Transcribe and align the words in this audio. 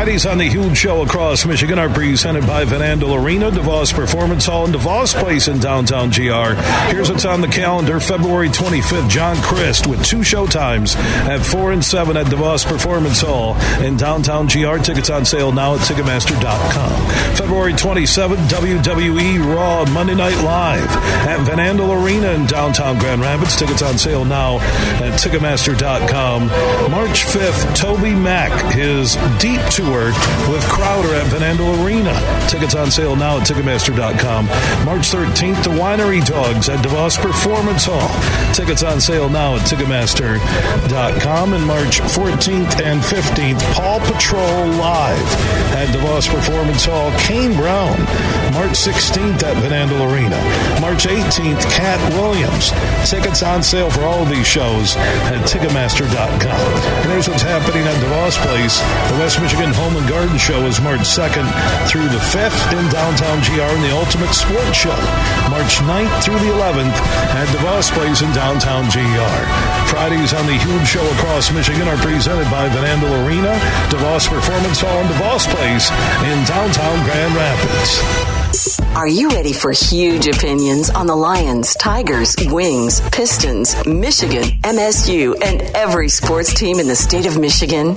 Fridays 0.00 0.24
on 0.24 0.38
the 0.38 0.46
Huge 0.46 0.78
Show 0.78 1.02
across 1.02 1.44
Michigan 1.44 1.78
are 1.78 1.90
presented 1.90 2.46
by 2.46 2.64
Van 2.64 2.80
Andel 2.80 3.22
Arena, 3.22 3.50
DeVos 3.50 3.92
Performance 3.92 4.46
Hall, 4.46 4.64
and 4.64 4.74
DeVos 4.74 5.14
Place 5.14 5.46
in 5.46 5.58
downtown 5.58 6.08
GR. 6.08 6.54
Here's 6.90 7.10
what's 7.10 7.26
on 7.26 7.42
the 7.42 7.48
calendar 7.48 8.00
February 8.00 8.48
25th, 8.48 9.10
John 9.10 9.36
Crist 9.42 9.86
with 9.86 10.02
two 10.02 10.22
show 10.22 10.46
times 10.46 10.96
at 10.96 11.40
4 11.40 11.72
and 11.72 11.84
7 11.84 12.16
at 12.16 12.24
DeVos 12.28 12.64
Performance 12.64 13.20
Hall 13.20 13.56
in 13.82 13.98
downtown 13.98 14.46
GR. 14.46 14.78
Tickets 14.78 15.10
on 15.10 15.26
sale 15.26 15.52
now 15.52 15.74
at 15.74 15.80
Ticketmaster.com. 15.80 17.36
February 17.36 17.74
27th, 17.74 18.48
WWE 18.48 19.54
Raw 19.54 19.84
Monday 19.92 20.14
Night 20.14 20.42
Live 20.42 20.88
at 21.28 21.40
Van 21.40 21.58
Andel 21.58 22.02
Arena 22.02 22.30
in 22.30 22.46
downtown 22.46 22.98
Grand 22.98 23.20
Rapids. 23.20 23.54
Tickets 23.54 23.82
on 23.82 23.98
sale 23.98 24.24
now 24.24 24.60
at 25.04 25.20
Ticketmaster.com. 25.20 26.46
March 26.90 27.24
5th, 27.26 27.76
Toby 27.76 28.14
Mac, 28.14 28.50
Hits 28.72 29.16
Deep 29.38 29.60
Tour 29.70 29.89
tour 29.90 30.06
with 30.50 30.62
Crowder 30.68 31.14
at 31.14 31.26
Van 31.26 31.56
Andel 31.56 31.84
Arena. 31.84 32.14
Tickets 32.48 32.74
on 32.74 32.90
sale 32.90 33.16
now 33.16 33.38
at 33.38 33.46
Ticketmaster.com. 33.46 34.46
March 34.84 35.10
13th, 35.10 35.62
the 35.64 35.70
Winery 35.70 36.24
Dogs 36.24 36.68
at 36.68 36.84
DeVos 36.84 37.18
Performance 37.18 37.84
Hall. 37.88 38.10
Tickets 38.54 38.82
on 38.82 39.00
sale 39.00 39.28
now 39.28 39.56
at 39.56 39.62
Ticketmaster.com. 39.62 41.52
And 41.54 41.66
March 41.66 42.00
14th 42.00 42.80
and 42.82 43.00
15th, 43.00 43.60
PAW 43.74 43.98
Patrol 44.12 44.66
Live 44.78 45.26
at 45.74 45.88
DeVos 45.88 46.28
Performance 46.28 46.84
Hall. 46.84 47.10
Kane 47.18 47.54
Brown, 47.54 47.98
March 48.52 48.78
16th 48.78 49.42
at 49.42 49.56
Van 49.58 49.88
Andel 49.88 50.06
Arena. 50.12 50.38
March 50.80 51.06
18th, 51.06 51.62
Katt 51.70 52.00
Williams. 52.14 52.70
Tickets 53.08 53.42
on 53.42 53.62
sale 53.62 53.90
for 53.90 54.02
all 54.02 54.22
of 54.22 54.28
these 54.28 54.46
shows 54.46 54.96
at 54.96 55.42
Ticketmaster.com. 55.48 56.60
And 57.02 57.10
here's 57.10 57.28
what's 57.28 57.42
happening 57.42 57.82
at 57.86 57.94
DeVos 58.02 58.36
Place. 58.46 58.78
The 59.10 59.18
West 59.18 59.40
Michigan 59.40 59.72
Home 59.80 59.96
and 59.96 60.08
Garden 60.10 60.36
Show 60.36 60.60
is 60.68 60.78
March 60.78 61.00
2nd 61.08 61.48
through 61.88 62.04
the 62.12 62.20
5th 62.36 62.68
in 62.76 62.84
downtown 62.92 63.40
GR 63.48 63.64
and 63.64 63.82
the 63.82 63.96
Ultimate 63.96 64.28
Sports 64.36 64.76
Show, 64.76 64.92
March 65.48 65.80
9th 65.88 66.20
through 66.20 66.36
the 66.36 66.52
11th 66.52 66.92
at 67.32 67.48
DeVos 67.48 67.88
Place 67.96 68.20
in 68.20 68.28
downtown 68.36 68.84
GR. 68.92 69.40
Fridays 69.88 70.34
on 70.34 70.44
the 70.44 70.52
Huge 70.52 70.86
Show 70.86 71.06
across 71.16 71.50
Michigan 71.50 71.88
are 71.88 71.96
presented 71.96 72.44
by 72.50 72.68
Van 72.68 73.00
Andel 73.00 73.24
Arena, 73.24 73.56
DeVos 73.88 74.28
Performance 74.28 74.82
Hall, 74.84 75.00
and 75.00 75.08
DeVos 75.16 75.48
Place 75.48 75.88
in 76.28 76.36
downtown 76.44 77.00
Grand 77.08 77.34
Rapids. 77.34 78.84
Are 78.94 79.08
you 79.08 79.30
ready 79.30 79.54
for 79.54 79.72
huge 79.72 80.26
opinions 80.26 80.90
on 80.90 81.06
the 81.06 81.16
Lions, 81.16 81.74
Tigers, 81.76 82.36
Wings, 82.52 83.00
Pistons, 83.12 83.74
Michigan, 83.86 84.44
MSU, 84.60 85.40
and 85.42 85.62
every 85.74 86.10
sports 86.10 86.52
team 86.52 86.80
in 86.80 86.86
the 86.86 86.96
state 86.96 87.24
of 87.24 87.38
Michigan? 87.38 87.96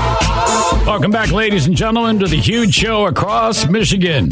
Welcome 0.85 1.11
back, 1.11 1.31
ladies 1.31 1.67
and 1.67 1.75
gentlemen, 1.77 2.19
to 2.19 2.27
the 2.27 2.37
huge 2.37 2.73
show 2.73 3.05
across 3.05 3.67
Michigan. 3.67 4.29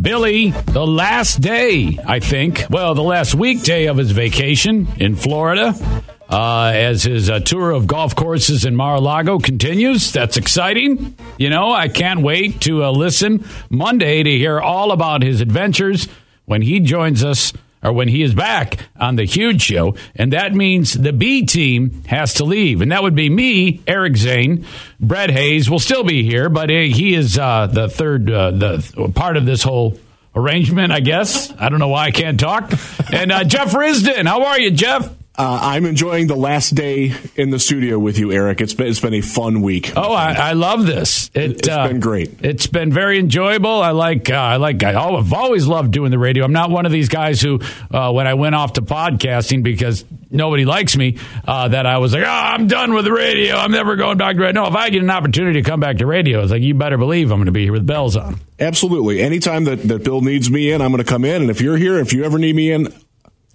Billy, 0.00 0.50
the 0.50 0.86
last 0.86 1.40
day, 1.40 1.98
I 2.06 2.20
think, 2.20 2.64
well, 2.68 2.94
the 2.94 3.02
last 3.02 3.34
weekday 3.34 3.86
of 3.86 3.96
his 3.96 4.10
vacation 4.12 4.86
in 4.98 5.16
Florida, 5.16 5.74
uh, 6.28 6.70
as 6.74 7.04
his 7.04 7.30
uh, 7.30 7.40
tour 7.40 7.70
of 7.70 7.86
golf 7.86 8.14
courses 8.14 8.64
in 8.64 8.76
Mar-a-Lago 8.76 9.38
continues. 9.38 10.12
That's 10.12 10.36
exciting. 10.36 11.16
You 11.38 11.50
know, 11.50 11.72
I 11.72 11.88
can't 11.88 12.20
wait 12.20 12.60
to 12.62 12.84
uh, 12.84 12.90
listen 12.90 13.44
Monday 13.70 14.22
to 14.22 14.30
hear 14.30 14.60
all 14.60 14.92
about 14.92 15.22
his 15.22 15.40
adventures 15.40 16.08
when 16.44 16.60
he 16.62 16.78
joins 16.78 17.24
us 17.24 17.52
or 17.84 17.92
when 17.92 18.08
he 18.08 18.22
is 18.22 18.34
back 18.34 18.78
on 18.98 19.16
the 19.16 19.24
huge 19.24 19.62
show. 19.62 19.94
And 20.16 20.32
that 20.32 20.54
means 20.54 20.94
the 20.94 21.12
B 21.12 21.44
team 21.44 22.02
has 22.06 22.34
to 22.34 22.44
leave. 22.44 22.80
And 22.80 22.90
that 22.90 23.02
would 23.02 23.14
be 23.14 23.28
me, 23.28 23.82
Eric 23.86 24.16
Zane. 24.16 24.64
Brett 24.98 25.30
Hayes 25.30 25.68
will 25.68 25.78
still 25.78 26.02
be 26.02 26.24
here, 26.24 26.48
but 26.48 26.70
he 26.70 27.14
is 27.14 27.38
uh, 27.38 27.66
the 27.66 27.88
third 27.88 28.30
uh, 28.30 28.50
the 28.50 29.12
part 29.14 29.36
of 29.36 29.44
this 29.44 29.62
whole 29.62 29.98
arrangement, 30.34 30.92
I 30.92 31.00
guess. 31.00 31.52
I 31.58 31.68
don't 31.68 31.78
know 31.78 31.88
why 31.88 32.06
I 32.06 32.10
can't 32.10 32.40
talk. 32.40 32.72
And 33.12 33.30
uh, 33.30 33.44
Jeff 33.44 33.72
Risdon, 33.72 34.26
how 34.26 34.44
are 34.44 34.58
you, 34.58 34.70
Jeff? 34.70 35.10
Uh, 35.36 35.58
I'm 35.62 35.84
enjoying 35.84 36.28
the 36.28 36.36
last 36.36 36.76
day 36.76 37.12
in 37.34 37.50
the 37.50 37.58
studio 37.58 37.98
with 37.98 38.18
you, 38.18 38.30
Eric. 38.30 38.60
It's 38.60 38.72
been 38.72 38.86
it's 38.86 39.00
been 39.00 39.14
a 39.14 39.20
fun 39.20 39.62
week. 39.62 39.92
Oh, 39.96 40.12
I, 40.12 40.32
I 40.32 40.52
love 40.52 40.86
this. 40.86 41.28
It, 41.34 41.66
has 41.66 41.76
uh, 41.76 41.88
been 41.88 41.98
great. 41.98 42.44
It's 42.44 42.68
been 42.68 42.92
very 42.92 43.18
enjoyable. 43.18 43.82
I 43.82 43.90
like 43.90 44.30
uh, 44.30 44.34
I 44.34 44.56
like 44.56 44.84
I, 44.84 44.92
have 44.92 45.32
always 45.32 45.66
loved 45.66 45.90
doing 45.90 46.12
the 46.12 46.20
radio. 46.20 46.44
I'm 46.44 46.52
not 46.52 46.70
one 46.70 46.86
of 46.86 46.92
these 46.92 47.08
guys 47.08 47.40
who, 47.40 47.58
uh, 47.90 48.12
when 48.12 48.28
I 48.28 48.34
went 48.34 48.54
off 48.54 48.74
to 48.74 48.82
podcasting 48.82 49.64
because 49.64 50.04
nobody 50.30 50.64
likes 50.64 50.96
me, 50.96 51.18
uh, 51.46 51.66
that 51.66 51.84
I 51.84 51.98
was 51.98 52.12
like, 52.12 52.22
oh, 52.22 52.28
I'm 52.28 52.68
done 52.68 52.94
with 52.94 53.04
the 53.04 53.12
radio. 53.12 53.56
I'm 53.56 53.72
never 53.72 53.96
going 53.96 54.18
back 54.18 54.36
to 54.36 54.42
radio. 54.42 54.62
No, 54.62 54.68
if 54.68 54.76
I 54.76 54.90
get 54.90 55.02
an 55.02 55.10
opportunity 55.10 55.62
to 55.62 55.68
come 55.68 55.80
back 55.80 55.98
to 55.98 56.06
radio, 56.06 56.42
it's 56.42 56.52
like 56.52 56.62
you 56.62 56.74
better 56.74 56.98
believe 56.98 57.32
I'm 57.32 57.38
going 57.38 57.46
to 57.46 57.52
be 57.52 57.64
here 57.64 57.72
with 57.72 57.86
bells 57.86 58.16
on. 58.16 58.38
Absolutely. 58.60 59.20
Anytime 59.20 59.64
that, 59.64 59.82
that 59.82 60.04
Bill 60.04 60.20
needs 60.20 60.48
me 60.48 60.70
in, 60.70 60.80
I'm 60.80 60.92
going 60.92 61.02
to 61.02 61.08
come 61.08 61.24
in. 61.24 61.42
And 61.42 61.50
if 61.50 61.60
you're 61.60 61.76
here, 61.76 61.98
if 61.98 62.12
you 62.12 62.24
ever 62.24 62.38
need 62.38 62.54
me 62.54 62.70
in, 62.70 62.92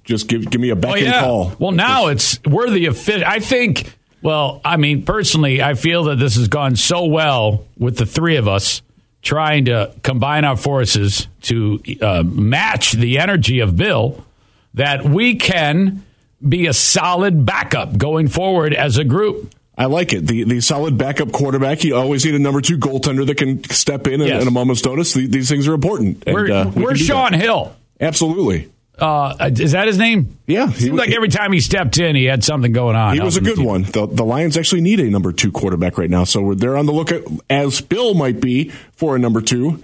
just 0.09 0.28
give 0.28 0.50
give 0.50 0.59
me 0.59 0.70
a 0.70 0.75
beck 0.75 0.92
oh, 0.92 0.96
yeah. 0.96 1.06
and 1.06 1.25
call. 1.25 1.53
Well, 1.59 1.72
now 1.72 2.08
it's 2.08 2.42
worthy 2.44 2.88
of 2.88 2.97
fit. 2.97 3.24
I 3.24 3.40
think. 3.40 3.96
Well, 4.22 4.59
I 4.66 4.75
mean, 4.75 5.03
personally, 5.03 5.62
I 5.62 5.75
feel 5.75 6.06
that 6.06 6.18
this 6.18 6.36
has 6.36 6.50
gone 6.50 6.75
so 6.75 7.06
well 7.06 7.66
with 7.78 7.97
the 7.97 8.06
three 8.06 8.36
of 8.36 8.50
us 8.50 8.81
trying 9.22 9.66
to 9.66 9.94
combine 10.03 10.44
our 10.44 10.58
forces 10.58 11.28
to 11.44 11.81
uh, 12.02 12.24
match 12.25 12.92
the 12.92 13.20
energy 13.20 13.59
of 13.59 13.78
Bill 13.78 14.25
that 14.74 15.06
we 15.06 15.36
can 15.36 16.03
be 16.46 16.68
a 16.68 16.74
solid 16.74 17.46
backup 17.46 17.97
going 17.97 18.28
forward 18.28 18.74
as 18.74 18.97
a 18.97 19.06
group. 19.06 19.53
I 19.78 19.86
like 19.86 20.12
it. 20.12 20.28
The 20.28 20.44
the 20.44 20.59
solid 20.59 20.97
backup 20.97 21.31
quarterback. 21.31 21.86
You 21.86 21.96
always 21.96 22.26
need 22.26 22.36
a 22.36 22.40
number 22.40 22.59
two 22.59 22.78
goaltender 22.78 23.26
that 23.26 23.38
can 23.38 23.64
step 23.70 24.08
in 24.08 24.20
yes. 24.20 24.41
at, 24.41 24.47
a 24.47 24.52
moment's 24.52 24.84
notice. 24.84 25.14
These 25.14 25.47
things 25.50 25.68
are 25.70 25.74
important. 25.74 26.24
And, 26.28 26.34
we're, 26.34 26.52
uh, 26.52 26.70
we 26.72 26.84
we're 26.84 26.96
Shaun 26.96 27.31
that. 27.31 27.41
Hill. 27.41 27.74
Absolutely. 28.02 28.70
Uh, 29.01 29.49
is 29.57 29.71
that 29.73 29.87
his 29.87 29.97
name? 29.97 30.37
Yeah. 30.45 30.69
Seemed 30.69 30.97
like 30.97 31.11
every 31.11 31.29
time 31.29 31.51
he 31.51 31.59
stepped 31.59 31.97
in, 31.97 32.15
he 32.15 32.25
had 32.25 32.43
something 32.43 32.71
going 32.71 32.95
on. 32.95 33.15
He 33.15 33.21
was 33.21 33.37
a 33.37 33.41
good 33.41 33.57
the 33.57 33.63
one. 33.63 33.83
The, 33.83 34.07
the 34.07 34.25
Lions 34.25 34.57
actually 34.57 34.81
need 34.81 34.99
a 34.99 35.09
number 35.09 35.31
two 35.31 35.51
quarterback 35.51 35.97
right 35.97 36.09
now, 36.09 36.23
so 36.23 36.53
they're 36.53 36.77
on 36.77 36.85
the 36.85 36.93
lookout, 36.93 37.23
as 37.49 37.81
Bill 37.81 38.13
might 38.13 38.39
be, 38.39 38.69
for 38.95 39.15
a 39.15 39.19
number 39.19 39.41
two. 39.41 39.83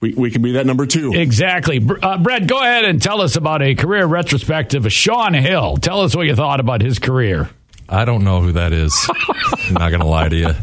We, 0.00 0.14
we 0.14 0.30
can 0.30 0.40
be 0.40 0.52
that 0.52 0.64
number 0.66 0.86
two. 0.86 1.12
Exactly. 1.12 1.86
Uh, 2.02 2.16
Brett, 2.18 2.46
go 2.46 2.58
ahead 2.58 2.86
and 2.86 3.02
tell 3.02 3.20
us 3.20 3.36
about 3.36 3.60
a 3.60 3.74
career 3.74 4.06
retrospective 4.06 4.86
of 4.86 4.92
Shaun 4.92 5.34
Hill. 5.34 5.76
Tell 5.76 6.00
us 6.00 6.16
what 6.16 6.26
you 6.26 6.34
thought 6.34 6.58
about 6.58 6.80
his 6.80 6.98
career. 6.98 7.50
I 7.86 8.06
don't 8.06 8.24
know 8.24 8.40
who 8.40 8.52
that 8.52 8.72
is. 8.72 8.94
I'm 9.66 9.74
not 9.74 9.90
going 9.90 10.00
to 10.00 10.06
lie 10.06 10.28
to 10.28 10.36
you. 10.36 10.54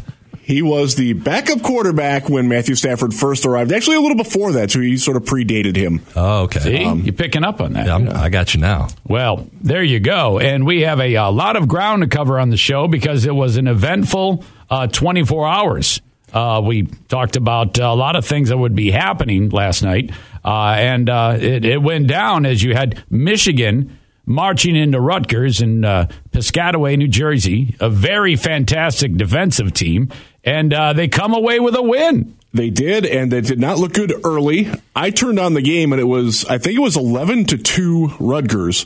He 0.47 0.61
was 0.61 0.95
the 0.95 1.11
backup 1.11 1.61
quarterback 1.61 2.29
when 2.29 2.47
Matthew 2.47 2.75
Stafford 2.75 3.13
first 3.13 3.45
arrived. 3.45 3.73
Actually, 3.73 3.97
a 3.97 3.99
little 3.99 4.15
before 4.15 4.53
that, 4.53 4.71
so 4.71 4.79
he 4.79 4.95
sort 4.95 5.17
of 5.17 5.23
predated 5.23 5.75
him. 5.75 6.01
Oh, 6.15 6.43
okay. 6.43 6.59
See, 6.61 6.85
um, 6.85 7.01
you're 7.01 7.11
picking 7.11 7.43
up 7.43 7.59
on 7.59 7.73
that. 7.73 7.85
Yeah, 7.85 8.17
i 8.17 8.29
got 8.29 8.53
you 8.53 8.61
now. 8.61 8.87
Well, 9.03 9.49
there 9.59 9.83
you 9.83 9.99
go. 9.99 10.39
And 10.39 10.65
we 10.65 10.83
have 10.83 11.01
a, 11.01 11.15
a, 11.15 11.29
lot 11.31 11.57
of 11.57 11.67
ground 11.67 12.03
to 12.03 12.07
cover 12.07 12.39
on 12.39 12.49
the 12.49 12.55
show 12.55 12.87
because 12.87 13.25
it 13.25 13.35
was 13.35 13.57
an 13.57 13.67
eventful 13.67 14.45
uh, 14.69 14.87
24 14.87 15.45
hours. 15.45 16.01
Uh, 16.31 16.61
we 16.63 16.83
talked 17.09 17.35
about 17.35 17.77
a 17.77 17.93
lot 17.93 18.15
of 18.15 18.25
things 18.25 18.47
that 18.47 18.57
would 18.57 18.73
be 18.73 18.89
happening 18.89 19.49
last 19.49 19.83
night, 19.83 20.11
uh, 20.45 20.75
and 20.77 21.09
uh, 21.09 21.37
it, 21.37 21.65
it 21.65 21.81
went 21.81 22.07
down 22.07 22.45
as 22.45 22.63
you 22.63 22.73
had 22.73 23.03
Michigan 23.09 23.97
marching 24.27 24.75
into 24.75 24.99
Rutgers 24.99 25.61
in 25.61 25.83
uh, 25.83 26.07
Piscataway, 26.31 26.97
New 26.97 27.07
Jersey, 27.07 27.75
a 27.79 27.89
very 27.89 28.35
fantastic 28.35 29.15
defensive 29.15 29.73
team, 29.73 30.09
and 30.47 30.73
uh, 30.73 30.93
they 30.93 31.09
come 31.09 31.33
away 31.33 31.59
with 31.59 31.75
a 31.75 31.81
win. 31.81 32.37
They 32.53 32.69
did, 32.69 33.05
and 33.05 33.29
they 33.29 33.41
did 33.41 33.59
not 33.59 33.77
look 33.77 33.93
good 33.93 34.13
early. 34.25 34.71
I 34.95 35.09
turned 35.11 35.39
on 35.39 35.53
the 35.53 35.61
game, 35.61 35.91
and 35.91 35.99
it 35.99 36.05
was 36.05 36.45
I 36.45 36.57
think 36.57 36.77
it 36.77 36.81
was 36.81 36.95
eleven 36.95 37.43
to 37.45 37.57
two 37.57 38.13
Rutgers, 38.19 38.85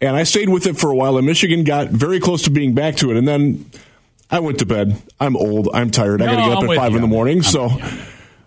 and 0.00 0.16
I 0.16 0.22
stayed 0.22 0.48
with 0.48 0.66
it 0.66 0.78
for 0.78 0.90
a 0.90 0.96
while. 0.96 1.18
And 1.18 1.26
Michigan 1.26 1.62
got 1.62 1.88
very 1.88 2.18
close 2.20 2.42
to 2.44 2.50
being 2.50 2.74
back 2.74 2.96
to 2.96 3.10
it, 3.10 3.18
and 3.18 3.28
then 3.28 3.70
I 4.30 4.40
went 4.40 4.58
to 4.60 4.66
bed. 4.66 5.00
I'm 5.20 5.36
old. 5.36 5.68
I'm 5.74 5.90
tired. 5.90 6.22
I 6.22 6.26
got 6.26 6.30
to 6.30 6.48
get 6.48 6.52
up 6.52 6.64
I'm 6.64 6.70
at 6.70 6.76
five 6.76 6.92
you. 6.92 6.96
in 6.96 7.02
the 7.02 7.08
morning, 7.08 7.38
I'm 7.38 7.42
so. 7.44 7.68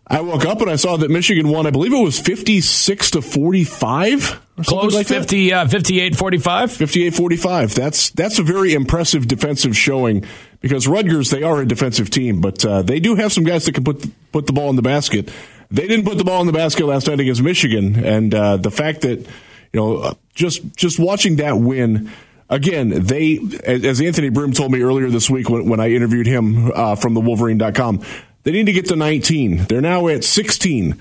I 0.10 0.22
woke 0.22 0.46
up 0.46 0.62
and 0.62 0.70
I 0.70 0.78
saw 0.78 0.96
that 0.98 1.12
Michigan 1.12 1.50
won. 1.50 1.68
I 1.68 1.72
believe 1.72 1.92
it 1.92 2.02
was 2.02 2.20
56 2.20 3.12
to 3.12 3.22
45 3.22 4.42
Close 4.66 4.96
like 4.96 5.08
50, 5.08 5.54
uh, 5.54 5.68
58 5.68 6.16
45? 6.16 6.72
58 6.72 7.14
45. 7.14 7.76
That's, 7.76 8.10
that's 8.12 8.40
a 8.40 8.44
very 8.44 8.74
impressive 8.74 9.28
defensive 9.28 9.78
showing 9.78 10.26
because 10.62 10.88
Rutgers, 10.88 11.30
they 11.30 11.44
are 11.44 11.62
a 11.62 11.66
defensive 11.66 12.10
team, 12.10 12.42
but 12.42 12.66
uh, 12.66 12.82
they 12.82 13.00
do 13.00 13.16
have 13.16 13.32
some 13.32 13.44
guys 13.44 13.66
that 13.66 13.76
can 13.76 13.84
put, 13.84 14.04
put 14.32 14.48
the 14.48 14.54
ball 14.54 14.72
in 14.72 14.76
the 14.76 14.82
basket. 14.82 15.30
They 15.70 15.88
didn't 15.88 16.06
put 16.06 16.18
the 16.18 16.24
ball 16.24 16.42
in 16.42 16.48
the 16.48 16.54
basket 16.54 16.88
last 16.88 17.08
night 17.08 17.20
against 17.20 17.44
Michigan. 17.44 18.04
And 18.04 18.34
uh, 18.34 18.58
the 18.58 18.72
fact 18.72 19.02
that, 19.02 19.20
you 19.20 19.80
know, 19.80 19.98
uh, 19.98 20.14
just, 20.34 20.76
just 20.76 20.98
watching 20.98 21.36
that 21.36 21.60
win, 21.60 22.10
again, 22.50 22.90
they, 22.90 23.40
as 23.64 24.02
Anthony 24.02 24.30
Broome 24.30 24.54
told 24.54 24.72
me 24.72 24.82
earlier 24.82 25.10
this 25.10 25.30
week 25.30 25.50
when, 25.50 25.70
when 25.70 25.80
I 25.80 25.92
interviewed 25.92 26.26
him 26.26 26.72
uh, 26.74 26.96
from 26.96 27.14
the 27.14 27.22
Wolverine.com, 27.22 28.04
they 28.48 28.54
need 28.54 28.68
to 28.68 28.72
get 28.72 28.86
to 28.86 28.96
19. 28.96 29.66
They're 29.66 29.82
now 29.82 30.08
at 30.08 30.24
16. 30.24 30.98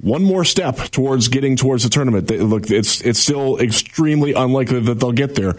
One 0.00 0.24
more 0.24 0.44
step 0.44 0.78
towards 0.90 1.28
getting 1.28 1.54
towards 1.54 1.84
the 1.84 1.88
tournament. 1.88 2.26
They, 2.26 2.38
look, 2.38 2.72
it's 2.72 3.00
it's 3.02 3.20
still 3.20 3.56
extremely 3.58 4.32
unlikely 4.32 4.80
that 4.80 4.94
they'll 4.94 5.12
get 5.12 5.36
there. 5.36 5.54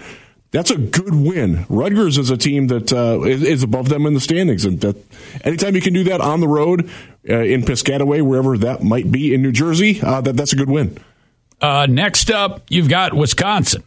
That's 0.52 0.70
a 0.70 0.78
good 0.78 1.16
win. 1.16 1.66
Rutgers 1.70 2.18
is 2.18 2.30
a 2.30 2.36
team 2.36 2.68
that 2.68 2.92
uh, 2.92 3.22
is, 3.22 3.42
is 3.42 3.64
above 3.64 3.88
them 3.88 4.06
in 4.06 4.16
the 4.16 4.20
standings, 4.20 4.66
and 4.66 4.82
that 4.82 4.98
anytime 5.46 5.76
you 5.76 5.82
can 5.82 5.94
do 5.94 6.04
that 6.06 6.20
on 6.20 6.42
the 6.42 6.48
road 6.50 6.90
uh, 7.30 7.36
in 7.36 7.62
Piscataway, 7.62 8.22
wherever 8.22 8.58
that 8.58 8.84
might 8.84 9.10
be 9.10 9.34
in 9.34 9.42
New 9.42 9.54
Jersey, 9.54 10.02
uh, 10.02 10.20
that 10.20 10.36
that's 10.36 10.52
a 10.52 10.58
good 10.58 10.70
win. 10.70 10.98
Uh, 11.62 11.88
next 11.90 12.30
up, 12.30 12.64
you've 12.68 12.90
got 12.90 13.14
Wisconsin, 13.14 13.84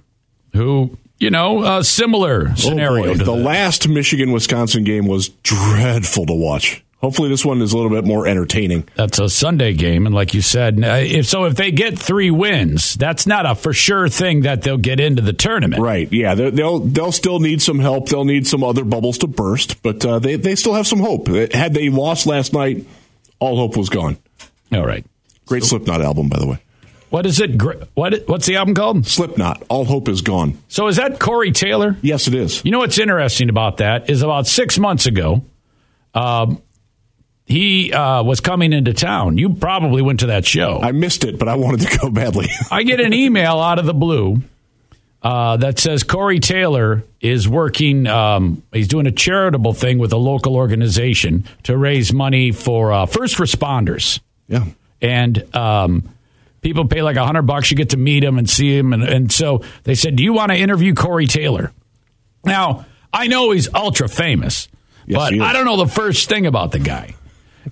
who 0.54 0.96
you 1.18 1.28
know 1.28 1.62
a 1.64 1.84
similar 1.84 2.56
scenario. 2.56 3.10
Oh 3.10 3.14
the 3.14 3.24
this. 3.24 3.44
last 3.44 3.88
Michigan 3.88 4.32
Wisconsin 4.32 4.84
game 4.84 5.06
was 5.06 5.28
dreadful 5.28 6.24
to 6.24 6.34
watch. 6.34 6.82
Hopefully, 7.02 7.28
this 7.28 7.44
one 7.44 7.60
is 7.62 7.72
a 7.72 7.76
little 7.76 7.90
bit 7.90 8.04
more 8.04 8.28
entertaining. 8.28 8.88
That's 8.94 9.18
a 9.18 9.28
Sunday 9.28 9.72
game, 9.74 10.06
and 10.06 10.14
like 10.14 10.34
you 10.34 10.40
said, 10.40 10.82
uh, 10.84 10.98
if 11.00 11.26
so, 11.26 11.44
if 11.46 11.56
they 11.56 11.72
get 11.72 11.98
three 11.98 12.30
wins, 12.30 12.94
that's 12.94 13.26
not 13.26 13.44
a 13.44 13.56
for 13.56 13.72
sure 13.72 14.08
thing 14.08 14.42
that 14.42 14.62
they'll 14.62 14.78
get 14.78 15.00
into 15.00 15.20
the 15.20 15.32
tournament. 15.32 15.82
Right? 15.82 16.10
Yeah, 16.12 16.36
they- 16.36 16.50
they'll 16.50 16.78
they'll 16.78 17.10
still 17.10 17.40
need 17.40 17.60
some 17.60 17.80
help. 17.80 18.08
They'll 18.08 18.24
need 18.24 18.46
some 18.46 18.62
other 18.62 18.84
bubbles 18.84 19.18
to 19.18 19.26
burst, 19.26 19.82
but 19.82 20.04
uh, 20.06 20.20
they 20.20 20.36
they 20.36 20.54
still 20.54 20.74
have 20.74 20.86
some 20.86 21.00
hope. 21.00 21.26
Had 21.52 21.74
they 21.74 21.88
lost 21.90 22.26
last 22.26 22.52
night, 22.52 22.86
all 23.40 23.56
hope 23.56 23.76
was 23.76 23.88
gone. 23.88 24.16
All 24.72 24.86
right. 24.86 25.04
Great 25.46 25.64
Slipknot 25.64 26.00
album, 26.02 26.28
by 26.28 26.38
the 26.38 26.46
way. 26.46 26.58
What 27.10 27.26
is 27.26 27.40
it? 27.40 27.60
What? 27.94 28.28
What's 28.28 28.46
the 28.46 28.56
album 28.56 28.76
called? 28.76 29.06
Slipknot. 29.08 29.64
All 29.68 29.84
hope 29.84 30.08
is 30.08 30.22
gone. 30.22 30.56
So 30.68 30.86
is 30.86 30.96
that 30.96 31.18
Corey 31.18 31.50
Taylor? 31.50 31.96
Yes, 32.00 32.28
it 32.28 32.34
is. 32.34 32.64
You 32.64 32.70
know 32.70 32.78
what's 32.78 32.98
interesting 33.00 33.48
about 33.50 33.78
that 33.78 34.08
is 34.08 34.22
about 34.22 34.46
six 34.46 34.78
months 34.78 35.06
ago, 35.06 35.42
um, 36.14 36.62
he 37.52 37.92
uh, 37.92 38.22
was 38.22 38.40
coming 38.40 38.72
into 38.72 38.94
town. 38.94 39.36
You 39.36 39.50
probably 39.52 40.00
went 40.00 40.20
to 40.20 40.26
that 40.28 40.46
show. 40.46 40.80
I 40.80 40.92
missed 40.92 41.22
it, 41.22 41.38
but 41.38 41.48
I 41.48 41.56
wanted 41.56 41.86
to 41.86 41.98
go 41.98 42.10
badly. 42.10 42.48
I 42.70 42.82
get 42.82 42.98
an 42.98 43.12
email 43.12 43.58
out 43.58 43.78
of 43.78 43.84
the 43.84 43.92
blue 43.92 44.42
uh, 45.22 45.58
that 45.58 45.78
says 45.78 46.02
Corey 46.02 46.40
Taylor 46.40 47.04
is 47.20 47.46
working. 47.46 48.06
Um, 48.06 48.62
he's 48.72 48.88
doing 48.88 49.06
a 49.06 49.12
charitable 49.12 49.74
thing 49.74 49.98
with 49.98 50.14
a 50.14 50.16
local 50.16 50.56
organization 50.56 51.44
to 51.64 51.76
raise 51.76 52.10
money 52.10 52.52
for 52.52 52.90
uh, 52.90 53.04
first 53.04 53.36
responders. 53.36 54.20
yeah. 54.48 54.64
and 55.02 55.54
um, 55.54 56.08
people 56.62 56.88
pay 56.88 57.02
like 57.02 57.16
a 57.16 57.26
hundred 57.26 57.42
bucks. 57.42 57.70
You 57.70 57.76
get 57.76 57.90
to 57.90 57.98
meet 57.98 58.24
him 58.24 58.38
and 58.38 58.48
see 58.48 58.74
him, 58.74 58.94
and, 58.94 59.02
and 59.02 59.30
so 59.30 59.62
they 59.84 59.94
said, 59.94 60.16
"Do 60.16 60.22
you 60.22 60.32
want 60.32 60.52
to 60.52 60.56
interview 60.56 60.94
Corey 60.94 61.26
Taylor?" 61.26 61.70
Now 62.46 62.86
I 63.12 63.26
know 63.26 63.50
he's 63.50 63.68
ultra 63.74 64.08
famous, 64.08 64.68
Yes, 65.06 65.18
but. 65.18 65.38
I 65.38 65.52
don't 65.52 65.66
know 65.66 65.76
the 65.76 65.92
first 65.92 66.30
thing 66.30 66.46
about 66.46 66.72
the 66.72 66.78
guy. 66.78 67.14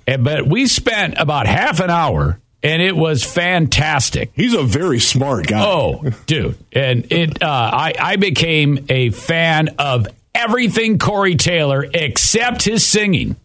And, 0.07 0.25
but 0.25 0.47
we 0.47 0.67
spent 0.67 1.15
about 1.19 1.47
half 1.47 1.81
an 1.81 1.91
hour, 1.91 2.41
and 2.63 2.83
it 2.83 2.97
was 2.97 3.25
fantastic. 3.25 4.31
He's 4.35 4.55
a 4.55 4.63
very 4.63 4.99
smart 4.99 5.47
guy. 5.47 5.65
Oh, 5.65 6.03
dude, 6.27 6.57
and 6.73 7.11
it 7.11 7.43
uh, 7.43 7.47
I 7.47 7.95
I 7.99 8.17
became 8.17 8.87
a 8.89 9.11
fan 9.11 9.69
of 9.79 10.07
everything 10.35 10.99
Corey 10.99 11.37
Taylor 11.37 11.87
except 11.93 12.63
his 12.63 12.87
singing. 12.87 13.37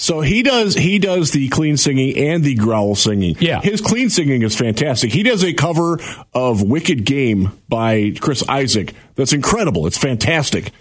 So 0.00 0.22
he 0.22 0.42
does 0.42 0.74
he 0.74 0.98
does 0.98 1.30
the 1.32 1.50
clean 1.50 1.76
singing 1.76 2.16
and 2.16 2.42
the 2.42 2.54
growl 2.54 2.94
singing. 2.94 3.36
Yeah. 3.38 3.60
His 3.60 3.82
clean 3.82 4.08
singing 4.08 4.40
is 4.40 4.56
fantastic. 4.56 5.12
He 5.12 5.22
does 5.22 5.44
a 5.44 5.52
cover 5.52 6.00
of 6.32 6.62
Wicked 6.62 7.04
Game 7.04 7.52
by 7.68 8.14
Chris 8.18 8.42
Isaak. 8.48 8.94
That's 9.16 9.34
incredible. 9.34 9.86
It's 9.86 9.98
fantastic. 9.98 10.72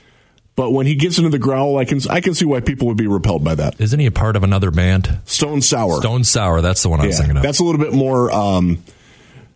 But 0.60 0.72
when 0.72 0.86
he 0.88 0.96
gets 0.96 1.18
into 1.18 1.30
the 1.30 1.40
growl, 1.40 1.78
I 1.78 1.86
can 1.86 2.02
I 2.10 2.20
can 2.20 2.34
see 2.34 2.44
why 2.44 2.60
people 2.60 2.88
would 2.88 2.98
be 2.98 3.08
repelled 3.08 3.46
by 3.46 3.56
that. 3.56 3.80
Isn't 3.80 3.98
he 3.98 4.08
a 4.08 4.12
part 4.12 4.36
of 4.36 4.44
another 4.44 4.72
band? 4.72 5.20
Stone 5.24 5.62
Sour. 5.62 6.02
Stone 6.02 6.26
Sour. 6.26 6.60
That's 6.60 6.84
the 6.84 6.90
one 6.90 7.00
I 7.00 7.06
was 7.06 7.16
yeah, 7.16 7.20
thinking 7.22 7.38
of. 7.38 7.44
that's 7.44 7.60
a 7.60 7.64
little 7.64 7.80
bit 7.80 7.94
more 7.94 8.30
um, 8.30 8.84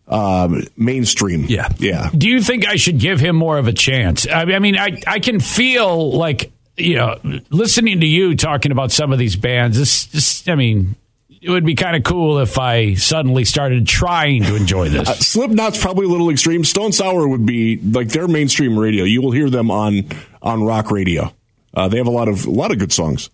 um, 0.07 0.63
mainstream. 0.77 1.43
Yeah. 1.43 1.67
Yeah. 1.77 2.09
Do 2.17 2.29
you 2.29 2.41
think 2.41 2.65
I 2.65 2.77
should 2.77 2.99
give 2.99 3.19
him 3.19 3.35
more 3.35 3.57
of 3.57 3.67
a 3.67 3.73
chance? 3.73 4.25
I 4.29 4.45
mean, 4.45 4.55
I 4.55 4.59
mean, 4.59 4.77
I, 4.77 5.01
I 5.05 5.19
can 5.19 5.41
feel 5.41 6.13
like, 6.13 6.53
you 6.77 6.95
know, 6.95 7.19
listening 7.49 7.99
to 7.99 8.07
you 8.07 8.37
talking 8.37 8.71
about 8.71 8.93
some 8.93 9.11
of 9.11 9.19
these 9.19 9.35
bands, 9.35 9.77
this, 9.77 10.05
this 10.05 10.47
I 10.47 10.55
mean, 10.55 10.95
it 11.43 11.49
would 11.49 11.65
be 11.65 11.75
kind 11.75 11.97
of 11.97 12.03
cool 12.03 12.39
if 12.39 12.57
I 12.57 12.93
suddenly 12.93 13.43
started 13.43 13.85
trying 13.85 14.43
to 14.43 14.55
enjoy 14.55 14.87
this. 14.87 15.09
Slipknot's 15.27 15.77
probably 15.77 16.05
a 16.05 16.09
little 16.09 16.29
extreme. 16.29 16.63
Stone 16.63 16.93
Sour 16.93 17.27
would 17.27 17.45
be 17.45 17.75
like 17.75 18.07
their 18.07 18.29
mainstream 18.29 18.79
radio. 18.79 19.03
You 19.03 19.21
will 19.21 19.31
hear 19.31 19.49
them 19.49 19.69
on 19.69 20.07
on 20.43 20.63
rock 20.63 20.91
radio. 20.91 21.33
Uh, 21.73 21.87
they 21.87 21.97
have 21.97 22.07
a 22.07 22.11
lot 22.11 22.27
of 22.27 22.45
a 22.45 22.51
lot 22.51 22.71
of 22.71 22.77
good 22.77 22.93
songs. 22.93 23.29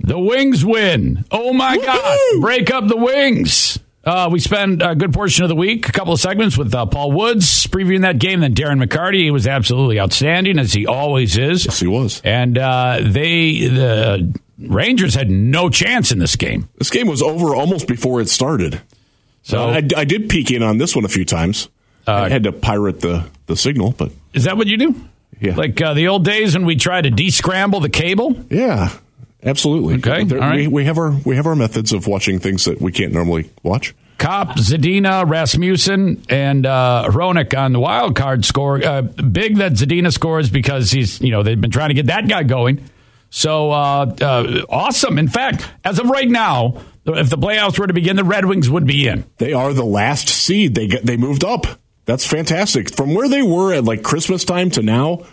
The 0.00 0.18
Wings 0.18 0.64
win. 0.64 1.24
Oh 1.30 1.52
my 1.52 1.76
God. 1.78 2.18
Break 2.40 2.70
up 2.70 2.86
the 2.86 2.96
Wings. 2.96 3.78
Uh, 4.04 4.28
we 4.30 4.38
spent 4.38 4.80
a 4.82 4.94
good 4.94 5.12
portion 5.12 5.44
of 5.44 5.48
the 5.48 5.54
week, 5.56 5.88
a 5.88 5.92
couple 5.92 6.12
of 6.14 6.20
segments 6.20 6.56
with 6.56 6.74
uh, 6.74 6.86
Paul 6.86 7.12
Woods 7.12 7.66
previewing 7.66 8.02
that 8.02 8.18
game. 8.18 8.40
Then 8.40 8.54
Darren 8.54 8.82
McCarty, 8.82 9.24
he 9.24 9.30
was 9.30 9.46
absolutely 9.46 10.00
outstanding, 10.00 10.58
as 10.58 10.72
he 10.72 10.86
always 10.86 11.36
is. 11.36 11.66
Yes, 11.66 11.80
he 11.80 11.86
was. 11.88 12.22
And 12.24 12.56
uh, 12.56 13.00
they, 13.02 13.66
the 13.66 14.38
Rangers 14.58 15.14
had 15.14 15.28
no 15.28 15.68
chance 15.68 16.10
in 16.10 16.20
this 16.20 16.36
game. 16.36 16.68
This 16.76 16.90
game 16.90 17.06
was 17.06 17.20
over 17.20 17.54
almost 17.54 17.86
before 17.86 18.20
it 18.20 18.30
started. 18.30 18.80
So 19.42 19.68
I, 19.68 19.82
I 19.96 20.04
did 20.04 20.30
peek 20.30 20.50
in 20.52 20.62
on 20.62 20.78
this 20.78 20.94
one 20.94 21.04
a 21.04 21.08
few 21.08 21.24
times. 21.24 21.68
I 22.06 22.30
had 22.30 22.44
to 22.44 22.52
pirate 22.52 23.00
the, 23.00 23.26
the 23.46 23.56
signal, 23.56 23.92
but 23.98 24.10
is 24.32 24.44
that 24.44 24.56
what 24.56 24.68
you 24.68 24.78
do? 24.78 24.94
Yeah. 25.40 25.54
Like 25.54 25.80
uh, 25.80 25.94
the 25.94 26.08
old 26.08 26.24
days 26.24 26.54
when 26.54 26.66
we 26.66 26.76
tried 26.76 27.02
to 27.02 27.10
descramble 27.10 27.80
the 27.80 27.88
cable? 27.88 28.36
yeah, 28.50 28.90
absolutely. 29.42 29.94
Okay, 29.96 30.24
There- 30.24 30.42
all 30.42 30.48
right. 30.48 30.56
we, 30.60 30.66
we 30.68 30.84
have 30.84 30.98
our 30.98 31.12
we 31.24 31.36
have 31.36 31.46
our 31.46 31.54
methods 31.56 31.92
of 31.92 32.06
watching 32.06 32.38
things 32.40 32.64
that 32.64 32.80
we 32.80 32.90
can't 32.92 33.12
normally 33.12 33.50
watch. 33.62 33.94
Copp, 34.18 34.56
Zadina, 34.56 35.24
Rasmussen, 35.30 36.24
and 36.28 36.66
uh, 36.66 37.06
Hronek 37.08 37.56
on 37.56 37.72
the 37.72 37.78
wild 37.78 38.16
card 38.16 38.44
score. 38.44 38.84
Uh, 38.84 39.02
big 39.02 39.58
that 39.58 39.74
Zadina 39.74 40.12
scores 40.12 40.50
because 40.50 40.90
he's, 40.90 41.20
you 41.20 41.30
know, 41.30 41.44
they've 41.44 41.60
been 41.60 41.70
trying 41.70 41.90
to 41.90 41.94
get 41.94 42.06
that 42.06 42.26
guy 42.28 42.42
going. 42.42 42.80
So 43.30 43.70
uh, 43.70 44.06
uh, 44.20 44.62
awesome. 44.68 45.18
In 45.18 45.28
fact, 45.28 45.68
as 45.84 46.00
of 46.00 46.10
right 46.10 46.28
now, 46.28 46.82
if 47.06 47.30
the 47.30 47.38
playoffs 47.38 47.78
were 47.78 47.86
to 47.86 47.92
begin, 47.92 48.16
the 48.16 48.24
Red 48.24 48.44
Wings 48.46 48.68
would 48.68 48.88
be 48.88 49.06
in. 49.06 49.24
They 49.36 49.52
are 49.52 49.72
the 49.72 49.84
last 49.84 50.28
seed. 50.28 50.74
They 50.74 50.88
get, 50.88 51.06
they 51.06 51.16
moved 51.16 51.44
up. 51.44 51.66
That's 52.08 52.26
fantastic. 52.26 52.90
From 52.96 53.12
where 53.14 53.28
they 53.28 53.42
were 53.42 53.74
at 53.74 53.84
like 53.84 54.02
Christmas 54.02 54.42
time 54.42 54.70
to 54.70 54.82
now, 54.82 55.26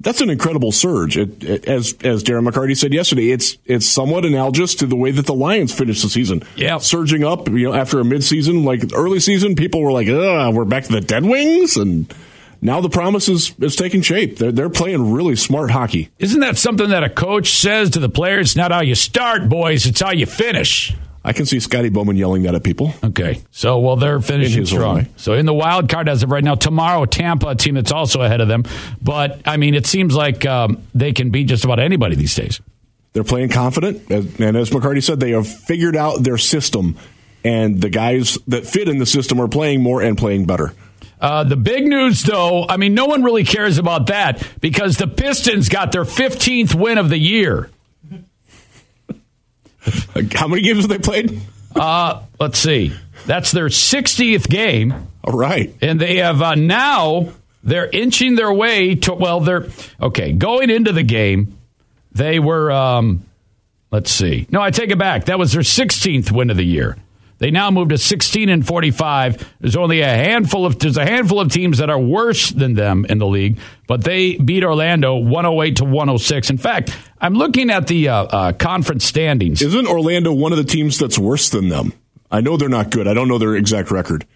that's 0.00 0.20
an 0.20 0.30
incredible 0.30 0.72
surge. 0.72 1.16
It, 1.16 1.44
it- 1.44 1.66
as 1.68 1.94
as 2.02 2.24
Darren 2.24 2.44
McCarty 2.48 2.76
said 2.76 2.92
yesterday, 2.92 3.30
it's 3.30 3.56
it's 3.64 3.86
somewhat 3.86 4.24
analogous 4.24 4.74
to 4.76 4.86
the 4.86 4.96
way 4.96 5.12
that 5.12 5.26
the 5.26 5.34
Lions 5.34 5.72
finished 5.72 6.02
the 6.02 6.08
season. 6.08 6.42
Yeah. 6.56 6.78
surging 6.78 7.22
up. 7.22 7.48
You 7.48 7.70
know, 7.70 7.72
after 7.74 8.00
a 8.00 8.02
midseason, 8.02 8.64
like 8.64 8.82
early 8.94 9.20
season, 9.20 9.54
people 9.54 9.80
were 9.80 9.92
like, 9.92 10.08
"Ugh, 10.08 10.52
we're 10.52 10.64
back 10.64 10.84
to 10.86 10.92
the 10.92 11.00
Dead 11.00 11.24
Wings," 11.24 11.76
and 11.76 12.12
now 12.60 12.80
the 12.80 12.88
promise 12.90 13.28
is 13.28 13.54
is 13.60 13.76
taking 13.76 14.02
shape. 14.02 14.38
They're 14.38 14.50
they're 14.50 14.70
playing 14.70 15.12
really 15.12 15.36
smart 15.36 15.70
hockey. 15.70 16.08
Isn't 16.18 16.40
that 16.40 16.58
something 16.58 16.88
that 16.90 17.04
a 17.04 17.10
coach 17.10 17.52
says 17.52 17.90
to 17.90 18.00
the 18.00 18.08
players? 18.08 18.48
It's 18.48 18.56
not 18.56 18.72
how 18.72 18.82
you 18.82 18.96
start, 18.96 19.48
boys, 19.48 19.86
it's 19.86 20.00
how 20.00 20.10
you 20.10 20.26
finish. 20.26 20.92
I 21.28 21.34
can 21.34 21.44
see 21.44 21.60
Scotty 21.60 21.90
Bowman 21.90 22.16
yelling 22.16 22.44
that 22.44 22.54
at 22.54 22.64
people. 22.64 22.94
Okay. 23.04 23.42
So, 23.50 23.80
well, 23.80 23.96
they're 23.96 24.18
finishing 24.20 24.64
strong. 24.64 24.96
way. 24.96 25.08
So, 25.16 25.34
in 25.34 25.44
the 25.44 25.52
wild 25.52 25.90
card 25.90 26.08
as 26.08 26.22
of 26.22 26.30
right 26.30 26.42
now, 26.42 26.54
tomorrow, 26.54 27.04
Tampa, 27.04 27.48
a 27.48 27.54
team 27.54 27.74
that's 27.74 27.92
also 27.92 28.22
ahead 28.22 28.40
of 28.40 28.48
them. 28.48 28.64
But, 29.02 29.42
I 29.44 29.58
mean, 29.58 29.74
it 29.74 29.86
seems 29.86 30.14
like 30.14 30.46
um, 30.46 30.82
they 30.94 31.12
can 31.12 31.28
beat 31.28 31.44
just 31.44 31.66
about 31.66 31.80
anybody 31.80 32.16
these 32.16 32.34
days. 32.34 32.62
They're 33.12 33.24
playing 33.24 33.50
confident, 33.50 34.08
and 34.08 34.56
as 34.56 34.70
McCarty 34.70 35.02
said, 35.02 35.20
they 35.20 35.32
have 35.32 35.46
figured 35.46 35.96
out 35.96 36.22
their 36.22 36.38
system, 36.38 36.96
and 37.44 37.78
the 37.78 37.90
guys 37.90 38.38
that 38.46 38.66
fit 38.66 38.88
in 38.88 38.96
the 38.96 39.06
system 39.06 39.38
are 39.38 39.48
playing 39.48 39.82
more 39.82 40.00
and 40.00 40.16
playing 40.16 40.46
better. 40.46 40.72
Uh, 41.20 41.44
the 41.44 41.56
big 41.56 41.86
news, 41.86 42.22
though, 42.22 42.64
I 42.66 42.78
mean, 42.78 42.94
no 42.94 43.04
one 43.04 43.22
really 43.22 43.44
cares 43.44 43.76
about 43.76 44.06
that 44.06 44.46
because 44.62 44.96
the 44.96 45.06
Pistons 45.06 45.68
got 45.68 45.92
their 45.92 46.04
15th 46.04 46.74
win 46.74 46.96
of 46.96 47.10
the 47.10 47.18
year. 47.18 47.68
How 50.34 50.48
many 50.48 50.62
games 50.62 50.80
have 50.80 50.88
they 50.88 50.98
played? 50.98 51.40
Uh, 51.74 52.22
let's 52.40 52.58
see. 52.58 52.92
That's 53.26 53.52
their 53.52 53.66
60th 53.66 54.48
game. 54.48 55.08
All 55.24 55.34
right. 55.38 55.74
and 55.82 56.00
they 56.00 56.16
have 56.16 56.40
uh, 56.40 56.54
now 56.54 57.28
they're 57.62 57.88
inching 57.88 58.34
their 58.34 58.52
way 58.52 58.94
to 58.94 59.12
well 59.12 59.40
they're 59.40 59.66
okay 60.00 60.32
going 60.32 60.70
into 60.70 60.92
the 60.92 61.02
game 61.02 61.58
they 62.12 62.38
were 62.38 62.70
um 62.70 63.24
Let's 63.90 64.10
see. 64.10 64.46
No, 64.50 64.60
I 64.60 64.70
take 64.70 64.90
it 64.90 64.98
back. 64.98 65.24
That 65.26 65.38
was 65.38 65.52
their 65.52 65.62
16th 65.62 66.30
win 66.30 66.50
of 66.50 66.58
the 66.58 66.64
year. 66.64 66.98
They 67.38 67.50
now 67.50 67.70
move 67.70 67.90
to 67.90 67.98
16 67.98 68.48
and 68.48 68.66
45. 68.66 69.54
There's 69.60 69.76
only 69.76 70.00
a 70.00 70.08
handful 70.08 70.66
of 70.66 70.78
there's 70.78 70.96
a 70.96 71.04
handful 71.04 71.40
of 71.40 71.52
teams 71.52 71.78
that 71.78 71.88
are 71.88 71.98
worse 71.98 72.50
than 72.50 72.74
them 72.74 73.06
in 73.08 73.18
the 73.18 73.26
league, 73.26 73.60
but 73.86 74.02
they 74.02 74.36
beat 74.36 74.64
Orlando 74.64 75.16
108 75.16 75.76
to 75.76 75.84
106. 75.84 76.50
In 76.50 76.58
fact, 76.58 76.96
I'm 77.20 77.34
looking 77.34 77.70
at 77.70 77.86
the 77.86 78.08
uh, 78.08 78.24
uh, 78.24 78.52
conference 78.52 79.04
standings. 79.04 79.62
Isn't 79.62 79.86
Orlando 79.86 80.32
one 80.32 80.52
of 80.52 80.58
the 80.58 80.64
teams 80.64 80.98
that's 80.98 81.18
worse 81.18 81.48
than 81.48 81.68
them? 81.68 81.92
I 82.30 82.40
know 82.40 82.56
they're 82.56 82.68
not 82.68 82.90
good. 82.90 83.06
I 83.08 83.14
don't 83.14 83.28
know 83.28 83.38
their 83.38 83.54
exact 83.54 83.90
record. 83.90 84.26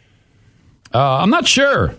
Uh, 0.95 1.19
I'm 1.19 1.31
not 1.31 1.47
sure. 1.47 1.95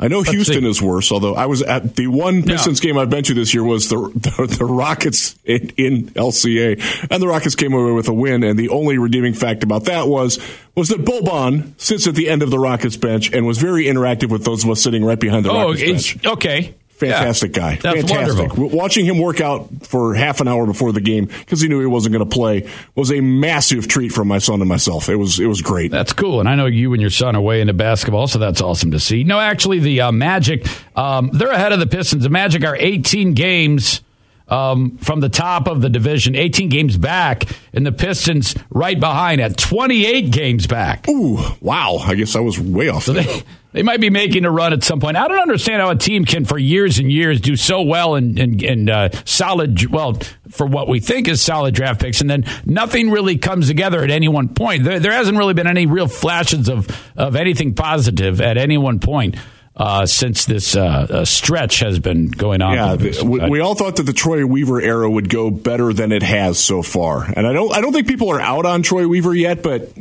I 0.00 0.08
know 0.08 0.18
Let's 0.18 0.30
Houston 0.30 0.62
see. 0.62 0.68
is 0.68 0.80
worse, 0.80 1.10
although 1.10 1.34
I 1.34 1.46
was 1.46 1.62
at 1.62 1.96
the 1.96 2.06
one 2.06 2.42
Pistons 2.42 2.82
yeah. 2.82 2.88
game 2.88 2.98
I've 2.98 3.10
been 3.10 3.24
to 3.24 3.34
this 3.34 3.52
year 3.52 3.64
was 3.64 3.88
the 3.88 3.96
the, 3.96 4.56
the 4.58 4.64
Rockets 4.64 5.36
in, 5.44 5.70
in, 5.76 6.06
LCA, 6.10 7.08
and 7.10 7.22
the 7.22 7.26
Rockets 7.26 7.56
came 7.56 7.72
away 7.72 7.92
with 7.92 8.08
a 8.08 8.12
win. 8.12 8.44
And 8.44 8.58
the 8.58 8.68
only 8.68 8.98
redeeming 8.98 9.34
fact 9.34 9.64
about 9.64 9.84
that 9.84 10.06
was 10.06 10.38
was 10.74 10.88
that 10.88 11.04
Boban 11.04 11.78
sits 11.80 12.06
at 12.06 12.14
the 12.14 12.28
end 12.28 12.42
of 12.42 12.50
the 12.50 12.58
Rockets 12.58 12.96
bench 12.96 13.32
and 13.32 13.46
was 13.46 13.58
very 13.58 13.84
interactive 13.84 14.30
with 14.30 14.44
those 14.44 14.64
of 14.64 14.70
us 14.70 14.80
sitting 14.80 15.04
right 15.04 15.18
behind 15.18 15.44
the 15.44 15.50
oh, 15.50 15.70
Rockets 15.70 16.14
bench. 16.14 16.26
Okay, 16.26 16.74
Fantastic 16.98 17.56
yeah, 17.56 17.62
guy. 17.62 17.76
That's 17.76 18.10
Fantastic. 18.10 18.56
Wonderful. 18.56 18.68
Watching 18.76 19.06
him 19.06 19.18
work 19.18 19.40
out 19.40 19.68
for 19.82 20.14
half 20.14 20.40
an 20.40 20.48
hour 20.48 20.66
before 20.66 20.92
the 20.92 21.00
game 21.00 21.26
because 21.26 21.60
he 21.60 21.68
knew 21.68 21.78
he 21.78 21.86
wasn't 21.86 22.12
going 22.12 22.28
to 22.28 22.34
play 22.34 22.68
was 22.96 23.12
a 23.12 23.20
massive 23.20 23.86
treat 23.86 24.10
for 24.10 24.24
my 24.24 24.38
son 24.38 24.60
and 24.60 24.68
myself. 24.68 25.08
It 25.08 25.16
was 25.16 25.38
it 25.38 25.46
was 25.46 25.62
great. 25.62 25.92
That's 25.92 26.12
cool. 26.12 26.40
And 26.40 26.48
I 26.48 26.56
know 26.56 26.66
you 26.66 26.92
and 26.94 27.00
your 27.00 27.10
son 27.10 27.36
are 27.36 27.40
way 27.40 27.60
into 27.60 27.72
basketball, 27.72 28.26
so 28.26 28.40
that's 28.40 28.60
awesome 28.60 28.90
to 28.90 29.00
see. 29.00 29.22
No, 29.22 29.38
actually, 29.38 29.78
the 29.78 30.00
uh, 30.00 30.12
Magic 30.12 30.66
um, 30.96 31.30
they're 31.32 31.50
ahead 31.50 31.72
of 31.72 31.78
the 31.78 31.86
Pistons. 31.86 32.24
The 32.24 32.30
Magic 32.30 32.64
are 32.64 32.76
18 32.76 33.34
games. 33.34 34.00
Um, 34.48 34.96
from 34.98 35.20
the 35.20 35.28
top 35.28 35.68
of 35.68 35.82
the 35.82 35.90
division, 35.90 36.34
18 36.34 36.70
games 36.70 36.96
back, 36.96 37.44
and 37.74 37.84
the 37.84 37.92
Pistons 37.92 38.54
right 38.70 38.98
behind 38.98 39.42
at 39.42 39.58
28 39.58 40.30
games 40.30 40.66
back. 40.66 41.06
Ooh, 41.08 41.38
wow! 41.60 41.96
I 41.98 42.14
guess 42.14 42.34
I 42.34 42.40
was 42.40 42.58
way 42.58 42.88
off. 42.88 43.04
So 43.04 43.12
they, 43.12 43.42
they 43.72 43.82
might 43.82 44.00
be 44.00 44.08
making 44.08 44.46
a 44.46 44.50
run 44.50 44.72
at 44.72 44.82
some 44.82 45.00
point. 45.00 45.18
I 45.18 45.28
don't 45.28 45.40
understand 45.40 45.82
how 45.82 45.90
a 45.90 45.96
team 45.96 46.24
can, 46.24 46.46
for 46.46 46.56
years 46.56 46.98
and 46.98 47.12
years, 47.12 47.40
do 47.40 47.56
so 47.56 47.82
well 47.82 48.14
and 48.14 48.38
and, 48.38 48.62
and 48.62 48.90
uh, 48.90 49.10
solid. 49.26 49.90
Well, 49.90 50.18
for 50.48 50.66
what 50.66 50.88
we 50.88 51.00
think 51.00 51.28
is 51.28 51.42
solid 51.42 51.74
draft 51.74 52.00
picks, 52.00 52.22
and 52.22 52.30
then 52.30 52.44
nothing 52.64 53.10
really 53.10 53.36
comes 53.36 53.68
together 53.68 54.02
at 54.02 54.10
any 54.10 54.28
one 54.28 54.48
point. 54.48 54.84
There, 54.84 54.98
there 54.98 55.12
hasn't 55.12 55.36
really 55.36 55.54
been 55.54 55.66
any 55.66 55.84
real 55.84 56.08
flashes 56.08 56.68
of 56.70 56.88
of 57.16 57.36
anything 57.36 57.74
positive 57.74 58.40
at 58.40 58.56
any 58.56 58.78
one 58.78 58.98
point. 58.98 59.36
Uh, 59.78 60.04
since 60.06 60.44
this 60.44 60.74
uh, 60.74 61.06
uh 61.08 61.24
stretch 61.24 61.78
has 61.78 62.00
been 62.00 62.26
going 62.26 62.60
on. 62.62 62.74
Yeah, 62.74 62.96
the, 62.96 63.24
we, 63.24 63.48
we, 63.48 63.60
all 63.60 63.76
thought 63.76 63.94
that 63.96 64.02
the 64.02 64.12
Troy 64.12 64.44
Weaver 64.44 64.80
era 64.80 65.08
would 65.08 65.28
go 65.28 65.50
better 65.50 65.92
than 65.92 66.10
it 66.10 66.24
has 66.24 66.58
so 66.58 66.82
far, 66.82 67.24
and 67.24 67.46
I 67.46 67.52
don't. 67.52 67.72
I 67.72 67.80
don't 67.80 67.92
think 67.92 68.08
people 68.08 68.28
are 68.30 68.40
out 68.40 68.66
on 68.66 68.82
Troy 68.82 69.06
Weaver 69.06 69.36
yet, 69.36 69.62
but 69.62 69.92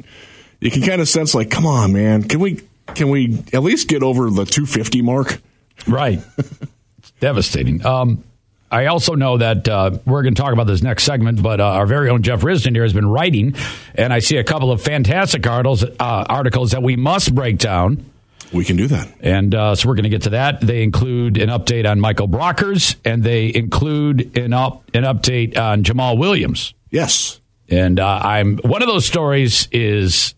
you 0.60 0.72
can 0.72 0.82
kind 0.82 1.00
of 1.00 1.08
sense 1.08 1.36
like, 1.36 1.52
come 1.52 1.68
on, 1.68 1.94
man, 1.94 2.24
can 2.24 2.40
we 2.40 2.62
can 2.96 3.10
we 3.10 3.44
at 3.54 3.64
least 3.64 3.88
get 3.88 4.04
over 4.04 4.30
the 4.30 4.46
250 4.46 5.02
mark? 5.02 5.42
Right. 5.88 6.20
it's 6.38 7.12
devastating. 7.20 7.86
Um, 7.86 8.24
I 8.70 8.88
also 8.88 9.16
know 9.16 9.38
that 9.38 9.68
uh, 9.68 9.98
we're 10.06 10.24
going 10.24 10.36
to 10.36 10.42
talk 10.42 10.52
about 10.52 10.68
this 10.68 10.82
next 10.82 11.04
segment, 11.04 11.42
but 11.42 11.62
uh, 11.62 11.66
our 11.66 11.86
very 11.86 12.10
own 12.10 12.22
Jeff 12.22 12.42
Risdon 12.42 12.74
here 12.74 12.84
has 12.84 12.94
been 12.94 13.08
writing, 13.08 13.56
and 13.96 14.12
I 14.12 14.20
see 14.20 14.38
a 14.38 14.44
couple 14.44 14.72
of 14.72 14.82
fantastic 14.82 15.48
articles, 15.48 15.84
uh, 15.84 15.90
articles 16.00 16.72
that 16.72 16.84
we 16.84 16.98
must 16.98 17.34
break 17.34 17.60
down. 17.60 18.06
We 18.54 18.64
can 18.64 18.78
do 18.78 18.88
that. 18.88 19.10
And 19.20 19.54
uh, 19.54 19.76
so 19.76 19.88
we're 19.88 19.96
going 19.96 20.04
to 20.04 20.10
get 20.10 20.24
to 20.24 20.30
that. 20.32 20.62
They 20.62 20.84
include 20.84 21.38
an 21.38 21.50
update 21.50 21.90
on 21.90 22.00
Michael 22.00 22.28
Brockers, 22.28 22.96
and 23.04 23.24
they 23.24 23.54
include 23.54 24.38
an, 24.38 24.54
up, 24.54 24.84
an 24.94 25.04
update 25.04 25.58
on 25.58 25.84
Jamal 25.84 26.18
Williams. 26.18 26.74
Yes. 26.90 27.40
And 27.70 28.00
uh, 28.00 28.20
I'm 28.24 28.58
one 28.60 28.82
of 28.82 28.88
those 28.88 29.06
stories 29.06 29.68
is 29.72 30.34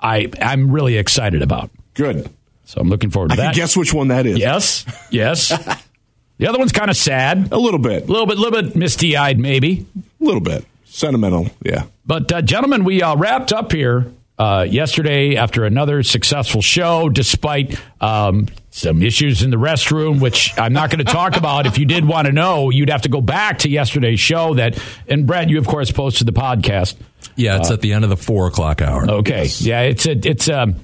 I 0.00 0.30
I'm 0.40 0.70
really 0.70 0.96
excited 0.96 1.42
about. 1.42 1.70
Good. 1.94 2.28
So 2.64 2.80
I'm 2.80 2.88
looking 2.88 3.10
forward 3.10 3.30
to 3.30 3.34
I 3.34 3.46
that. 3.46 3.54
guess 3.54 3.76
which 3.76 3.92
one 3.92 4.08
that 4.08 4.26
is. 4.26 4.38
Yes. 4.38 4.84
Yes. 5.10 5.48
the 6.38 6.46
other 6.46 6.58
one's 6.58 6.72
kind 6.72 6.90
of 6.90 6.96
sad. 6.96 7.52
A 7.52 7.58
little 7.58 7.80
bit. 7.80 8.04
A 8.08 8.12
little 8.12 8.26
bit. 8.26 8.38
A 8.38 8.40
little 8.40 8.62
bit 8.62 8.76
misty 8.76 9.16
eyed, 9.16 9.38
maybe. 9.38 9.86
A 10.20 10.24
little 10.24 10.40
bit 10.40 10.64
sentimental. 10.84 11.48
Yeah. 11.64 11.84
But 12.06 12.30
uh, 12.30 12.42
gentlemen, 12.42 12.84
we 12.84 13.02
uh, 13.02 13.16
wrapped 13.16 13.52
up 13.52 13.72
here 13.72 14.12
uh, 14.38 14.66
yesterday 14.68 15.36
after 15.36 15.64
another 15.64 16.02
successful 16.02 16.60
show, 16.60 17.08
despite 17.08 17.80
um, 18.00 18.48
some 18.70 19.02
issues 19.02 19.42
in 19.42 19.50
the 19.50 19.56
restroom, 19.56 20.20
which 20.20 20.58
I'm 20.58 20.72
not 20.72 20.90
going 20.90 21.04
to 21.04 21.12
talk 21.12 21.36
about. 21.36 21.66
If 21.66 21.78
you 21.78 21.84
did 21.86 22.04
want 22.04 22.26
to 22.26 22.32
know, 22.32 22.70
you'd 22.70 22.90
have 22.90 23.02
to 23.02 23.08
go 23.08 23.20
back 23.20 23.60
to 23.60 23.68
yesterday's 23.68 24.18
show. 24.18 24.54
That 24.54 24.78
and 25.06 25.26
Brett, 25.26 25.48
you 25.48 25.58
of 25.58 25.66
course 25.66 25.90
posted 25.92 26.26
the 26.26 26.32
podcast. 26.32 26.96
Yeah, 27.36 27.58
it's 27.58 27.70
uh, 27.70 27.74
at 27.74 27.80
the 27.80 27.92
end 27.92 28.04
of 28.04 28.10
the 28.10 28.16
four 28.16 28.46
o'clock 28.48 28.82
hour. 28.82 29.08
Okay, 29.08 29.48
yeah, 29.58 29.82
it's 29.82 30.06
a, 30.06 30.12
it's 30.12 30.48
um, 30.48 30.76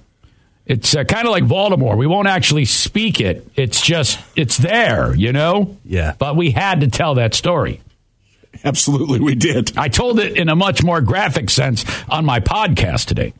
it's 0.67 0.95
uh, 0.95 1.03
kind 1.03 1.27
of 1.27 1.33
like 1.33 1.49
Baltimore. 1.49 1.97
We 1.97 2.07
won't 2.07 2.29
actually 2.29 2.65
speak 2.65 3.21
it. 3.21 3.47
It's 3.57 3.81
just 3.81 4.21
it's 4.37 4.57
there, 4.57 5.15
you 5.17 5.33
know. 5.33 5.77
Yeah, 5.85 6.15
but 6.19 6.37
we 6.37 6.53
had 6.53 6.81
to 6.81 6.89
tell 6.89 7.17
that 7.17 7.35
story. 7.35 7.81
Absolutely, 8.65 9.21
we 9.21 9.35
did. 9.35 9.77
I 9.77 9.89
told 9.89 10.19
it 10.21 10.37
in 10.37 10.49
a 10.49 10.57
much 10.57 10.83
more 10.83 11.01
graphic 11.01 11.51
sense 11.51 11.85
on 12.09 12.25
my 12.25 12.41
podcast 12.41 13.07
today. 13.07 13.33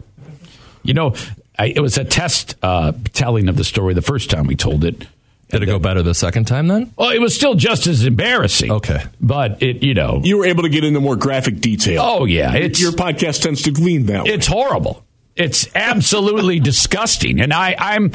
You 0.83 0.95
know, 0.95 1.15
I, 1.59 1.67
it 1.67 1.81
was 1.81 1.99
a 1.99 2.05
test 2.05 2.57
uh, 2.63 2.93
telling 3.13 3.49
of 3.49 3.57
the 3.57 3.65
story 3.65 3.93
the 3.93 4.03
first 4.03 4.31
time 4.31 4.47
we 4.47 4.57
told 4.57 4.85
it. 4.85 5.07
Did 5.51 5.65
it 5.65 5.67
go 5.67 5.79
better 5.79 6.03
the 6.03 6.15
second 6.15 6.45
time 6.47 6.69
then? 6.69 6.93
Well, 6.97 7.11
it 7.11 7.21
was 7.21 7.35
still 7.35 7.55
just 7.55 7.87
as 7.87 8.05
embarrassing. 8.05 8.71
Okay. 8.71 9.03
But 9.21 9.63
it, 9.63 9.83
you 9.83 9.95
know. 9.95 10.21
You 10.23 10.39
were 10.39 10.47
able 10.47 10.63
to 10.63 10.69
get 10.69 10.85
into 10.85 11.01
more 11.01 11.17
graphic 11.17 11.61
detail. 11.61 12.03
Oh, 12.03 12.25
yeah. 12.25 12.55
It's, 12.55 12.81
Your 12.81 12.93
podcast 12.93 13.43
tends 13.43 13.63
to 13.63 13.73
glean 13.73 14.07
that 14.07 14.25
way. 14.25 14.31
It's 14.31 14.47
horrible. 14.47 15.05
It's 15.35 15.69
absolutely 15.75 16.61
disgusting. 16.61 17.41
And 17.41 17.53
I, 17.53 17.75
I'm. 17.79 18.13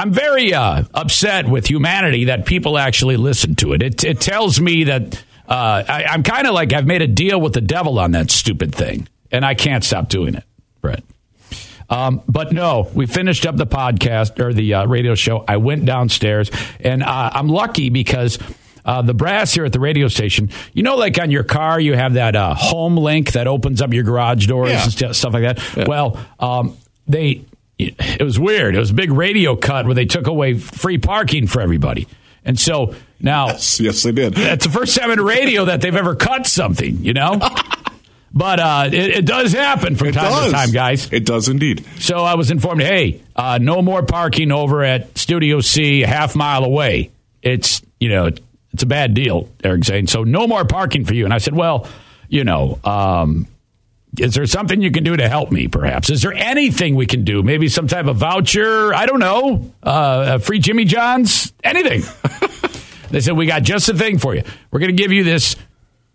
I'm 0.00 0.12
very 0.12 0.54
uh, 0.54 0.84
upset 0.94 1.48
with 1.48 1.66
humanity 1.66 2.26
that 2.26 2.46
people 2.46 2.78
actually 2.78 3.16
listen 3.16 3.56
to 3.56 3.72
it. 3.72 3.82
It, 3.82 4.04
it 4.04 4.20
tells 4.20 4.60
me 4.60 4.84
that 4.84 5.20
uh, 5.48 5.84
I, 5.88 6.04
I'm 6.04 6.22
kind 6.22 6.46
of 6.46 6.54
like 6.54 6.72
I've 6.72 6.86
made 6.86 7.02
a 7.02 7.06
deal 7.06 7.40
with 7.40 7.54
the 7.54 7.60
devil 7.60 7.98
on 7.98 8.12
that 8.12 8.30
stupid 8.30 8.74
thing, 8.74 9.08
and 9.32 9.44
I 9.44 9.54
can't 9.54 9.82
stop 9.82 10.08
doing 10.08 10.34
it, 10.34 10.44
Brett. 10.80 11.02
Um, 11.90 12.22
but 12.28 12.52
no, 12.52 12.90
we 12.94 13.06
finished 13.06 13.46
up 13.46 13.56
the 13.56 13.66
podcast 13.66 14.38
or 14.38 14.52
the 14.52 14.74
uh, 14.74 14.86
radio 14.86 15.14
show. 15.14 15.44
I 15.48 15.56
went 15.56 15.86
downstairs, 15.86 16.50
and 16.80 17.02
uh, 17.02 17.30
I'm 17.32 17.48
lucky 17.48 17.90
because. 17.90 18.38
Uh, 18.84 19.02
the 19.02 19.12
brass 19.12 19.52
here 19.52 19.66
at 19.66 19.72
the 19.74 19.80
radio 19.80 20.08
station, 20.08 20.48
you 20.72 20.82
know, 20.82 20.96
like 20.96 21.18
on 21.18 21.30
your 21.30 21.44
car, 21.44 21.78
you 21.78 21.92
have 21.92 22.14
that 22.14 22.34
uh, 22.34 22.54
home 22.54 22.96
link 22.96 23.32
that 23.32 23.46
opens 23.46 23.82
up 23.82 23.92
your 23.92 24.02
garage 24.02 24.46
doors 24.46 24.70
yeah. 24.70 24.82
and 24.82 24.92
st- 24.92 25.14
stuff 25.14 25.34
like 25.34 25.42
that. 25.42 25.76
Yeah. 25.76 25.84
Well, 25.86 26.18
um, 26.40 26.74
they 27.06 27.44
it 27.78 28.22
was 28.22 28.40
weird. 28.40 28.74
It 28.74 28.78
was 28.78 28.90
a 28.90 28.94
big 28.94 29.12
radio 29.12 29.56
cut 29.56 29.84
where 29.84 29.94
they 29.94 30.06
took 30.06 30.26
away 30.26 30.54
free 30.54 30.96
parking 30.96 31.46
for 31.46 31.60
everybody. 31.60 32.08
And 32.44 32.58
so 32.58 32.94
now, 33.20 33.46
yes, 33.48 33.80
yes, 33.80 34.02
they 34.02 34.12
did. 34.12 34.38
It's 34.38 34.66
the 34.66 34.72
first 34.72 34.96
time 34.96 35.10
in 35.10 35.20
radio 35.20 35.66
that 35.66 35.80
they've 35.80 35.94
ever 35.94 36.14
cut 36.14 36.46
something, 36.46 37.04
you 37.04 37.12
know? 37.12 37.40
But 38.30 38.60
uh, 38.60 38.90
it, 38.92 38.94
it, 38.94 39.26
does 39.26 39.52
happen 39.52 39.96
from 39.96 40.08
it 40.08 40.12
time 40.12 40.30
does. 40.30 40.46
to 40.46 40.52
time, 40.52 40.70
guys. 40.70 41.12
It 41.12 41.24
does 41.24 41.48
indeed. 41.48 41.84
So 41.98 42.18
I 42.18 42.34
was 42.34 42.50
informed, 42.50 42.82
hey, 42.82 43.22
uh, 43.34 43.58
no 43.60 43.80
more 43.80 44.02
parking 44.02 44.52
over 44.52 44.84
at 44.84 45.16
Studio 45.16 45.60
C, 45.60 46.02
a 46.02 46.06
half 46.06 46.36
mile 46.36 46.62
away. 46.64 47.10
It's 47.42 47.82
you 47.98 48.10
know 48.10 48.26
it's 48.26 48.82
a 48.82 48.86
bad 48.86 49.14
deal. 49.14 49.48
Eric 49.64 49.84
saying 49.84 50.08
so, 50.08 50.24
no 50.24 50.46
more 50.46 50.64
parking 50.64 51.04
for 51.04 51.14
you. 51.14 51.24
And 51.24 51.32
I 51.32 51.38
said, 51.38 51.54
well, 51.54 51.88
you 52.28 52.44
know, 52.44 52.78
um, 52.84 53.46
is 54.16 54.34
there 54.34 54.46
something 54.46 54.80
you 54.80 54.90
can 54.90 55.04
do 55.04 55.16
to 55.16 55.28
help 55.28 55.52
me? 55.52 55.68
Perhaps 55.68 56.10
is 56.10 56.22
there 56.22 56.32
anything 56.32 56.94
we 56.94 57.06
can 57.06 57.24
do? 57.24 57.42
Maybe 57.42 57.68
some 57.68 57.86
type 57.86 58.06
of 58.06 58.16
voucher? 58.16 58.94
I 58.94 59.06
don't 59.06 59.20
know. 59.20 59.72
Uh, 59.82 60.38
free 60.38 60.58
Jimmy 60.58 60.84
John's? 60.84 61.52
Anything? 61.62 62.02
they 63.10 63.20
said 63.20 63.36
we 63.36 63.46
got 63.46 63.62
just 63.62 63.86
the 63.86 63.94
thing 63.94 64.18
for 64.18 64.34
you. 64.34 64.42
We're 64.70 64.80
going 64.80 64.96
to 64.96 65.02
give 65.02 65.12
you 65.12 65.24
this. 65.24 65.56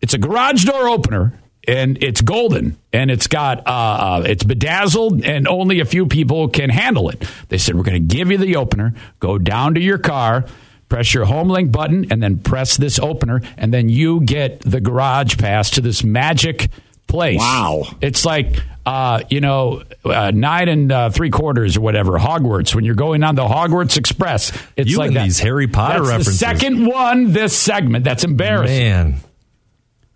It's 0.02 0.14
a 0.14 0.18
garage 0.18 0.66
door 0.66 0.90
opener 0.90 1.40
and 1.68 2.02
it's 2.04 2.22
golden 2.22 2.78
and 2.92 3.10
it's 3.10 3.28
got 3.28 3.60
uh, 3.66 3.72
uh, 3.72 4.24
it's 4.26 4.44
bedazzled 4.44 5.24
and 5.24 5.48
only 5.48 5.80
a 5.80 5.86
few 5.86 6.06
people 6.06 6.50
can 6.50 6.70
handle 6.70 7.10
it 7.10 7.24
they 7.50 7.58
said 7.58 7.76
we're 7.76 7.84
going 7.84 8.08
to 8.08 8.16
give 8.16 8.30
you 8.30 8.38
the 8.38 8.56
opener 8.56 8.94
go 9.20 9.38
down 9.38 9.74
to 9.74 9.80
your 9.80 9.98
car 9.98 10.46
press 10.90 11.14
your 11.14 11.26
home 11.26 11.50
link 11.50 11.72
button 11.72 12.06
and 12.12 12.22
then 12.22 12.38
press 12.38 12.76
this 12.78 13.00
opener 13.00 13.42
and 13.58 13.74
then 13.74 13.88
you 13.88 14.22
get 14.22 14.60
the 14.62 14.82
garage 14.82 15.38
pass 15.38 15.70
to 15.70 15.82
this 15.82 16.04
magic 16.04 16.70
place 17.08 17.40
wow 17.40 17.84
it's 18.02 18.26
like 18.26 18.64
uh, 18.86 19.22
you 19.30 19.40
know, 19.40 19.84
uh, 20.04 20.32
nine 20.32 20.68
and 20.68 20.92
uh, 20.92 21.10
three 21.10 21.30
quarters 21.30 21.78
or 21.78 21.82
whatever, 21.82 22.20
Hogwarts. 22.20 22.76
When 22.76 22.84
you're 22.84 22.96
going 22.96 23.24
on 23.24 23.36
the 23.36 23.48
Hogwarts 23.48 23.98
Express, 23.98 24.52
it's 24.76 24.92
you 24.92 24.98
like 24.98 25.14
that. 25.14 25.24
these 25.24 25.40
Harry 25.40 25.68
Potter 25.68 26.00
that's 26.00 26.10
references. 26.10 26.40
The 26.40 26.46
second 26.46 26.86
one, 26.86 27.32
this 27.32 27.58
segment. 27.58 28.04
That's 28.04 28.24
embarrassing. 28.24 28.78
Man, 28.78 29.16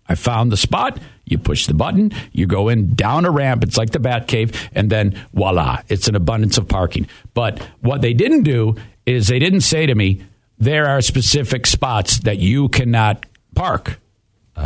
I 0.06 0.16
found 0.16 0.52
the 0.52 0.56
spot. 0.56 0.98
You 1.24 1.38
push 1.38 1.66
the 1.66 1.74
button, 1.74 2.12
you 2.32 2.46
go 2.46 2.70
in 2.70 2.94
down 2.94 3.26
a 3.26 3.30
ramp. 3.30 3.62
It's 3.62 3.76
like 3.76 3.90
the 3.90 3.98
Bat 3.98 4.28
Cave, 4.28 4.70
and 4.72 4.88
then 4.88 5.18
voila, 5.34 5.82
it's 5.88 6.08
an 6.08 6.14
abundance 6.14 6.56
of 6.56 6.68
parking. 6.68 7.06
But 7.34 7.60
what 7.80 8.00
they 8.00 8.14
didn't 8.14 8.44
do 8.44 8.76
is 9.04 9.28
they 9.28 9.38
didn't 9.38 9.60
say 9.60 9.84
to 9.84 9.94
me, 9.94 10.22
there 10.58 10.86
are 10.86 11.02
specific 11.02 11.66
spots 11.66 12.20
that 12.20 12.38
you 12.38 12.70
cannot 12.70 13.26
park. 13.54 14.00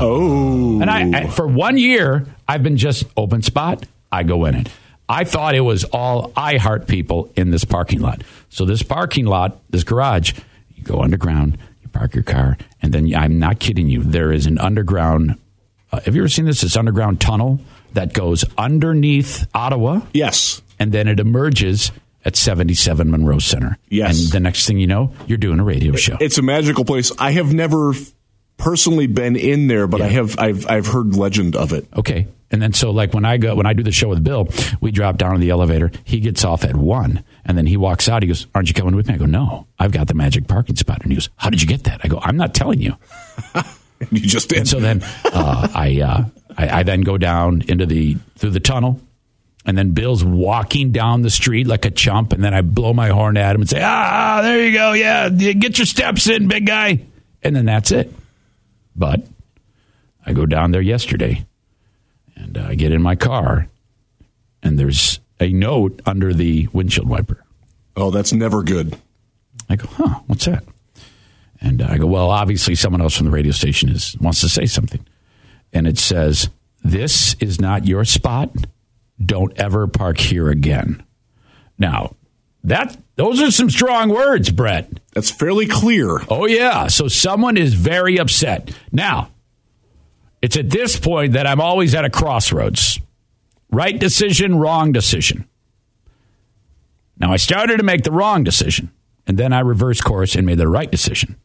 Oh. 0.01 0.81
And 0.81 0.91
I, 0.91 1.21
I, 1.21 1.27
for 1.29 1.47
one 1.47 1.79
year, 1.79 2.27
I've 2.49 2.63
been 2.63 2.77
just 2.77 3.05
open 3.17 3.43
spot. 3.43 3.85
I 4.11 4.23
go 4.23 4.45
in 4.45 4.55
it. 4.55 4.69
I 5.09 5.25
thought 5.25 5.55
it 5.55 5.61
was 5.61 5.85
all 5.85 6.31
iHeart 6.31 6.87
people 6.87 7.31
in 7.37 7.51
this 7.51 7.65
parking 7.65 8.01
lot. 8.01 8.23
So 8.49 8.65
this 8.65 8.83
parking 8.83 9.27
lot, 9.27 9.59
this 9.71 9.85
garage, 9.85 10.33
you 10.75 10.85
go 10.85 11.01
underground, 11.01 11.59
you 11.83 11.89
park 11.89 12.15
your 12.15 12.25
car, 12.25 12.57
and 12.81 12.93
then 12.93 13.13
I'm 13.15 13.39
not 13.39 13.59
kidding 13.59 13.89
you. 13.89 14.03
There 14.03 14.33
is 14.33 14.47
an 14.47 14.59
underground. 14.59 15.39
Uh, 15.93 16.01
have 16.01 16.15
you 16.15 16.23
ever 16.23 16.29
seen 16.29 16.47
this? 16.47 16.63
This 16.63 16.77
underground 16.77 17.21
tunnel 17.21 17.61
that 17.93 18.15
goes 18.15 18.45
underneath 18.57 19.47
Ottawa, 19.55 20.01
yes. 20.15 20.63
and 20.79 20.93
then 20.93 21.09
it 21.09 21.21
emerges 21.21 21.93
at 22.25 22.37
77 22.37 23.11
Monroe 23.11 23.39
Center. 23.39 23.79
Yes. 23.91 24.19
And 24.19 24.33
the 24.33 24.41
next 24.41 24.67
thing 24.67 24.79
you 24.79 24.87
know, 24.87 25.13
you're 25.27 25.39
doing 25.39 25.59
a 25.59 25.65
radio 25.65 25.95
show. 25.97 26.17
It's 26.21 26.39
a 26.39 26.43
magical 26.43 26.85
place. 26.85 27.13
I 27.19 27.33
have 27.33 27.53
never 27.53 27.93
personally 28.57 29.07
been 29.07 29.37
in 29.37 29.67
there, 29.67 29.87
but 29.87 30.01
I 30.01 30.09
have 30.09 30.39
I've 30.39 30.69
I've 30.69 30.87
heard 30.87 31.17
legend 31.17 31.57
of 31.57 31.73
it. 31.73 31.87
Okay. 31.97 32.27
And 32.51 32.61
then 32.61 32.75
so 32.75 32.91
like 32.91 33.15
when 33.15 33.25
I 33.25 33.39
go 33.39 33.55
when 33.55 33.65
I 33.67 33.73
do 33.73 33.83
the 33.83 33.93
show 33.93 34.09
with 34.09 34.23
Bill, 34.23 34.49
we 34.81 34.91
drop 34.91 35.17
down 35.17 35.35
in 35.35 35.41
the 35.41 35.51
elevator. 35.51 35.91
He 36.05 36.21
gets 36.21 36.45
off 36.45 36.65
at 36.65 36.77
one, 36.77 37.25
and 37.47 37.57
then 37.57 37.67
he 37.67 37.79
walks 37.79 38.11
out. 38.11 38.23
He 38.23 38.29
goes, 38.29 38.47
"Aren't 38.55 38.69
you 38.69 38.75
coming 38.75 38.95
with 38.95 39.09
me?" 39.09 39.15
I 39.15 39.17
go, 39.17 39.25
"No, 39.25 39.67
I've 39.79 39.93
got 39.93 40.07
the 40.07 40.15
magic 40.15 40.49
parking 40.49 40.77
spot." 40.77 41.01
And 41.03 41.11
he 41.11 41.17
goes, 41.17 41.31
"How 41.37 41.49
did 41.49 41.63
you 41.63 41.69
get 41.69 41.85
that?" 41.85 42.03
I 42.05 42.09
go, 42.09 42.19
"I'm 42.23 42.37
not 42.37 42.55
telling 42.55 42.81
you." 42.81 42.95
You 44.11 44.21
just 44.21 44.49
did. 44.49 44.59
And 44.59 44.69
so 44.69 44.81
then 44.81 45.01
uh, 45.27 45.69
I, 45.73 46.01
uh, 46.01 46.25
I 46.59 46.81
I 46.81 46.83
then 46.83 47.03
go 47.03 47.17
down 47.19 47.63
into 47.69 47.87
the 47.87 48.17
through 48.37 48.51
the 48.51 48.59
tunnel, 48.59 49.01
and 49.65 49.79
then 49.79 49.93
Bill's 49.93 50.25
walking 50.25 50.91
down 50.91 51.23
the 51.23 51.31
street 51.31 51.69
like 51.69 51.85
a 51.85 51.91
chump, 51.91 52.33
and 52.33 52.43
then 52.43 52.53
I 52.53 52.63
blow 52.63 52.93
my 52.93 53.11
horn 53.11 53.37
at 53.37 53.55
him 53.55 53.61
and 53.61 53.71
say, 53.71 53.81
"Ah, 53.81 54.41
there 54.43 54.67
you 54.67 54.73
go, 54.73 54.93
yeah, 54.93 55.29
get 55.29 55.79
your 55.79 55.87
steps 55.87 56.29
in, 56.29 56.49
big 56.49 56.67
guy," 56.67 57.01
and 57.45 57.55
then 57.55 57.65
that's 57.65 57.93
it. 57.93 58.13
But 58.95 59.27
I 60.27 60.33
go 60.33 60.47
down 60.47 60.71
there 60.71 60.81
yesterday, 60.83 61.47
and 62.37 62.59
I 62.59 62.75
get 62.75 62.93
in 62.93 63.03
my 63.03 63.17
car, 63.17 63.69
and 64.63 64.79
there's 64.79 65.21
a 65.41 65.53
note 65.53 66.01
under 66.07 66.33
the 66.33 66.69
windshield 66.73 67.09
wiper. 67.09 67.43
oh, 67.97 68.11
that's 68.11 68.33
never 68.33 68.63
good. 68.63 68.97
I 69.69 69.77
go, 69.77 69.89
huh, 69.89 70.21
what's 70.27 70.45
that? 70.45 70.65
And 71.61 71.83
I 71.83 71.99
go, 71.99 72.07
well, 72.07 72.31
obviously 72.31 72.75
someone 72.75 73.01
else 73.01 73.17
from 73.17 73.27
the 73.27 73.33
radio 73.33 73.53
station 73.53 73.89
is 73.89 74.17
wants 74.21 74.41
to 74.41 74.49
say 74.49 74.67
something. 74.67 75.07
And 75.73 75.87
it 75.87 75.99
says, 75.99 76.49
this 76.83 77.35
is 77.35 77.61
not 77.61 77.87
your 77.87 78.05
spot. 78.05 78.51
Don't 79.25 79.57
ever 79.59 79.87
park 79.87 80.19
here 80.19 80.49
again. 80.49 81.03
Now, 81.79 82.17
that 82.65 82.97
those 83.17 83.41
are 83.41 83.51
some 83.51 83.71
strong 83.71 84.09
words, 84.09 84.51
Brett. 84.51 84.91
That's 85.13 85.31
fairly 85.31 85.67
clear. 85.67 86.21
Oh 86.29 86.47
yeah, 86.47 86.87
so 86.87 87.09
someone 87.09 87.57
is 87.57 87.75
very 87.75 88.19
upset. 88.19 88.71
Now, 88.91 89.31
it's 90.41 90.57
at 90.57 90.71
this 90.71 90.99
point 90.99 91.33
that 91.33 91.47
I'm 91.47 91.61
always 91.61 91.95
at 91.95 92.05
a 92.05 92.11
crossroads. 92.11 92.99
Right 93.71 93.99
decision, 93.99 94.59
wrong 94.59 94.93
decision. 94.93 95.49
Now, 97.19 97.33
I 97.33 97.37
started 97.37 97.77
to 97.77 97.85
make 97.85 98.03
the 98.03 98.11
wrong 98.11 98.43
decision, 98.43 98.91
and 99.27 99.39
then 99.39 99.53
I 99.53 99.61
reversed 99.61 100.05
course 100.05 100.35
and 100.35 100.45
made 100.45 100.59
the 100.59 100.69
right 100.69 100.91
decision. 100.91 101.37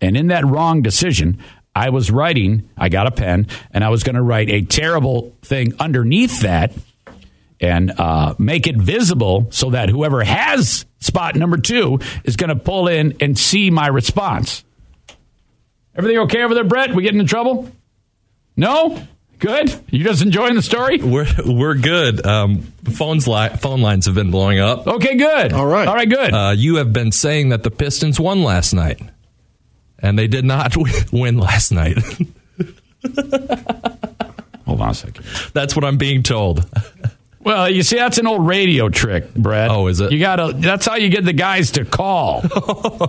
And 0.00 0.16
in 0.16 0.28
that 0.28 0.46
wrong 0.46 0.82
decision, 0.82 1.38
I 1.74 1.90
was 1.90 2.10
writing, 2.10 2.68
I 2.76 2.88
got 2.88 3.06
a 3.06 3.10
pen, 3.10 3.46
and 3.70 3.84
I 3.84 3.90
was 3.90 4.02
going 4.02 4.16
to 4.16 4.22
write 4.22 4.48
a 4.48 4.62
terrible 4.62 5.36
thing 5.42 5.74
underneath 5.78 6.40
that 6.40 6.72
and 7.60 7.90
uh, 7.98 8.34
make 8.38 8.66
it 8.66 8.76
visible 8.76 9.48
so 9.50 9.70
that 9.70 9.88
whoever 9.88 10.24
has 10.24 10.86
spot 10.98 11.36
number 11.36 11.58
two 11.58 11.98
is 12.24 12.36
going 12.36 12.48
to 12.48 12.56
pull 12.56 12.88
in 12.88 13.16
and 13.20 13.38
see 13.38 13.70
my 13.70 13.86
response. 13.86 14.64
Everything 15.94 16.18
okay 16.20 16.42
over 16.42 16.54
there, 16.54 16.64
Brett? 16.64 16.94
We 16.94 17.02
getting 17.02 17.20
in 17.20 17.26
trouble? 17.26 17.70
No? 18.56 19.02
Good? 19.38 19.74
You 19.90 20.04
just 20.04 20.22
enjoying 20.22 20.54
the 20.54 20.62
story? 20.62 20.98
We're 20.98 21.26
we're 21.46 21.74
good. 21.74 22.24
Um, 22.26 22.60
phones 22.84 23.26
li- 23.26 23.48
phone 23.58 23.80
lines 23.80 24.04
have 24.04 24.14
been 24.14 24.30
blowing 24.30 24.60
up. 24.60 24.86
Okay, 24.86 25.16
good. 25.16 25.54
All 25.54 25.64
right. 25.66 25.88
All 25.88 25.94
right, 25.94 26.08
good. 26.08 26.32
Uh, 26.34 26.52
you 26.54 26.76
have 26.76 26.92
been 26.92 27.10
saying 27.10 27.48
that 27.48 27.62
the 27.62 27.70
Pistons 27.70 28.20
won 28.20 28.42
last 28.42 28.74
night, 28.74 29.00
and 29.98 30.18
they 30.18 30.26
did 30.26 30.44
not 30.44 30.74
win 31.12 31.38
last 31.38 31.72
night. 31.72 31.96
Hold 34.66 34.80
on 34.82 34.90
a 34.90 34.94
second. 34.94 35.24
That's 35.54 35.74
what 35.74 35.86
I'm 35.86 35.96
being 35.96 36.22
told. 36.22 36.66
Well, 37.42 37.70
you 37.70 37.82
see, 37.82 37.96
that's 37.96 38.18
an 38.18 38.26
old 38.26 38.46
radio 38.46 38.90
trick, 38.90 39.32
Brett. 39.34 39.70
Oh, 39.70 39.86
is 39.86 40.00
it? 40.00 40.12
You 40.12 40.18
gotta. 40.18 40.52
That's 40.54 40.84
how 40.86 40.96
you 40.96 41.08
get 41.08 41.24
the 41.24 41.32
guys 41.32 41.70
to 41.72 41.86
call. 41.86 42.42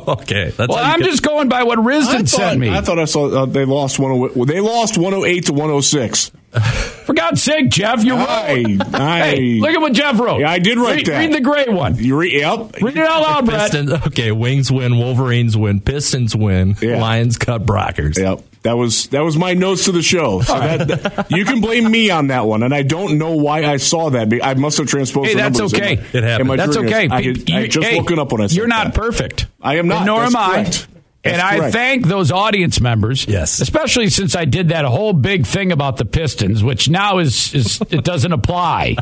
okay, 0.07 0.51
that's 0.51 0.69
well, 0.69 0.77
I'm 0.77 0.99
get- 0.99 1.09
just 1.09 1.21
going 1.21 1.49
by 1.49 1.63
what 1.63 1.79
I 1.79 1.81
Risdon 1.81 2.19
thought, 2.19 2.29
sent 2.29 2.59
me. 2.59 2.69
I 2.69 2.79
thought 2.79 2.97
I 2.97 3.05
saw 3.05 3.41
uh, 3.43 3.45
they 3.45 3.65
lost 3.65 3.99
one. 3.99 4.11
oh- 4.35 4.45
They 4.45 4.61
lost 4.61 4.97
one 4.97 5.11
hundred 5.11 5.27
eight 5.27 5.45
to 5.47 5.53
one 5.53 5.67
hundred 5.69 5.81
six. 5.83 6.31
For 7.05 7.13
God's 7.13 7.41
sake, 7.43 7.69
Jeff, 7.69 8.03
you 8.05 8.15
I- 8.15 8.63
wrote. 8.79 8.95
I- 8.95 9.19
hey, 9.31 9.59
look 9.59 9.71
at 9.71 9.81
what 9.81 9.91
Jeff 9.93 10.17
wrote. 10.19 10.39
Yeah, 10.39 10.49
I 10.51 10.59
did 10.59 10.77
write 10.77 10.95
read, 10.97 11.05
that. 11.07 11.19
Read 11.19 11.33
the 11.33 11.41
gray 11.41 11.65
one. 11.67 11.95
You 11.97 12.17
re- 12.17 12.39
yep. 12.39 12.81
Read 12.81 12.95
it 12.97 13.05
out 13.05 13.21
loud, 13.21 13.45
Brett. 13.45 13.59
Pistons, 13.71 13.91
okay, 14.07 14.31
Wings 14.31 14.71
win, 14.71 14.97
Wolverines 14.97 15.57
win, 15.57 15.81
Pistons 15.81 16.35
win, 16.35 16.75
Yeah. 16.81 17.01
Lions 17.01 17.37
cut 17.37 17.65
Brockers. 17.65 18.17
Yep. 18.17 18.43
That 18.63 18.73
was 18.77 19.07
that 19.07 19.21
was 19.21 19.37
my 19.37 19.55
notes 19.55 19.85
to 19.85 19.91
the 19.91 20.03
show. 20.03 20.41
So 20.41 20.53
that, 20.59 20.87
that- 20.87 21.31
you 21.31 21.45
can 21.45 21.61
blame 21.61 21.89
me 21.89 22.11
on 22.11 22.27
that 22.27 22.45
one, 22.45 22.61
and 22.61 22.73
I 22.75 22.83
don't 22.83 23.17
know 23.17 23.35
why 23.35 23.65
I 23.65 23.77
saw 23.77 24.09
that. 24.11 24.31
I 24.43 24.53
must 24.53 24.77
have 24.77 24.87
transposed. 24.87 25.29
Hey, 25.29 25.33
the 25.33 25.41
that's 25.41 25.57
numbers 25.57 25.73
in 25.73 25.83
okay. 25.83 25.95
my- 25.95 26.01
It 26.13 26.23
happened. 26.23 26.59
That's 26.59 26.77
okay. 26.77 27.07
I, 27.09 27.21
Pe- 27.21 27.27
had, 27.39 27.51
I 27.51 27.61
had 27.61 27.71
just 27.71 27.87
hey, 27.87 27.97
woken 27.99 28.19
up 28.19 28.31
when 28.31 28.41
I 28.41 28.47
said 28.47 28.57
You're 28.57 28.67
not 28.67 28.93
that. 28.93 28.95
perfect. 28.95 29.47
I 29.61 29.77
am 29.77 29.87
not. 29.87 29.97
And 29.99 30.05
nor 30.05 30.19
That's 30.21 30.35
am 30.35 30.51
correct. 30.51 30.87
I. 30.87 30.91
And 31.23 31.35
That's 31.35 31.43
I 31.43 31.57
correct. 31.57 31.73
thank 31.73 32.07
those 32.07 32.31
audience 32.31 32.81
members. 32.81 33.27
Yes. 33.27 33.61
Especially 33.61 34.09
since 34.09 34.35
I 34.35 34.45
did 34.45 34.69
that 34.69 34.85
whole 34.85 35.13
big 35.13 35.45
thing 35.45 35.71
about 35.71 35.97
the 35.97 36.05
Pistons, 36.05 36.63
which 36.63 36.89
now 36.89 37.19
is, 37.19 37.53
is 37.53 37.79
it 37.91 38.03
doesn't 38.03 38.31
apply. 38.31 38.95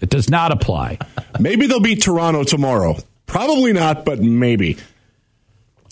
It 0.00 0.08
does 0.10 0.30
not 0.30 0.52
apply. 0.52 0.98
Maybe 1.40 1.66
they'll 1.66 1.80
beat 1.80 2.02
Toronto 2.02 2.44
tomorrow. 2.44 2.96
Probably 3.26 3.72
not, 3.72 4.04
but 4.04 4.20
maybe. 4.20 4.76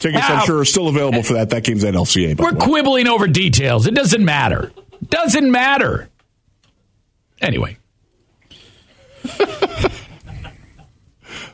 Tickets, 0.05 0.29
Now- 0.29 0.35
I'm 0.37 0.45
sure, 0.45 0.59
are 0.59 0.67
still 0.67 0.89
available 0.89 1.23
for 1.23 1.33
that. 1.33 1.49
That 1.49 1.65
game's 1.65 1.83
at 1.83 1.95
LCA. 1.95 2.39
We're 2.39 2.53
quibbling 2.53 3.07
over 3.07 3.27
details. 3.27 3.87
It 3.87 3.95
doesn't 3.95 4.23
matter. 4.23 4.71
Doesn't 5.09 5.51
matter. 5.51 6.11
Anyway. 7.41 7.79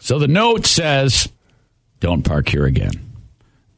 so 0.00 0.18
the 0.18 0.26
note 0.26 0.66
says, 0.66 1.28
don't 2.00 2.24
park 2.24 2.48
here 2.48 2.64
again. 2.64 3.12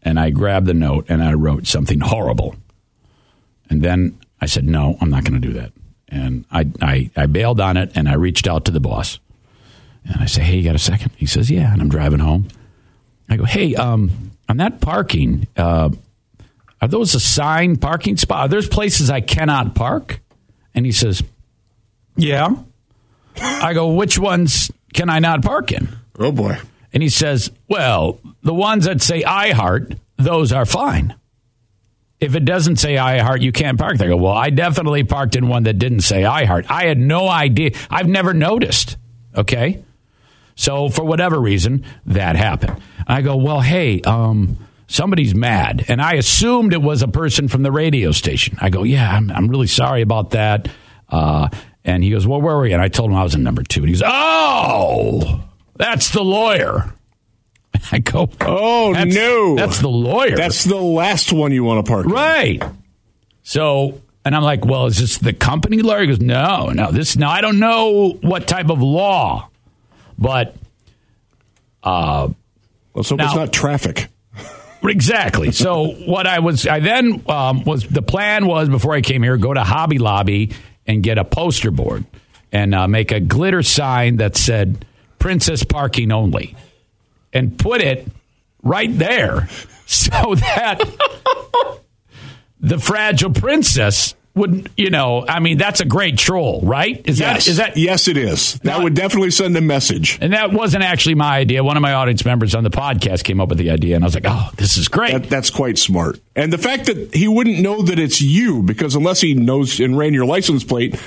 And 0.03 0.19
I 0.19 0.31
grabbed 0.31 0.65
the 0.65 0.73
note 0.73 1.05
and 1.11 1.23
I 1.23 1.35
wrote 1.35 1.67
something 1.67 2.01
horrible. 2.01 2.57
And 3.69 3.83
then 3.83 4.19
I 4.41 4.47
said, 4.47 4.65
no, 4.65 4.97
I'm 5.03 5.11
not 5.11 5.25
going 5.25 5.39
to 5.39 5.47
do 5.47 5.53
that. 5.53 5.73
And 6.09 6.47
I, 6.51 6.67
I, 6.81 7.11
I 7.15 7.27
bailed 7.27 7.61
on 7.61 7.77
it 7.77 7.93
and 7.95 8.09
I 8.09 8.15
reached 8.15 8.47
out 8.47 8.65
to 8.65 8.71
the 8.71 8.81
boss. 8.81 9.19
And 10.07 10.23
I 10.23 10.25
say, 10.25 10.41
hey, 10.41 10.57
you 10.57 10.65
got 10.65 10.75
a 10.75 10.79
second? 10.79 11.13
He 11.19 11.27
says, 11.27 11.51
yeah. 11.51 11.71
And 11.75 11.83
I'm 11.83 11.91
driving 11.91 12.21
home. 12.21 12.49
I 13.29 13.37
go, 13.37 13.45
hey, 13.45 13.75
um, 13.75 14.33
on 14.53 14.59
that 14.59 14.83
parking, 14.83 15.49
uh, 15.57 15.89
are 16.83 16.89
those 16.89 17.15
assigned 17.15 17.81
parking 17.81 18.19
spots? 18.19 18.51
There's 18.51 18.69
places 18.69 19.09
I 19.09 19.23
cannot 19.23 19.75
park. 19.75 20.21
And 20.75 20.85
he 20.85 20.93
says, 20.93 21.23
yeah. 22.17 22.51
I 23.41 23.73
go, 23.73 23.95
which 23.95 24.19
ones 24.19 24.71
can 24.93 25.09
I 25.09 25.21
not 25.21 25.43
park 25.43 25.73
in? 25.73 25.89
Oh 26.19 26.33
boy. 26.33 26.59
And 26.93 27.03
he 27.03 27.09
says, 27.09 27.51
well, 27.67 28.21
the 28.43 28.53
ones 28.53 28.85
that 28.85 29.01
say 29.01 29.25
I 29.25 29.53
heart, 29.53 29.95
those 30.19 30.53
are 30.53 30.67
fine. 30.67 31.15
If 32.21 32.37
it 32.37 32.45
doesn't 32.45 32.77
say 32.77 32.99
I 32.99 33.21
heart, 33.21 33.41
you 33.41 33.53
can't 33.53 33.79
park 33.79 33.97
there. 33.97 34.09
I 34.09 34.11
go, 34.11 34.19
well, 34.19 34.35
I 34.35 34.51
definitely 34.51 35.05
parked 35.05 35.35
in 35.35 35.49
one 35.49 35.63
that 35.63 35.79
didn't 35.79 36.03
say 36.03 36.27
I 36.27 36.45
heart. 36.45 36.67
I 36.69 36.85
had 36.85 36.99
no 36.99 37.27
idea. 37.27 37.71
I've 37.89 38.07
never 38.07 38.35
noticed. 38.35 38.99
Okay. 39.35 39.83
So 40.55 40.89
for 40.89 41.05
whatever 41.05 41.41
reason, 41.41 41.85
that 42.07 42.37
happened. 42.37 42.81
I 43.07 43.23
go, 43.23 43.37
well, 43.37 43.61
hey, 43.61 44.01
um, 44.03 44.59
somebody's 44.87 45.35
mad. 45.35 45.85
And 45.89 46.01
I 46.01 46.15
assumed 46.15 46.73
it 46.73 46.83
was 46.83 47.03
a 47.03 47.09
person 47.09 47.49
from 47.49 47.63
the 47.63 47.73
radio 47.73 48.13
station. 48.13 48.57
I 48.61 48.71
go, 48.71 48.83
yeah, 48.83 49.11
I'm, 49.11 49.31
I'm 49.31 49.49
really 49.49 49.67
sorry 49.67 50.03
about 50.03 50.31
that. 50.31 50.69
Uh, 51.09 51.49
and 51.85 52.05
he 52.05 52.11
goes, 52.11 52.27
well, 52.27 52.41
where 52.41 52.57
were 52.57 52.67
you? 52.67 52.75
And 52.75 52.83
I 52.83 52.89
told 52.89 53.11
him 53.11 53.17
I 53.17 53.23
was 53.25 53.35
in 53.35 53.43
number 53.43 53.63
two. 53.63 53.81
And 53.81 53.89
he 53.89 53.95
goes, 53.95 54.03
oh, 54.07 55.43
that's 55.77 56.11
the 56.11 56.23
lawyer. 56.23 56.93
I 57.93 57.99
go, 57.99 58.29
Oh, 58.43 58.93
"That's- 58.93 59.15
no. 59.15 59.57
That's 59.57 59.81
the 59.81 59.89
lawyer. 59.89 60.37
That's 60.37 60.65
the 60.65 60.77
last 60.77 61.33
one 61.33 61.51
you 61.53 61.65
want 61.65 61.85
to 61.85 61.91
park. 61.91 62.07
in. 62.07 62.13
Right. 62.13 62.63
So, 63.43 64.01
and 64.25 64.37
I'm 64.37 64.43
like, 64.45 64.65
well, 64.65 64.87
is 64.87 64.99
this 64.99 65.19
the 65.19 65.33
company 65.33 65.79
lawyer? 65.83 66.03
He 66.03 66.07
goes, 66.07 66.21
no, 66.21 66.67
no, 66.69 66.93
this, 66.93 67.17
now 67.17 67.31
I 67.31 67.41
don't 67.41 67.59
know 67.59 68.11
what 68.21 68.47
type 68.47 68.71
of 68.71 68.81
law, 68.81 69.49
but 70.23 70.55
Let's 72.95 73.11
hope 73.11 73.21
it's 73.21 73.35
not 73.35 73.53
traffic. 73.53 74.09
exactly. 74.83 75.53
So 75.53 75.89
what 75.89 76.27
I 76.27 76.39
was, 76.39 76.67
I 76.67 76.81
then 76.81 77.23
um, 77.29 77.65
was, 77.65 77.87
the 77.87 78.03
plan 78.03 78.47
was 78.47 78.69
before 78.69 78.95
I 78.95 79.01
came 79.01 79.23
here, 79.23 79.37
go 79.37 79.53
to 79.53 79.65
Hobby 79.65 79.99
Lobby 79.99 80.53
and 80.87 81.03
get 81.03 81.19
a 81.19 81.25
poster 81.25 81.71
board 81.71 82.05
and 82.51 82.75
uh, 82.75 82.87
make 82.89 83.13
a 83.13 83.21
glitter 83.21 83.63
sign 83.63 84.17
that 84.17 84.37
said 84.37 84.85
princess 85.19 85.65
parking 85.65 86.13
only 86.13 86.55
and 87.33 87.59
put 87.59 87.81
it 87.81 88.07
right 88.63 88.97
there 88.99 89.49
so 89.87 90.35
that 90.35 90.81
the 92.61 92.79
fragile 92.79 93.33
princess 93.33 94.15
would 94.35 94.71
you 94.79 94.89
know 94.89 95.27
i 95.29 95.41
mean 95.41 95.59
that's 95.59 95.81
a 95.81 95.85
great 95.85 96.17
troll 96.17 96.61
right? 96.63 97.03
Is 97.07 97.21
yes. 97.21 97.45
that 97.45 97.51
is 97.51 97.57
that 97.59 97.77
yes 97.77 98.09
it 98.09 98.17
is. 98.17 98.55
That 98.61 98.79
No. 98.79 98.85
would 98.85 98.95
definitely 98.95 99.31
send 99.31 99.55
a 99.57 99.61
message. 99.61 100.19
and 100.23 100.33
that 100.33 100.53
wasn't 100.53 100.85
actually 100.85 101.17
my 101.17 101.37
idea. 101.37 101.63
One 101.63 101.77
of 101.77 101.83
my 101.83 101.93
audience 101.93 102.25
members 102.25 102.55
on 102.55 102.65
the 102.65 102.71
podcast 102.71 103.25
came 103.25 103.41
up 103.41 103.51
with 103.51 103.59
the 103.59 103.71
idea 103.71 103.95
and 103.97 104.05
i 104.05 104.07
was 104.07 104.15
like 104.15 104.25
oh 104.27 104.51
this 104.57 104.77
is 104.79 104.89
great. 104.89 105.13
That, 105.13 105.29
that's 105.29 105.51
quite 105.51 105.77
smart. 105.79 106.19
And 106.35 106.53
the 106.53 106.59
fact 106.59 106.87
that 106.87 107.15
he 107.15 107.29
wouldn't 107.29 107.61
know 107.61 107.83
that 107.83 107.99
it's 107.99 108.23
you 108.23 108.63
because 108.63 108.95
unless 108.95 109.21
he 109.21 109.35
knows 109.35 109.79
and 109.81 109.99
ran 109.99 110.15
your 110.15 110.25
license 110.25 110.65
plate 110.65 110.99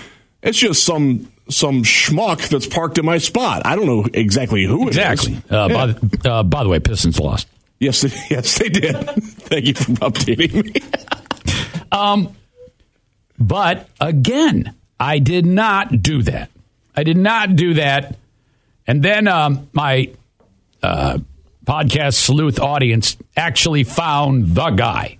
it's 0.43 0.57
just 0.59 0.83
some 0.83 1.31
some 1.49 1.83
schmuck 1.83 2.47
that's 2.49 2.67
parked 2.67 2.97
in 2.99 3.05
my 3.05 3.17
spot. 3.17 3.63
I 3.65 3.75
don't 3.75 3.85
know 3.87 4.05
exactly 4.13 4.65
who 4.65 4.87
exactly. 4.87 5.37
Uh, 5.49 5.67
Yeah. 5.69 5.73
by, 5.73 5.85
the- 5.87 6.31
uh, 6.31 6.43
by 6.43 6.63
the 6.63 6.69
way 6.69 6.79
pistons 6.79 7.19
lost. 7.19 7.47
Yes 7.79 8.01
they, 8.01 8.09
yes 8.35 8.57
they 8.59 8.69
did. 8.69 8.95
Thank 9.49 9.65
you 9.65 9.73
for 9.73 9.91
updating 9.93 10.63
me 10.63 10.81
But 13.39 13.89
again, 13.99 14.73
I 14.99 15.19
did 15.19 15.45
not 15.45 16.01
do 16.01 16.23
that. 16.23 16.49
I 16.95 17.03
did 17.03 17.17
not 17.17 17.55
do 17.55 17.75
that. 17.75 18.15
And 18.87 19.03
then 19.03 19.27
um, 19.27 19.69
my 19.73 20.11
uh, 20.81 21.19
podcast 21.65 22.13
sleuth 22.13 22.59
audience 22.59 23.17
actually 23.35 23.83
found 23.83 24.55
the 24.55 24.69
guy, 24.69 25.17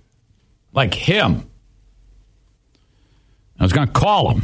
like 0.74 0.94
him. 0.94 1.50
I 3.60 3.64
was 3.64 3.74
going 3.74 3.88
to 3.88 3.94
call 3.94 4.36
him. 4.36 4.42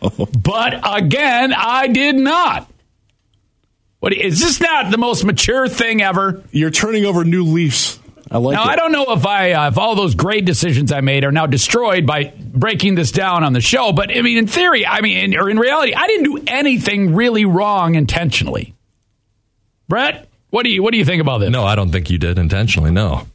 but 0.42 0.80
again, 0.84 1.52
I 1.56 1.86
did 1.88 2.16
not. 2.16 2.68
What 4.00 4.12
is 4.12 4.40
this 4.40 4.60
not 4.60 4.90
the 4.90 4.98
most 4.98 5.24
mature 5.24 5.68
thing 5.68 6.02
ever? 6.02 6.42
you're 6.50 6.70
turning 6.70 7.04
over 7.04 7.24
new 7.24 7.44
leaves 7.44 8.00
i 8.32 8.38
like 8.38 8.54
Now 8.54 8.64
it 8.64 8.68
I 8.72 8.76
don't 8.76 8.92
know 8.92 9.06
if 9.10 9.26
I 9.26 9.52
uh, 9.52 9.68
if 9.68 9.78
all 9.78 9.94
those 9.94 10.14
great 10.14 10.44
decisions 10.44 10.90
I 10.90 11.00
made 11.00 11.24
are 11.24 11.32
now 11.32 11.46
destroyed 11.46 12.06
by 12.06 12.32
breaking 12.38 12.94
this 12.94 13.12
down 13.12 13.44
on 13.44 13.52
the 13.52 13.60
show, 13.60 13.92
but 13.92 14.10
I 14.10 14.22
mean 14.22 14.38
in 14.38 14.46
theory, 14.46 14.86
I 14.86 15.00
mean 15.00 15.18
in, 15.18 15.38
or 15.38 15.48
in 15.50 15.58
reality, 15.58 15.94
I 15.94 16.06
didn't 16.06 16.24
do 16.24 16.44
anything 16.46 17.14
really 17.14 17.44
wrong 17.44 17.94
intentionally. 17.94 18.74
Brett, 19.88 20.28
what 20.50 20.64
do 20.64 20.70
you 20.70 20.82
what 20.82 20.92
do 20.92 20.98
you 20.98 21.04
think 21.04 21.20
about 21.20 21.38
this? 21.38 21.50
No, 21.50 21.64
I 21.64 21.74
don't 21.74 21.92
think 21.92 22.10
you 22.10 22.18
did 22.18 22.38
intentionally. 22.38 22.90
No. 22.90 23.26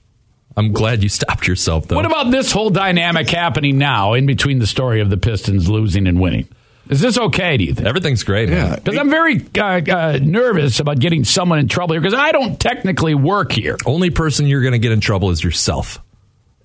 I'm 0.57 0.73
glad 0.73 1.03
you 1.03 1.09
stopped 1.09 1.47
yourself, 1.47 1.87
though. 1.87 1.95
What 1.95 2.07
about 2.07 2.31
this 2.31 2.51
whole 2.51 2.71
dynamic 2.71 3.29
happening 3.29 3.77
now 3.77 4.13
in 4.13 4.25
between 4.25 4.57
the 4.57 4.65
story 4.65 5.01
of 5.01 5.11
the 5.11 5.17
Pistons 5.17 5.69
losing 5.69 6.07
and 6.07 6.19
winning? 6.19 6.47
Is 6.89 7.01
this 7.01 7.17
okay? 7.17 7.57
Do 7.57 7.63
you 7.63 7.73
think? 7.73 7.87
Everything's 7.87 8.23
great, 8.23 8.49
Yeah. 8.49 8.75
Because 8.75 8.97
I'm 8.97 9.09
very 9.09 9.45
uh, 9.57 9.61
uh, 9.63 10.19
nervous 10.21 10.79
about 10.79 10.99
getting 10.99 11.23
someone 11.23 11.59
in 11.59 11.67
trouble 11.67 11.93
here 11.93 12.01
because 12.01 12.13
I 12.17 12.31
don't 12.31 12.59
technically 12.59 13.15
work 13.15 13.51
here. 13.51 13.77
Only 13.85 14.09
person 14.09 14.47
you're 14.47 14.61
going 14.61 14.73
to 14.73 14.79
get 14.79 14.91
in 14.91 14.99
trouble 14.99 15.29
is 15.31 15.43
yourself. 15.43 15.99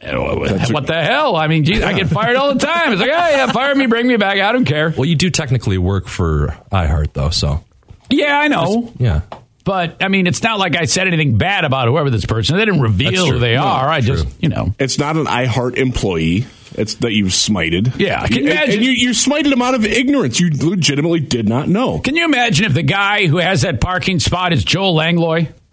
what 0.03 0.87
the 0.87 1.01
hell? 1.03 1.37
I 1.37 1.47
mean, 1.47 1.65
geez, 1.65 1.83
I 1.83 1.93
get 1.93 2.09
fired 2.09 2.37
all 2.37 2.53
the 2.55 2.59
time. 2.65 2.93
It's 2.93 3.01
like, 3.01 3.11
oh 3.11 3.13
yeah, 3.31 3.53
fire 3.53 3.75
me, 3.75 3.87
bring 3.87 4.07
me 4.07 4.17
back. 4.17 4.39
I 4.41 4.51
don't 4.53 4.65
care. 4.65 4.91
Well, 4.91 5.05
you 5.05 5.15
do 5.17 5.31
technically 5.31 5.79
work 5.79 6.09
for 6.09 6.49
iHeart, 6.73 7.13
though, 7.13 7.31
so 7.31 7.63
Yeah, 8.11 8.39
I 8.39 8.49
know. 8.49 8.93
yeah. 8.99 9.21
But 9.65 10.03
I 10.03 10.09
mean, 10.09 10.27
it's 10.27 10.43
not 10.43 10.59
like 10.59 10.75
I 10.77 10.87
said 10.87 11.07
anything 11.07 11.39
bad 11.39 11.65
about 11.65 11.87
whoever 11.87 12.11
this 12.11 12.27
person. 12.27 12.57
They 12.57 12.65
didn't 12.65 12.81
reveal 12.81 13.31
who 13.31 13.39
they 13.39 13.55
No, 13.55 13.63
are. 13.63 13.89
I 13.89 14.01
true. 14.01 14.17
just, 14.17 14.43
you 14.43 14.49
know, 14.49 14.75
It's 14.81 14.99
not 14.99 15.17
an 15.17 15.27
iHeart 15.27 15.77
employee. 15.77 16.47
It's 16.75 16.95
that 16.97 17.13
you've 17.13 17.33
smited. 17.33 17.99
Yeah, 17.99 18.27
can 18.27 18.39
you 18.39 18.41
and, 18.45 18.51
imagine- 18.53 18.75
and 18.77 18.85
you, 18.85 18.91
you 18.93 19.11
smited 19.11 19.53
him 19.53 19.61
out 19.63 19.75
of 19.75 19.85
ignorance. 19.85 20.41
You 20.41 20.51
legitimately 20.51 21.21
did 21.21 21.49
not 21.49 21.69
know. 21.69 21.99
can 22.01 22.17
you 22.17 22.25
imagine 22.25 22.65
if 22.67 22.75
the 22.75 22.83
guy 22.83 23.27
who 23.27 23.39
has 23.39 23.63
that 23.63 23.81
parking 23.81 24.19
spot 24.21 24.53
is 24.53 24.65
Joel 24.65 24.95
Langlois 24.95 25.49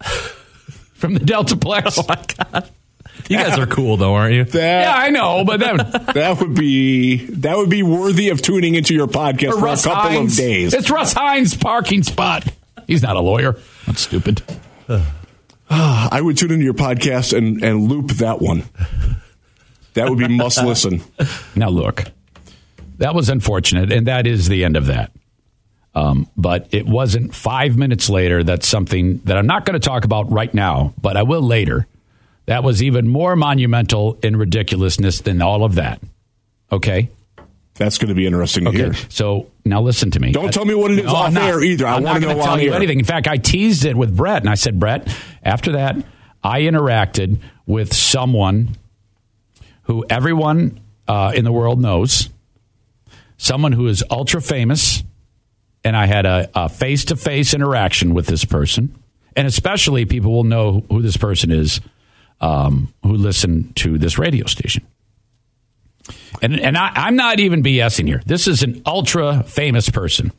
from 0.94 1.14
the 1.14 1.20
Deltaplex? 1.20 1.98
Oh 1.98 2.04
my 2.08 2.22
god. 2.52 2.70
You 3.28 3.36
guys 3.36 3.58
are 3.58 3.66
cool 3.66 3.96
though, 3.96 4.14
aren't 4.14 4.34
you? 4.34 4.44
That 4.44 4.80
yeah, 4.82 4.94
I 4.94 5.10
know, 5.10 5.44
but 5.44 5.60
that 5.60 6.06
that 6.14 6.40
would 6.40 6.54
be 6.54 7.18
that 7.26 7.56
would 7.56 7.70
be 7.70 7.82
worthy 7.82 8.30
of 8.30 8.42
tuning 8.42 8.74
into 8.74 8.92
your 8.94 9.06
podcast 9.06 9.52
for 9.52 9.60
Russ 9.60 9.84
a 9.86 9.90
couple 9.90 10.10
Hines. 10.10 10.32
of 10.32 10.44
days. 10.44 10.74
It's 10.74 10.90
Russ 10.90 11.12
Hines' 11.12 11.54
parking 11.54 12.02
spot. 12.02 12.44
He's 12.88 13.02
not 13.02 13.14
a 13.16 13.20
lawyer. 13.20 13.56
That's 13.86 14.00
stupid. 14.00 14.42
I 15.70 16.20
would 16.20 16.36
tune 16.38 16.50
into 16.50 16.64
your 16.64 16.74
podcast 16.74 17.36
and 17.36 17.62
and 17.62 17.88
loop 17.88 18.08
that 18.12 18.40
one. 18.40 18.64
That 19.94 20.08
would 20.08 20.18
be 20.18 20.28
must 20.28 20.62
listen. 20.64 21.02
Now, 21.56 21.68
look, 21.68 22.04
that 22.98 23.14
was 23.14 23.28
unfortunate, 23.28 23.92
and 23.92 24.06
that 24.06 24.26
is 24.26 24.48
the 24.48 24.64
end 24.64 24.76
of 24.76 24.86
that. 24.86 25.10
Um, 25.94 26.28
but 26.36 26.68
it 26.70 26.86
wasn't 26.86 27.34
five 27.34 27.76
minutes 27.76 28.08
later 28.08 28.44
that 28.44 28.62
something 28.62 29.18
that 29.24 29.36
I'm 29.36 29.46
not 29.46 29.64
going 29.64 29.78
to 29.78 29.84
talk 29.84 30.04
about 30.04 30.30
right 30.30 30.52
now, 30.54 30.94
but 31.00 31.16
I 31.16 31.24
will 31.24 31.42
later. 31.42 31.86
That 32.46 32.62
was 32.62 32.82
even 32.82 33.08
more 33.08 33.34
monumental 33.36 34.18
in 34.22 34.36
ridiculousness 34.36 35.20
than 35.22 35.42
all 35.42 35.64
of 35.64 35.74
that. 35.74 36.00
Okay. 36.70 37.08
That's 37.74 37.98
going 37.98 38.08
to 38.10 38.14
be 38.14 38.26
interesting 38.26 38.64
to 38.64 38.70
Okay. 38.70 38.78
hear. 38.78 38.94
So 39.08 39.48
now 39.64 39.80
listen 39.80 40.10
to 40.12 40.20
me. 40.20 40.32
Don't 40.32 40.52
tell 40.52 40.64
me 40.64 40.74
what 40.74 40.90
it 40.92 40.98
is 41.00 41.06
No, 41.06 41.14
off 41.14 41.32
not. 41.32 41.42
air 41.42 41.62
either. 41.62 41.86
I 41.86 41.96
I'm 41.96 42.02
want 42.04 42.22
to 42.22 42.28
know 42.34 42.42
tell 42.42 42.60
you 42.60 42.70
air. 42.70 42.76
anything. 42.76 42.98
In 42.98 43.04
fact, 43.04 43.26
I 43.26 43.36
teased 43.38 43.84
it 43.84 43.96
with 43.96 44.16
Brett, 44.16 44.42
and 44.42 44.50
I 44.50 44.54
said, 44.54 44.78
Brett, 44.78 45.08
after 45.42 45.72
that, 45.72 45.96
I 46.44 46.62
interacted 46.62 47.38
with 47.66 47.94
someone 47.94 48.76
who 49.90 50.04
everyone 50.08 50.78
uh, 51.08 51.32
in 51.34 51.44
the 51.44 51.50
world 51.50 51.80
knows, 51.80 52.28
someone 53.38 53.72
who 53.72 53.88
is 53.88 54.04
ultra 54.08 54.40
famous, 54.40 55.02
and 55.82 55.96
I 55.96 56.06
had 56.06 56.26
a 56.26 56.68
face 56.68 57.06
to 57.06 57.16
face 57.16 57.54
interaction 57.54 58.14
with 58.14 58.28
this 58.28 58.44
person, 58.44 58.96
and 59.34 59.48
especially 59.48 60.04
people 60.04 60.30
will 60.30 60.44
know 60.44 60.84
who 60.88 61.02
this 61.02 61.16
person 61.16 61.50
is 61.50 61.80
um, 62.40 62.94
who 63.02 63.14
listen 63.14 63.72
to 63.74 63.98
this 63.98 64.16
radio 64.16 64.46
station. 64.46 64.86
And 66.40 66.60
and 66.60 66.78
I, 66.78 66.92
I'm 66.94 67.16
not 67.16 67.40
even 67.40 67.60
BSing 67.60 68.06
here. 68.06 68.22
This 68.24 68.46
is 68.46 68.62
an 68.62 68.82
ultra 68.86 69.42
famous 69.42 69.90
person, 69.90 70.30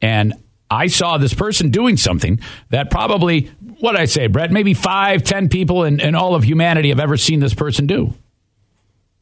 and 0.00 0.32
I 0.70 0.86
saw 0.86 1.18
this 1.18 1.34
person 1.34 1.68
doing 1.68 1.98
something 1.98 2.40
that 2.70 2.90
probably 2.90 3.50
what 3.80 4.00
I 4.00 4.06
say, 4.06 4.28
Brett, 4.28 4.50
maybe 4.50 4.72
five, 4.72 5.24
ten 5.24 5.50
people 5.50 5.84
in, 5.84 6.00
in 6.00 6.14
all 6.14 6.34
of 6.34 6.42
humanity 6.42 6.88
have 6.88 7.00
ever 7.00 7.18
seen 7.18 7.40
this 7.40 7.52
person 7.52 7.86
do. 7.86 8.14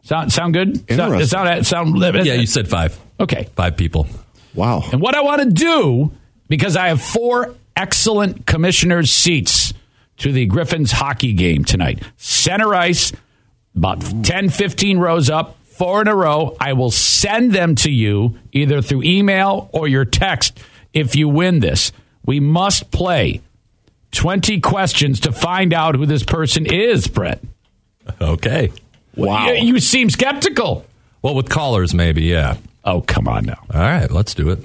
Sound 0.02 0.32
sound 0.32 0.54
good? 0.54 0.76
Sound, 0.90 1.12
Interesting. 1.14 1.26
sound, 1.28 1.66
sound 1.66 1.98
Yeah, 2.26 2.34
you 2.34 2.46
said 2.46 2.68
five. 2.68 2.98
okay. 3.20 3.48
Five 3.54 3.76
people. 3.76 4.06
Wow. 4.54 4.82
And 4.92 5.00
what 5.00 5.14
I 5.14 5.22
want 5.22 5.42
to 5.42 5.48
do, 5.50 6.12
because 6.48 6.76
I 6.76 6.88
have 6.88 7.00
four 7.00 7.54
excellent 7.76 8.46
commissioners' 8.46 9.10
seats 9.10 9.72
to 10.18 10.32
the 10.32 10.44
Griffins 10.46 10.92
hockey 10.92 11.32
game 11.32 11.64
tonight. 11.64 12.02
Center 12.16 12.74
ice, 12.74 13.12
about 13.74 14.02
10, 14.24 14.50
15 14.50 14.98
rows 14.98 15.30
up, 15.30 15.56
four 15.64 16.02
in 16.02 16.08
a 16.08 16.14
row. 16.14 16.56
I 16.60 16.74
will 16.74 16.90
send 16.90 17.52
them 17.52 17.74
to 17.76 17.90
you 17.90 18.38
either 18.52 18.82
through 18.82 19.04
email 19.04 19.70
or 19.72 19.88
your 19.88 20.04
text 20.04 20.58
if 20.92 21.16
you 21.16 21.28
win 21.28 21.60
this. 21.60 21.92
We 22.26 22.40
must 22.40 22.90
play 22.90 23.40
20 24.10 24.60
questions 24.60 25.20
to 25.20 25.32
find 25.32 25.72
out 25.72 25.94
who 25.94 26.04
this 26.06 26.22
person 26.24 26.66
is, 26.66 27.06
Brett. 27.06 27.40
Okay. 28.20 28.70
Wow. 29.16 29.48
You, 29.48 29.74
you 29.74 29.80
seem 29.80 30.10
skeptical. 30.10 30.86
Well, 31.22 31.34
with 31.34 31.48
callers, 31.48 31.94
maybe, 31.94 32.22
yeah. 32.22 32.56
Oh, 32.84 33.00
come 33.02 33.28
on 33.28 33.44
now. 33.44 33.58
All 33.72 33.80
right, 33.80 34.10
let's 34.10 34.34
do 34.34 34.50
it. 34.50 34.58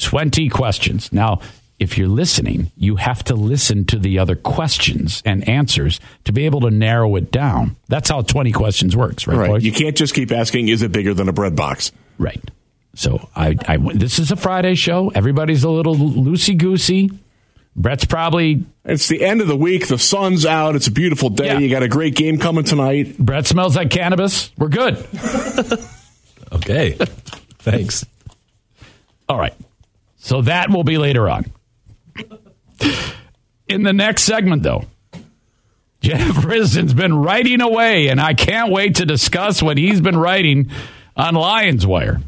20 0.00 0.48
questions. 0.48 1.12
Now, 1.12 1.40
if 1.78 1.96
you're 1.98 2.08
listening, 2.08 2.70
you 2.76 2.96
have 2.96 3.22
to 3.24 3.34
listen 3.34 3.84
to 3.86 3.98
the 3.98 4.18
other 4.18 4.34
questions 4.34 5.22
and 5.24 5.46
answers 5.48 6.00
to 6.24 6.32
be 6.32 6.46
able 6.46 6.60
to 6.62 6.70
narrow 6.70 7.14
it 7.16 7.30
down. 7.30 7.76
That's 7.88 8.08
how 8.08 8.22
20 8.22 8.50
questions 8.52 8.96
works, 8.96 9.26
right, 9.26 9.36
Right. 9.36 9.50
boys? 9.50 9.64
You 9.64 9.72
can't 9.72 9.96
just 9.96 10.14
keep 10.14 10.32
asking, 10.32 10.68
is 10.68 10.82
it 10.82 10.90
bigger 10.92 11.14
than 11.14 11.28
a 11.28 11.32
bread 11.32 11.54
box? 11.56 11.92
right. 12.18 12.40
So 12.94 13.28
I, 13.36 13.54
I, 13.68 13.76
this 13.76 14.18
is 14.18 14.30
a 14.30 14.36
Friday 14.36 14.74
show. 14.74 15.12
Everybody's 15.14 15.64
a 15.64 15.68
little 15.68 15.94
loosey 15.94 16.56
goosey. 16.56 17.10
Brett's 17.78 18.06
probably 18.06 18.64
It's 18.86 19.06
the 19.06 19.22
end 19.22 19.42
of 19.42 19.48
the 19.48 19.56
week. 19.56 19.86
The 19.86 19.98
sun's 19.98 20.46
out. 20.46 20.74
It's 20.76 20.86
a 20.86 20.92
beautiful 20.92 21.28
day. 21.28 21.46
Yeah. 21.46 21.58
You 21.58 21.68
got 21.70 21.82
a 21.82 21.88
great 21.88 22.14
game 22.14 22.38
coming 22.38 22.64
tonight. 22.64 23.18
Brett 23.18 23.46
smells 23.46 23.76
like 23.76 23.90
cannabis. 23.90 24.50
We're 24.56 24.68
good. 24.68 25.06
Okay. 26.52 26.92
Thanks. 27.58 28.06
All 29.28 29.36
right. 29.36 29.52
So 30.16 30.42
that 30.42 30.70
will 30.70 30.84
be 30.84 30.96
later 30.96 31.28
on. 31.28 31.46
In 33.68 33.82
the 33.82 33.92
next 33.92 34.22
segment, 34.22 34.62
though, 34.62 34.84
Jeff 36.00 36.36
Risdon's 36.36 36.94
been 36.94 37.14
writing 37.16 37.60
away, 37.60 38.08
and 38.08 38.20
I 38.20 38.34
can't 38.34 38.70
wait 38.70 38.94
to 38.96 39.04
discuss 39.06 39.60
what 39.60 39.76
he's 39.76 40.00
been 40.00 40.16
writing 40.16 40.70
on 41.16 41.34
Lions 41.34 41.84
Wire. 41.84 42.20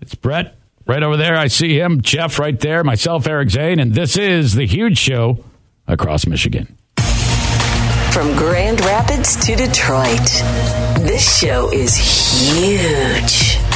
It's 0.00 0.14
Brett 0.14 0.56
right 0.90 1.04
over 1.04 1.16
there. 1.16 1.36
I 1.36 1.46
see 1.46 1.78
him. 1.78 2.02
Jeff 2.02 2.40
right 2.40 2.58
there. 2.58 2.82
Myself, 2.82 3.26
Eric 3.28 3.50
Zane, 3.50 3.78
and 3.78 3.94
this 3.94 4.16
is 4.16 4.54
the 4.54 4.66
huge 4.66 4.98
show 4.98 5.44
across 5.86 6.26
Michigan. 6.26 6.76
From 8.12 8.34
Grand 8.36 8.80
Rapids 8.80 9.36
to 9.46 9.54
Detroit, 9.54 10.18
this 10.98 11.38
show 11.38 11.70
is 11.72 11.96
huge. 11.96 13.69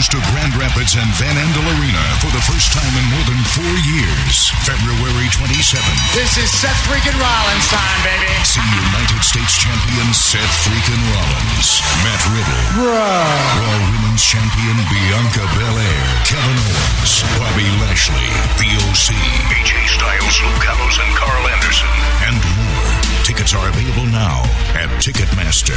Returns 0.00 0.16
to 0.16 0.32
Grand 0.32 0.56
Rapids 0.56 0.96
and 0.96 1.12
Van 1.20 1.36
Andel 1.36 1.68
Arena 1.76 2.00
for 2.24 2.32
the 2.32 2.40
first 2.48 2.72
time 2.72 2.88
in 2.96 3.04
more 3.12 3.26
than 3.28 3.36
four 3.52 3.74
years, 3.84 4.48
February 4.64 5.28
27th. 5.28 6.16
This 6.16 6.40
is 6.40 6.48
Seth 6.48 6.80
freaking 6.88 7.12
Rollins 7.20 7.68
time, 7.68 8.00
baby. 8.00 8.32
See 8.40 8.64
United 8.64 9.20
States 9.20 9.60
champion 9.60 10.08
Seth 10.16 10.56
freaking 10.64 11.04
Rollins, 11.04 11.84
Matt 12.00 12.22
Riddle, 12.32 12.64
Bruh. 12.80 13.60
Raw 13.60 13.76
Women's 13.92 14.24
champion 14.24 14.80
Bianca 14.88 15.44
Belair, 15.52 16.04
Kevin 16.24 16.56
Owens, 16.56 17.12
Bobby 17.36 17.68
Lashley, 17.84 18.28
The 18.56 18.72
OC, 18.80 19.12
AJ 19.52 19.84
Styles, 19.84 20.36
Luke 20.40 20.64
Gallows, 20.64 20.96
and 20.96 21.12
Karl 21.12 21.44
Anderson, 21.44 21.92
and 22.24 22.40
more. 22.56 22.88
Tickets 23.28 23.52
are 23.52 23.68
available 23.68 24.08
now 24.08 24.48
at 24.72 24.88
Ticketmaster. 25.04 25.76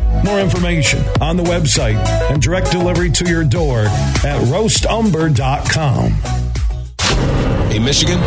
More 0.23 0.39
information 0.39 1.03
on 1.19 1.35
the 1.35 1.43
website 1.43 1.97
and 2.29 2.41
direct 2.41 2.71
delivery 2.71 3.09
to 3.11 3.27
your 3.27 3.43
door 3.43 3.81
at 3.81 4.39
roastumber.com. 4.47 6.11
Hey, 7.71 7.79
Michigan, 7.79 8.19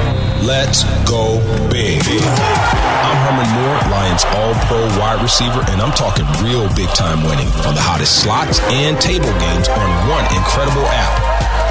let's 0.44 0.84
go 1.08 1.38
big. 1.70 2.02
I'm 2.02 3.16
Herman 3.22 3.48
Moore, 3.54 3.92
Lions 3.92 4.24
All 4.24 4.54
Pro 4.66 4.80
wide 4.98 5.22
receiver, 5.22 5.62
and 5.68 5.80
I'm 5.80 5.92
talking 5.92 6.24
real 6.42 6.66
big 6.74 6.88
time 6.90 7.22
winning 7.22 7.48
on 7.68 7.74
the 7.74 7.80
hottest 7.80 8.22
slots 8.22 8.58
and 8.60 9.00
table 9.00 9.30
games 9.38 9.68
on 9.68 10.08
one 10.08 10.24
incredible 10.34 10.86
app. 10.86 11.33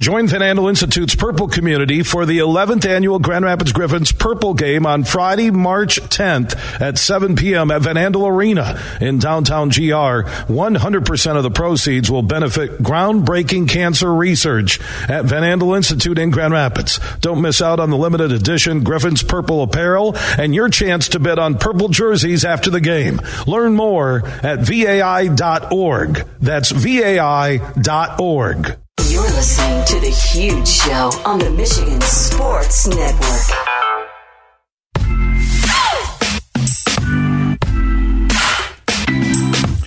Join 0.00 0.28
Van 0.28 0.40
Andel 0.40 0.70
Institute's 0.70 1.14
Purple 1.14 1.46
community 1.46 2.02
for 2.02 2.24
the 2.24 2.38
11th 2.38 2.88
annual 2.88 3.18
Grand 3.18 3.44
Rapids 3.44 3.70
Griffins 3.70 4.12
Purple 4.12 4.54
Game 4.54 4.86
on 4.86 5.04
Friday, 5.04 5.50
March 5.50 6.00
10th 6.00 6.80
at 6.80 6.96
7 6.96 7.36
p.m. 7.36 7.70
at 7.70 7.82
Van 7.82 7.96
Andel 7.96 8.26
Arena 8.26 8.80
in 9.02 9.18
downtown 9.18 9.68
GR. 9.68 10.24
100% 10.24 11.36
of 11.36 11.42
the 11.42 11.50
proceeds 11.50 12.10
will 12.10 12.22
benefit 12.22 12.78
groundbreaking 12.78 13.68
cancer 13.68 14.14
research 14.14 14.80
at 15.06 15.26
Van 15.26 15.42
Andel 15.42 15.76
Institute 15.76 16.18
in 16.18 16.30
Grand 16.30 16.54
Rapids. 16.54 16.98
Don't 17.20 17.42
miss 17.42 17.60
out 17.60 17.78
on 17.78 17.90
the 17.90 17.98
limited 17.98 18.32
edition 18.32 18.82
Griffins 18.82 19.22
Purple 19.22 19.62
apparel 19.62 20.16
and 20.38 20.54
your 20.54 20.70
chance 20.70 21.08
to 21.08 21.18
bid 21.18 21.38
on 21.38 21.58
purple 21.58 21.90
jerseys 21.90 22.42
after 22.42 22.70
the 22.70 22.80
game. 22.80 23.20
Learn 23.46 23.74
more 23.74 24.26
at 24.42 24.60
vai.org. 24.60 26.26
That's 26.40 26.70
vai.org. 26.70 28.78
You're 29.10 29.22
listening 29.22 29.84
to 29.86 29.98
The 29.98 30.10
Huge 30.10 30.68
Show 30.68 31.10
on 31.24 31.40
the 31.40 31.50
Michigan 31.50 32.00
Sports 32.00 32.86
Network. 32.86 33.40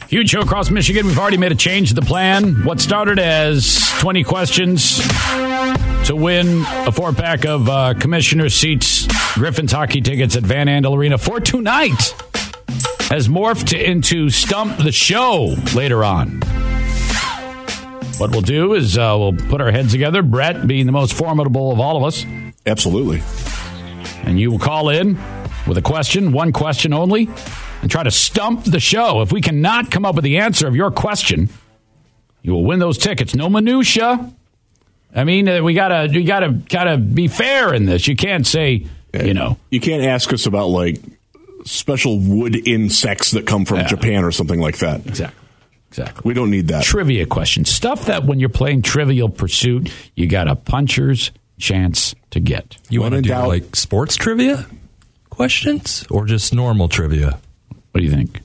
Huge 0.09 0.29
show 0.29 0.41
across 0.41 0.69
Michigan. 0.69 1.05
We've 1.05 1.17
already 1.17 1.37
made 1.37 1.53
a 1.53 1.55
change 1.55 1.87
to 1.87 1.95
the 1.95 2.01
plan. 2.01 2.65
What 2.65 2.81
started 2.81 3.17
as 3.17 3.89
20 3.99 4.25
questions 4.25 4.97
to 6.07 6.17
win 6.17 6.65
a 6.85 6.91
four 6.91 7.13
pack 7.13 7.45
of 7.45 7.69
uh, 7.69 7.93
commissioner 7.93 8.49
seats, 8.49 9.07
Griffins 9.35 9.71
hockey 9.71 10.01
tickets 10.01 10.35
at 10.35 10.43
Van 10.43 10.67
Andel 10.67 10.97
Arena 10.97 11.17
for 11.17 11.39
tonight 11.39 12.13
has 13.09 13.29
morphed 13.29 13.71
into 13.71 14.29
Stump 14.29 14.79
the 14.79 14.91
Show 14.91 15.55
later 15.73 16.03
on. 16.03 16.41
What 18.19 18.31
we'll 18.31 18.41
do 18.41 18.73
is 18.73 18.97
uh, 18.97 19.15
we'll 19.17 19.33
put 19.33 19.59
our 19.59 19.71
heads 19.71 19.91
together, 19.91 20.21
Brett 20.21 20.67
being 20.67 20.85
the 20.85 20.91
most 20.91 21.13
formidable 21.13 21.71
of 21.71 21.79
all 21.79 21.97
of 21.97 22.03
us. 22.03 22.25
Absolutely. 22.65 23.21
And 24.23 24.39
you 24.39 24.51
will 24.51 24.59
call 24.59 24.89
in 24.89 25.17
with 25.67 25.77
a 25.77 25.81
question, 25.81 26.31
one 26.31 26.53
question 26.53 26.93
only, 26.93 27.27
and 27.81 27.89
try 27.91 28.03
to 28.03 28.11
stump 28.11 28.63
the 28.65 28.79
show. 28.79 29.21
If 29.21 29.31
we 29.31 29.41
cannot 29.41 29.91
come 29.91 30.05
up 30.05 30.15
with 30.15 30.23
the 30.23 30.37
answer 30.37 30.67
of 30.67 30.75
your 30.75 30.91
question, 30.91 31.49
you 32.41 32.53
will 32.53 32.63
win 32.63 32.79
those 32.79 32.97
tickets. 32.97 33.33
No 33.35 33.49
minutia. 33.49 34.31
I 35.15 35.23
mean, 35.25 35.47
uh, 35.49 35.61
we 35.61 35.73
gotta 35.73 36.09
we 36.11 36.23
gotta 36.23 36.49
gotta 36.49 36.97
be 36.97 37.27
fair 37.27 37.73
in 37.73 37.85
this. 37.85 38.07
You 38.07 38.15
can't 38.15 38.47
say, 38.47 38.85
you 39.13 39.33
know, 39.33 39.57
You 39.69 39.79
can't 39.79 40.03
ask 40.03 40.31
us 40.33 40.45
about 40.45 40.67
like 40.69 40.97
special 41.65 42.19
wood 42.19 42.67
insects 42.67 43.31
that 43.31 43.45
come 43.45 43.65
from 43.65 43.77
Yeah. 43.79 43.87
Japan 43.87 44.23
or 44.23 44.31
something 44.31 44.59
like 44.59 44.77
that. 44.79 45.05
exactly, 45.05 45.39
exactly. 45.99 46.21
We 46.25 46.33
don't 46.33 46.49
need 46.49 46.67
that. 46.69 46.83
Trivia 46.83 47.25
questions, 47.27 47.69
stuff 47.69 48.05
that 48.07 48.25
when 48.25 48.39
you're 48.39 48.49
playing 48.49 48.81
Trivial 48.81 49.29
Pursuit, 49.29 49.91
you 50.15 50.27
got 50.27 50.47
a 50.47 50.55
puncher's 50.55 51.31
chance 51.59 52.15
to 52.31 52.39
get. 52.39 52.77
You 52.89 53.01
want 53.01 53.13
to 53.13 53.21
do 53.21 53.29
doubt- 53.29 53.47
like 53.47 53.75
sports 53.75 54.15
trivia 54.15 54.65
questions 55.29 56.05
or 56.09 56.25
just 56.25 56.53
normal 56.53 56.89
trivia? 56.89 57.39
What 57.91 57.99
do 57.99 58.03
you 58.03 58.11
think? 58.11 58.41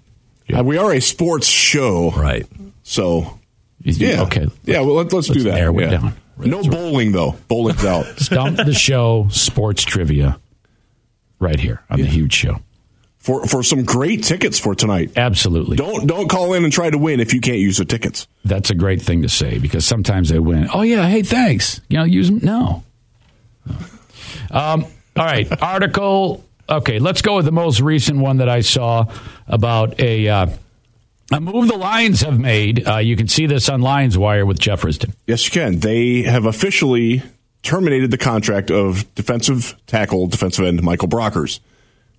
Uh, 0.55 0.63
we 0.63 0.77
are 0.79 0.93
a 0.93 1.01
sports 1.01 1.47
show, 1.47 2.11
Right. 2.11 2.47
so 2.83 3.39
Is- 3.85 3.99
yeah, 3.99 4.23
Okay. 4.23 4.47
yeah. 4.65 4.81
Well, 4.81 4.95
let, 4.97 5.13
let's, 5.13 5.29
let's 5.29 5.39
do 5.43 5.45
that. 5.51 5.55
narrow 5.55 5.79
it 5.79 5.83
yeah. 5.85 5.91
down. 5.91 6.15
No 6.39 6.63
bowling 6.63 7.13
though. 7.13 7.35
Bowling's 7.49 7.85
out. 7.85 8.07
Stump 8.19 8.57
the 8.59 8.73
show 8.75 9.27
sports 9.31 9.83
trivia 9.85 10.39
right 11.41 11.59
here 11.59 11.83
on 11.91 11.99
the 12.01 12.07
huge 12.07 12.33
show. 12.35 12.61
For 13.19 13.47
for 13.47 13.63
some 13.63 13.85
great 13.85 14.25
tickets 14.25 14.59
for 14.59 14.75
tonight. 14.75 15.13
Absolutely. 15.17 15.77
Don't 15.77 16.07
don't 16.07 16.29
call 16.29 16.55
in 16.55 16.65
and 16.65 16.73
try 16.73 16.91
to 16.91 16.99
win 16.99 17.21
if 17.21 17.35
you 17.35 17.41
can't 17.41 17.59
use 17.59 17.79
the 17.79 17.85
tickets. 17.85 18.27
That's 18.45 18.71
a 18.71 18.75
great 18.75 19.03
thing 19.03 19.23
to 19.23 19.29
say 19.29 19.59
because 19.59 19.85
sometimes 19.85 20.29
they 20.29 20.39
win. 20.39 20.69
Oh 20.73 20.83
yeah, 20.83 21.09
hey, 21.09 21.23
thanks. 21.23 21.81
You 21.89 21.99
know, 21.99 22.05
use 22.05 22.29
them. 22.29 22.41
No. 22.43 22.85
Um, 24.51 24.87
all 25.15 25.27
right, 25.27 25.47
article. 25.63 26.43
Okay, 26.71 26.99
let's 26.99 27.21
go 27.21 27.37
with 27.37 27.45
the 27.45 27.53
most 27.53 27.81
recent 27.81 28.19
one 28.19 28.39
that 28.39 28.49
I 28.49 28.61
saw 28.61 29.05
about 29.47 30.01
a 30.01 30.27
uh, 30.27 30.47
a 31.31 31.41
move 31.41 31.69
the 31.69 31.77
Lions 31.77 32.23
have 32.23 32.39
made. 32.39 32.87
Uh, 32.89 32.97
you 32.97 33.17
can 33.17 33.29
see 33.29 33.47
this 33.47 33.69
on 33.69 33.83
Lions 33.83 34.17
Wire 34.17 34.47
with 34.47 34.59
Jeff 34.59 34.81
Jefferson. 34.81 35.13
Yes, 35.27 35.45
you 35.45 35.51
can. 35.51 35.81
They 35.81 36.23
have 36.23 36.47
officially 36.47 37.23
terminated 37.63 38.11
the 38.11 38.19
contract 38.19 38.71
of 38.71 39.13
defensive 39.15 39.77
tackle, 39.87 40.27
defensive 40.27 40.65
end 40.65 40.83
Michael 40.83 41.09
Brockers. 41.09 41.61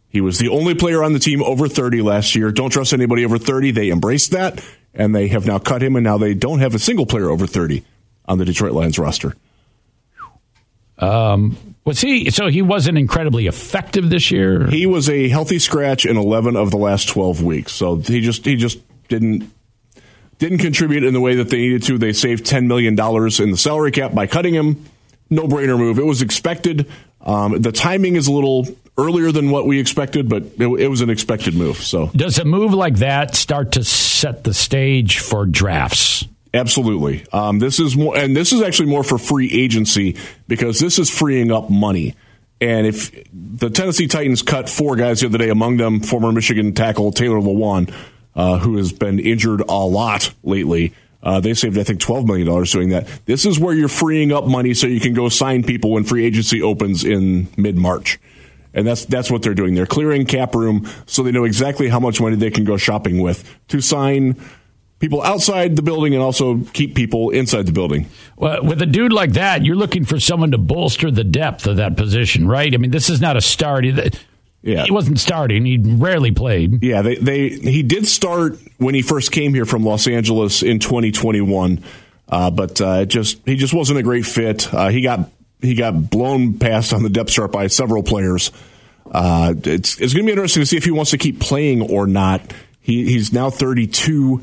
He 0.10 0.22
was 0.22 0.40
the 0.40 0.50
only 0.50 0.74
player 0.74 1.04
on 1.04 1.14
the 1.14 1.20
team 1.20 1.44
over 1.44 1.68
30 1.68 2.02
last 2.02 2.36
year. 2.36 2.52
Don't 2.52 2.72
trust 2.72 2.94
anybody 2.94 3.24
over 3.24 3.38
30. 3.38 3.72
They 3.72 3.92
embraced 3.92 4.32
that, 4.32 4.64
and 4.94 5.16
they 5.16 5.28
have 5.28 5.46
now 5.46 5.60
cut 5.60 5.84
him, 5.84 5.96
and 5.96 6.04
now 6.04 6.18
they 6.18 6.34
don't 6.34 6.60
have 6.60 6.74
a 6.74 6.80
single 6.80 7.06
player 7.06 7.30
over 7.30 7.46
30 7.46 7.84
on 8.26 8.40
the 8.40 8.46
Detroit 8.46 8.74
Lions 8.74 8.98
roster. 8.98 9.36
Was 11.90 12.02
he? 12.02 12.30
So 12.30 12.50
he 12.50 12.62
wasn't 12.62 12.98
incredibly 12.98 13.48
effective 13.48 14.10
this 14.10 14.32
year. 14.32 14.68
He 14.68 14.86
was 14.86 15.10
a 15.10 15.30
healthy 15.30 15.60
scratch 15.60 16.06
in 16.06 16.18
11 16.18 16.56
of 16.56 16.72
the 16.72 16.78
last 16.78 17.10
12 17.10 17.42
weeks. 17.42 17.72
So 17.72 17.96
he 17.96 18.22
just 18.22 18.46
he 18.46 18.56
just 18.56 18.80
didn't 19.08 19.52
didn't 20.38 20.60
contribute 20.60 21.04
in 21.04 21.14
the 21.14 21.20
way 21.20 21.36
that 21.36 21.50
they 21.50 21.58
needed 21.58 21.84
to. 21.84 21.98
They 21.98 22.14
saved 22.14 22.46
10 22.46 22.68
million 22.68 22.96
dollars 22.96 23.40
in 23.40 23.52
the 23.52 23.58
salary 23.58 23.92
cap 23.92 24.14
by 24.14 24.28
cutting 24.28 24.54
him. 24.54 24.86
No 25.30 25.48
brainer 25.48 25.78
move. 25.78 26.00
It 26.00 26.06
was 26.06 26.22
expected. 26.22 26.90
Um, 27.22 27.62
the 27.62 27.72
timing 27.72 28.16
is 28.16 28.28
a 28.28 28.32
little 28.32 28.68
earlier 29.00 29.32
than 29.32 29.50
what 29.50 29.66
we 29.66 29.80
expected, 29.80 30.28
but 30.30 30.44
it, 30.44 30.68
it 30.68 30.88
was 30.88 31.02
an 31.02 31.10
expected 31.10 31.56
move. 31.56 31.78
So 31.78 32.08
Does 32.16 32.38
a 32.38 32.46
move 32.46 32.74
like 32.74 32.98
that 32.98 33.36
start 33.36 33.74
to 33.74 33.84
set 33.84 34.44
the 34.44 34.54
stage 34.54 35.20
for 35.20 35.46
drafts? 35.46 36.26
Absolutely. 36.54 37.26
Um, 37.32 37.60
this 37.60 37.80
is 37.80 37.96
more, 37.96 38.18
and 38.18 38.36
this 38.36 38.52
is 38.52 38.62
actually 38.62 38.90
more 38.90 39.04
for 39.04 39.18
free 39.18 39.52
agency 39.52 40.18
because 40.48 40.80
this 40.80 40.98
is 40.98 41.10
freeing 41.10 41.52
up 41.52 41.70
money. 41.70 42.16
And 42.62 42.86
if 42.88 43.12
the 43.32 43.70
Tennessee 43.70 44.08
Titans 44.08 44.42
cut 44.42 44.70
four 44.70 44.96
guys 44.96 45.22
the 45.22 45.28
other 45.28 45.38
day, 45.38 45.50
among 45.50 45.78
them 45.78 46.02
former 46.02 46.32
Michigan 46.32 46.74
tackle 46.74 47.12
Taylor 47.12 47.40
Lewan, 47.40 47.94
uh, 48.36 48.58
who 48.58 48.78
has 48.78 48.92
been 48.92 49.20
injured 49.20 49.62
a 49.62 49.74
lot 49.74 50.34
lately, 50.44 50.94
uh, 51.22 51.40
they 51.40 51.54
saved 51.54 51.78
I 51.78 51.84
think 51.84 52.00
twelve 52.00 52.26
million 52.26 52.48
dollars 52.48 52.72
doing 52.72 52.90
that. 52.90 53.08
This 53.26 53.46
is 53.46 53.60
where 53.60 53.74
you're 53.74 53.88
freeing 53.88 54.32
up 54.32 54.46
money 54.46 54.74
so 54.74 54.88
you 54.88 55.00
can 55.00 55.14
go 55.14 55.30
sign 55.30 55.64
people 55.64 55.92
when 55.92 56.04
free 56.04 56.26
agency 56.26 56.62
opens 56.62 57.04
in 57.04 57.48
mid 57.58 57.78
March. 57.78 58.20
And 58.74 58.86
that's 58.86 59.06
that's 59.06 59.32
what 59.32 59.42
they're 59.42 59.56
doing. 59.56 59.74
They're 59.74 59.86
clearing 59.86 60.26
cap 60.26 60.54
room 60.54 60.88
so 61.06 61.24
they 61.24 61.32
know 61.32 61.44
exactly 61.44 61.90
how 61.90 62.00
much 62.00 62.22
money 62.22 62.36
they 62.36 62.52
can 62.52 62.66
go 62.66 62.78
shopping 62.78 63.22
with 63.22 63.44
to 63.70 63.82
sign 63.82 64.40
people 65.00 65.24
outside 65.24 65.76
the 65.76 65.82
building 65.82 66.14
and 66.14 66.22
also 66.22 66.60
keep 66.74 66.94
people 66.94 67.32
inside 67.32 67.66
the 67.66 67.72
building. 67.72 68.08
Well, 68.36 68.64
with 68.64 68.82
a 68.82 68.86
dude 68.86 69.14
like 69.14 69.34
that, 69.34 69.66
you're 69.66 69.76
looking 69.76 70.06
for 70.06 70.20
someone 70.20 70.52
to 70.52 70.58
bolster 70.58 71.10
the 71.10 71.24
depth 71.24 71.66
of 71.68 71.78
that 71.78 71.98
position, 71.98 72.48
right? 72.48 72.74
I 72.74 72.78
mean, 72.78 72.92
this 72.92 73.10
is 73.10 73.22
not 73.22 73.38
a 73.38 73.42
start. 73.42 73.86
Yeah. 74.62 74.84
He 74.84 74.92
wasn't 74.92 75.20
starting. 75.20 75.66
He 75.66 75.78
rarely 75.78 76.32
played. 76.32 76.84
Yeah, 76.84 77.02
they, 77.02 77.16
they 77.16 77.50
he 77.50 77.82
did 77.82 78.06
start 78.06 78.60
when 78.78 78.94
he 78.94 79.02
first 79.02 79.32
came 79.32 79.54
here 79.54 79.66
from 79.66 79.86
Los 79.86 80.06
Angeles 80.06 80.62
in 80.64 80.80
2021, 80.80 81.84
uh, 82.28 82.52
but 82.52 82.82
uh, 82.82 83.06
just 83.06 83.40
he 83.46 83.56
just 83.56 83.74
wasn't 83.74 84.00
a 84.00 84.04
great 84.04 84.26
fit. 84.26 84.72
Uh, 84.74 84.90
he 84.90 85.02
got 85.02 85.32
he 85.62 85.76
got 85.76 86.10
blown 86.10 86.58
past 86.58 86.94
on 86.94 87.04
the 87.04 87.10
depth 87.10 87.32
chart 87.32 87.52
by 87.52 87.68
several 87.68 88.04
players. 88.04 88.52
Uh, 89.12 89.54
it's 89.64 90.00
it's 90.00 90.14
going 90.14 90.26
to 90.26 90.28
be 90.28 90.32
interesting 90.32 90.62
to 90.62 90.66
see 90.66 90.78
if 90.78 90.86
he 90.86 90.92
wants 90.92 91.12
to 91.12 91.18
keep 91.18 91.40
playing 91.40 91.82
or 91.82 92.08
not. 92.08 92.42
He, 92.80 93.06
he's 93.06 93.34
now 93.34 93.50
32. 93.50 94.42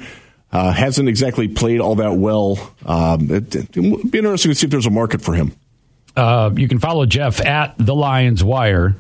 Uh, 0.53 0.73
hasn't 0.73 1.09
exactly 1.09 1.49
played 1.49 1.81
all 1.81 1.97
that 1.97 2.15
well. 2.15 2.73
Um, 2.85 3.31
it, 3.31 3.55
it, 3.55 3.77
would 3.77 4.11
be 4.11 4.19
interesting 4.19 4.53
to 4.53 4.55
see 4.55 4.67
if 4.67 4.71
there's 4.71 4.87
a 4.87 4.91
market 4.91 5.21
for 5.21 5.35
him. 5.35 5.53
Uh, 6.17 6.51
you 6.55 6.69
can 6.69 6.79
follow 6.79 7.05
Jeff 7.05 7.45
at 7.45 7.75
the 7.79 7.95
Lions 7.95 8.43
Wire 8.43 8.97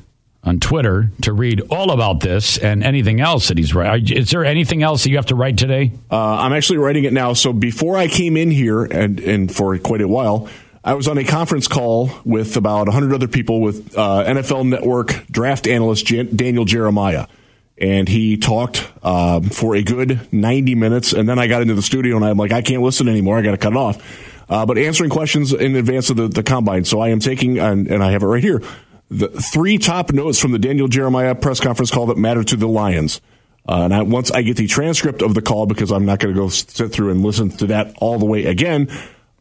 on 0.46 0.61
Twitter 0.61 1.11
to 1.22 1.33
read 1.33 1.61
all 1.70 1.90
about 1.90 2.20
this 2.20 2.59
and 2.59 2.85
anything 2.85 3.20
else 3.20 3.48
that 3.48 3.59
he's 3.59 3.74
writing. 3.74 4.16
Is 4.16 4.31
there 4.31 4.44
anything 4.44 4.83
else 4.83 5.05
that 5.05 5.11
you 5.11 5.16
have 5.16 5.26
to 5.26 5.35
write 5.35 5.57
today? 5.57 5.92
Uh, 6.11 6.37
I'm 6.37 6.52
actually 6.52 6.79
writing 6.79 7.05
it 7.05 7.12
now. 7.12 7.33
So 7.33 7.52
before 7.52 7.96
I 7.96 8.09
came 8.09 8.37
in 8.37 8.50
here, 8.50 8.85
and, 8.85 9.18
and 9.20 9.55
for 9.55 9.76
quite 9.79 10.02
a 10.02 10.09
while, 10.09 10.48
I 10.87 10.94
was 10.94 11.09
on 11.09 11.18
a 11.18 11.25
conference 11.25 11.66
call 11.66 12.12
with 12.25 12.57
about 12.57 12.87
100 12.87 13.12
other 13.12 13.27
people 13.27 13.61
with 13.61 13.99
uh, 13.99 14.22
NFL 14.25 14.68
Network 14.68 15.27
draft 15.27 15.66
analyst 15.66 16.07
Jan- 16.07 16.37
Daniel 16.37 16.64
Jeremiah. 16.64 17.27
And 17.77 18.09
he 18.09 18.37
talked 18.37 18.88
uh, 19.03 19.40
for 19.40 19.75
a 19.75 19.83
good 19.83 20.33
90 20.33 20.77
minutes. 20.77 21.12
And 21.12 21.29
then 21.29 21.40
I 21.40 21.49
got 21.49 21.61
into 21.61 21.75
the 21.75 21.83
studio 21.83 22.14
and 22.14 22.25
I'm 22.25 22.37
like, 22.37 22.53
I 22.53 22.62
can't 22.62 22.83
listen 22.83 23.09
anymore. 23.09 23.37
I 23.37 23.42
got 23.42 23.51
to 23.51 23.59
cut 23.59 23.72
it 23.72 23.77
off. 23.77 24.46
Uh, 24.49 24.64
but 24.64 24.79
answering 24.79 25.11
questions 25.11 25.53
in 25.53 25.75
advance 25.75 26.09
of 26.09 26.18
the, 26.18 26.29
the 26.29 26.44
combine. 26.44 26.85
So 26.85 27.01
I 27.01 27.09
am 27.09 27.18
taking, 27.18 27.59
and, 27.59 27.88
and 27.88 28.01
I 28.01 28.12
have 28.12 28.22
it 28.22 28.27
right 28.27 28.42
here, 28.42 28.62
the 29.11 29.27
three 29.27 29.79
top 29.79 30.12
notes 30.12 30.40
from 30.40 30.53
the 30.53 30.59
Daniel 30.61 30.87
Jeremiah 30.87 31.35
press 31.35 31.59
conference 31.59 31.90
call 31.90 32.07
that 32.07 32.16
matter 32.16 32.44
to 32.44 32.55
the 32.55 32.68
Lions. 32.68 33.20
Uh, 33.68 33.83
and 33.83 33.92
I, 33.92 34.03
once 34.03 34.31
I 34.31 34.42
get 34.42 34.57
the 34.57 34.68
transcript 34.68 35.20
of 35.20 35.35
the 35.35 35.42
call, 35.42 35.66
because 35.66 35.90
I'm 35.90 36.05
not 36.05 36.20
going 36.20 36.33
to 36.33 36.40
go 36.40 36.49
sit 36.49 36.92
through 36.92 37.11
and 37.11 37.25
listen 37.25 37.51
to 37.57 37.66
that 37.66 37.92
all 37.99 38.20
the 38.20 38.25
way 38.25 38.44
again, 38.44 38.88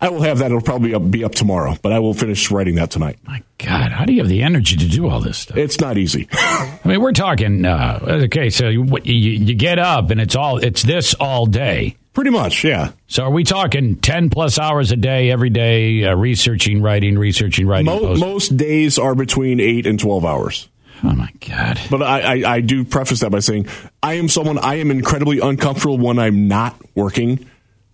I 0.02 0.10
will 0.10 0.22
have 0.22 0.40
that. 0.40 0.48
It'll 0.48 0.62
probably 0.62 0.98
be 1.00 1.24
up, 1.24 1.34
tomorrow, 1.34 1.78
but 1.82 1.94
I 1.94 2.00
will 2.00 2.14
finish 2.14 2.52
writing 2.52 2.76
that 2.76 2.92
tonight. 2.92 3.18
My 3.24 3.42
God, 3.58 3.92
how 3.92 4.06
do 4.06 4.14
you 4.14 4.20
have 4.20 4.30
the 4.30 4.44
energy 4.44 4.76
to 4.76 4.88
do 4.88 5.08
all 5.08 5.22
this 5.22 5.38
stuff? 5.38 5.58
It's 5.58 5.80
not 5.80 5.98
easy. 5.98 6.28
I 6.34 6.80
mean, 6.86 7.02
we're 7.02 7.14
talking. 7.14 7.66
Uh, 7.66 8.00
okay, 8.26 8.50
so 8.50 8.68
you, 8.68 8.86
you, 9.04 9.14
you 9.14 9.54
get 9.56 9.80
up 9.80 10.12
and 10.12 10.20
it's 10.20 10.36
all 10.36 10.58
it's 10.58 10.84
this 10.84 11.14
all 11.16 11.46
day. 11.46 11.96
Pretty 12.14 12.30
much, 12.30 12.64
yeah. 12.64 12.92
So 13.08 13.24
are 13.24 13.32
we 13.32 13.44
talking 13.44 13.96
ten 13.98 14.30
plus 14.30 14.60
hours 14.60 14.92
a 14.92 14.96
day, 14.96 15.32
every 15.32 15.50
day, 15.50 16.06
uh, 16.06 16.16
researching, 16.16 16.82
writing, 16.82 17.18
researching, 17.18 17.68
writing? 17.68 17.88
Mo- 17.88 18.16
most 18.16 18.56
days 18.56 18.98
are 18.98 19.16
between 19.16 19.60
eight 19.60 19.86
and 19.86 20.00
twelve 20.00 20.24
hours. 20.24 20.70
Oh 21.04 21.14
my 21.14 21.32
god! 21.46 21.80
But 21.92 22.02
I, 22.02 22.22
I, 22.22 22.54
I 22.56 22.62
do 22.62 22.86
preface 22.86 23.20
that 23.20 23.32
by 23.32 23.40
saying 23.40 23.68
I 24.02 24.14
am 24.14 24.30
someone 24.30 24.58
I 24.58 24.76
am 24.76 24.92
incredibly 24.92 25.40
uncomfortable 25.40 25.98
when 25.98 26.20
I'm 26.20 26.48
not 26.48 26.76
working. 26.96 27.46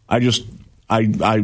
I 0.08 0.20
just 0.20 0.44
I 0.88 1.12
I 1.24 1.44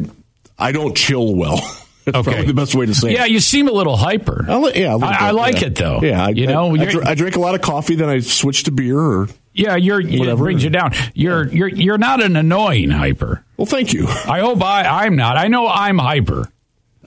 I 0.58 0.72
don't 0.72 0.96
chill 0.96 1.36
well. 1.36 1.58
That's 2.06 2.20
okay. 2.20 2.32
probably 2.32 2.48
the 2.48 2.54
best 2.54 2.74
way 2.74 2.86
to 2.86 2.96
say 2.96 3.13
yeah, 3.13 3.26
it. 3.26 3.32
you 3.32 3.41
seem 3.41 3.67
a 3.67 3.72
little 3.74 3.98
hyper. 3.98 4.46
I'll, 4.48 4.72
yeah, 4.72 4.96
I, 4.96 5.28
I, 5.28 5.32
like 5.32 5.60
yeah. 5.60 5.67
it 5.67 5.76
though. 5.76 6.00
Yeah, 6.02 6.28
I, 6.28 6.30
you 6.30 6.48
know, 6.48 6.74
I, 6.74 7.02
I, 7.04 7.15
drink 7.15 7.36
a 7.36 7.39
lot 7.41 7.54
of 7.54 7.62
coffee, 7.62 7.96
then 7.96 8.08
I 8.08 8.20
switch 8.20 8.63
to 8.63 8.72
beer 8.72 8.98
or 8.98 9.28
yeah, 9.58 9.76
you're 9.76 10.00
it 10.00 10.38
brings 10.38 10.63
you 10.63 10.70
down. 10.70 10.93
You're 11.15 11.48
you're 11.48 11.67
you're 11.67 11.98
not 11.98 12.24
an 12.24 12.38
annoying 12.38 12.91
hyper. 12.91 13.43
Well, 13.58 13.65
thank 13.65 13.91
you. 13.91 14.08
I 14.26 14.39
hope 14.39 14.63
I 14.63 15.04
I'm 15.04 15.15
not. 15.15 15.36
I 15.36 15.48
know 15.48 15.67
I'm 15.67 15.98
hyper. 15.98 16.50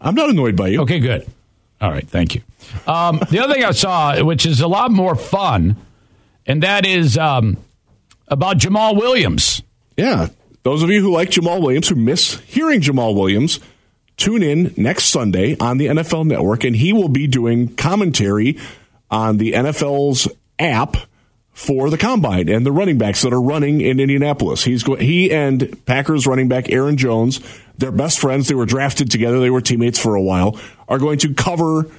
I'm 0.01 0.15
not 0.15 0.31
annoyed 0.31 0.57
by 0.57 0.69
you. 0.69 0.83
Okay, 0.83 0.99
good. 0.99 1.27
All 1.81 1.91
right, 1.91 2.07
thank 2.07 2.35
you. 2.35 2.43
Um, 2.87 3.21
the 3.31 3.39
other 3.39 3.55
thing 3.55 3.65
I 3.65 3.71
saw, 3.71 4.23
which 4.23 4.45
is 4.45 4.61
a 4.61 4.69
lot 4.69 4.91
more 4.91 5.15
fun, 5.15 5.77
and 6.45 6.63
that 6.63 6.85
is 6.85 7.17
um, 7.17 7.57
about 8.29 8.59
Jamaal 8.59 8.97
Williams. 8.97 9.63
Yeah, 9.97 10.29
those 10.62 10.83
of 10.83 10.90
you 10.90 11.01
who 11.01 11.12
like 11.12 11.31
Jamaal 11.31 11.62
Williams, 11.62 11.88
who 11.88 11.94
miss 11.94 12.38
hearing 12.40 12.81
Jamaal 12.81 13.14
Williams, 13.14 13.61
tune 14.16 14.42
in 14.42 14.75
next 14.77 15.05
Sunday 15.07 15.57
on 15.59 15.79
the 15.79 15.87
NFL 15.87 16.27
Network, 16.27 16.64
and 16.64 16.77
he 16.77 16.92
will 16.92 17.09
be 17.09 17.27
doing 17.27 17.75
commentary 17.77 18.59
on 19.11 19.38
the 19.38 19.53
NFL's 19.53 20.29
app 20.59 20.96
for 21.53 21.90
the 21.90 21.99
combine 21.99 22.49
and 22.49 22.64
the 22.64 22.73
running 22.73 22.96
backs 22.96 23.23
that 23.23 23.33
are 23.33 23.40
running 23.40 23.81
in 23.81 24.01
Indianapolis. 24.01 24.64
He's 24.64 24.83
go- 24.83 24.96
he 24.96 25.31
and 25.31 25.85
Packers 25.85 26.27
running 26.27 26.49
back 26.49 26.70
Aaron 26.70 26.96
Jones, 26.96 27.40
they're 27.81 27.90
best 27.90 28.18
friends. 28.18 28.49
They 28.49 28.55
were 28.55 28.66
drafted 28.66 29.11
together. 29.11 29.40
They 29.40 29.51
were 29.51 29.62
teammates 29.62 29.99
for 29.99 30.14
a 30.14 30.23
while. 30.23 30.61
Are 30.88 30.99
going 30.99 31.18
to 31.20 31.35
cover 31.35 31.90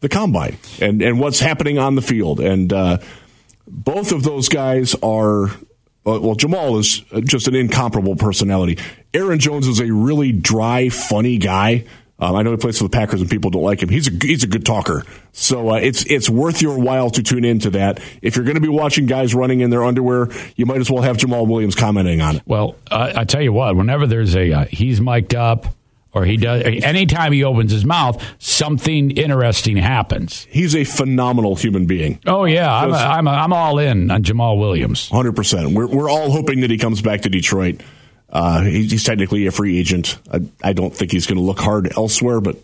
the 0.00 0.08
combine 0.08 0.56
and 0.80 1.02
and 1.02 1.20
what's 1.20 1.40
happening 1.40 1.78
on 1.78 1.94
the 1.94 2.02
field. 2.02 2.40
And 2.40 2.72
uh, 2.72 2.98
both 3.66 4.12
of 4.12 4.22
those 4.22 4.48
guys 4.48 4.94
are 5.02 5.50
well, 6.06 6.36
Jamaal 6.36 6.78
is 6.78 7.00
just 7.24 7.48
an 7.48 7.54
incomparable 7.54 8.16
personality. 8.16 8.78
Aaron 9.12 9.38
Jones 9.38 9.66
is 9.66 9.80
a 9.80 9.92
really 9.92 10.32
dry, 10.32 10.88
funny 10.88 11.38
guy. 11.38 11.84
Um, 12.18 12.34
I 12.34 12.42
know 12.42 12.52
he 12.52 12.56
plays 12.56 12.78
for 12.78 12.84
the 12.84 12.90
Packers 12.90 13.20
and 13.20 13.28
people 13.28 13.50
don't 13.50 13.62
like 13.62 13.82
him. 13.82 13.90
He's 13.90 14.08
a 14.08 14.26
he's 14.26 14.42
a 14.42 14.46
good 14.46 14.64
talker, 14.64 15.04
so 15.32 15.72
uh, 15.72 15.74
it's 15.74 16.06
it's 16.06 16.30
worth 16.30 16.62
your 16.62 16.78
while 16.78 17.10
to 17.10 17.22
tune 17.22 17.44
into 17.44 17.68
that. 17.70 18.00
If 18.22 18.36
you're 18.36 18.44
going 18.46 18.54
to 18.54 18.60
be 18.62 18.68
watching 18.68 19.04
guys 19.04 19.34
running 19.34 19.60
in 19.60 19.68
their 19.68 19.84
underwear, 19.84 20.28
you 20.56 20.64
might 20.64 20.78
as 20.78 20.90
well 20.90 21.02
have 21.02 21.18
Jamaal 21.18 21.46
Williams 21.46 21.74
commenting 21.74 22.22
on 22.22 22.36
it. 22.36 22.42
Well, 22.46 22.76
uh, 22.90 23.12
I 23.14 23.24
tell 23.24 23.42
you 23.42 23.52
what, 23.52 23.76
whenever 23.76 24.06
there's 24.06 24.34
a 24.34 24.50
uh, 24.50 24.64
he's 24.64 24.98
mic'd 24.98 25.34
up 25.34 25.66
or 26.16 26.24
he 26.24 26.38
does 26.38 26.62
anytime 26.64 27.30
he 27.32 27.44
opens 27.44 27.70
his 27.70 27.84
mouth, 27.84 28.22
something 28.38 29.10
interesting 29.10 29.76
happens. 29.76 30.46
He's 30.48 30.74
a 30.74 30.84
phenomenal 30.84 31.56
human 31.56 31.84
being. 31.84 32.20
Oh 32.26 32.46
yeah, 32.46 32.74
I'm 32.74 32.90
a, 32.90 32.96
I'm, 32.96 33.26
a, 33.28 33.30
I'm 33.30 33.52
all 33.52 33.78
in 33.78 34.10
on 34.10 34.22
Jamaal 34.22 34.58
Williams. 34.58 35.10
Hundred 35.10 35.36
percent. 35.36 35.72
We're 35.72 35.86
we're 35.86 36.10
all 36.10 36.30
hoping 36.30 36.60
that 36.60 36.70
he 36.70 36.78
comes 36.78 37.02
back 37.02 37.20
to 37.22 37.28
Detroit. 37.28 37.82
Uh, 38.30 38.62
he's 38.62 39.04
technically 39.04 39.46
a 39.46 39.52
free 39.52 39.78
agent. 39.78 40.18
I, 40.32 40.40
I 40.64 40.72
don't 40.72 40.94
think 40.94 41.12
he's 41.12 41.26
going 41.26 41.38
to 41.38 41.44
look 41.44 41.60
hard 41.60 41.92
elsewhere, 41.96 42.40
but 42.40 42.56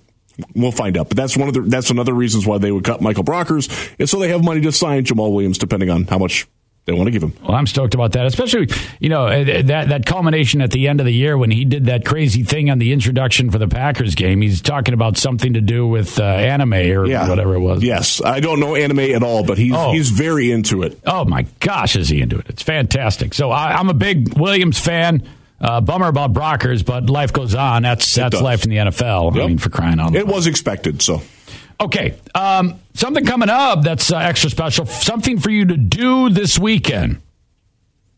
we'll 0.55 0.73
find 0.73 0.97
out. 0.97 1.09
But 1.09 1.19
that's 1.19 1.37
one 1.37 1.49
of 1.49 1.55
the 1.55 1.61
that's 1.61 1.91
another 1.91 2.15
reasons 2.15 2.47
why 2.47 2.57
they 2.57 2.73
would 2.73 2.85
cut 2.85 3.03
Michael 3.03 3.25
Brockers, 3.25 3.69
and 3.99 4.09
so 4.09 4.19
they 4.19 4.29
have 4.29 4.43
money 4.43 4.63
to 4.63 4.73
sign 4.73 5.05
Jamaal 5.05 5.31
Williams, 5.31 5.59
depending 5.59 5.91
on 5.91 6.05
how 6.05 6.17
much 6.19 6.49
they 6.85 6.93
want 6.93 7.07
to 7.07 7.11
give 7.13 7.23
him. 7.23 7.33
Well, 7.43 7.55
I'm 7.55 7.67
stoked 7.67 7.95
about 7.95 8.13
that, 8.13 8.27
especially 8.27 8.69
you 8.99 9.09
know 9.09 9.27
uh, 9.27 9.45
that 9.45 9.89
that 9.89 10.07
culmination 10.07 10.61
at 10.61 10.73
the 10.73 10.89
end 10.89 10.99
of 10.99 11.07
the 11.07 11.13
year 11.13 11.39
when 11.39 11.51
he 11.51 11.65
did 11.65 11.87
that 11.87 12.05
crazy 12.05 12.43
thing 12.43 12.71
on 12.71 12.79
the 12.79 12.93
introduction 12.93 13.51
for 13.51 13.59
the 13.59 13.69
Packers 13.69 14.17
game. 14.17 14.41
He's 14.41 14.61
talking 14.61 14.93
about 14.93 15.17
something 15.17 15.53
to 15.53 15.61
do 15.61 15.87
with 15.87 16.19
uh, 16.19 16.25
anime 16.25 16.73
or 16.73 17.07
yeah. 17.07 17.29
whatever 17.29 17.55
it 17.55 17.61
was. 17.61 17.85
Yes, 17.85 18.21
I 18.21 18.41
don't 18.41 18.59
know 18.59 18.75
anime 18.75 18.99
at 18.99 19.23
all, 19.23 19.45
but 19.45 19.59
he's 19.59 19.73
oh. 19.75 19.93
he's 19.93 20.11
very 20.11 20.51
into 20.51 20.83
it. 20.83 20.99
Oh 21.07 21.25
my 21.25 21.47
gosh, 21.61 21.95
is 21.95 22.09
he 22.09 22.21
into 22.21 22.39
it? 22.39 22.47
It's 22.49 22.63
fantastic. 22.63 23.35
So 23.35 23.53
I, 23.53 23.75
I'm 23.75 23.89
a 23.89 23.95
big 23.95 24.37
Williams 24.37 24.81
fan. 24.81 25.23
Uh, 25.61 25.81
bummer 25.81 26.09
about 26.09 26.33
Brockers, 26.33 26.85
but 26.85 27.09
life 27.09 27.33
goes 27.33 27.55
on. 27.55 27.83
That's 27.83 28.13
that's 28.17 28.41
life 28.41 28.65
in 28.65 28.71
the 28.71 28.79
NFL. 28.79 29.37
Yep. 29.37 29.45
I 29.45 29.47
mean, 29.47 29.59
for 29.59 29.71
crying 29.71 30.01
out 30.01 30.13
loud. 30.13 30.17
It 30.17 30.27
was 30.27 30.49
expected, 30.49 31.01
so. 31.01 31.23
Okay, 31.83 32.15
um, 32.37 32.79
something 32.95 33.27
coming 33.27 33.49
up 33.49 33.83
that's 33.83 34.13
uh, 34.13 34.17
extra 34.17 34.49
special. 34.49 34.87
Something 34.87 35.41
for 35.41 35.51
you 35.51 35.65
to 35.65 35.77
do 35.77 36.31
this 36.31 36.57
weekend. 36.57 37.21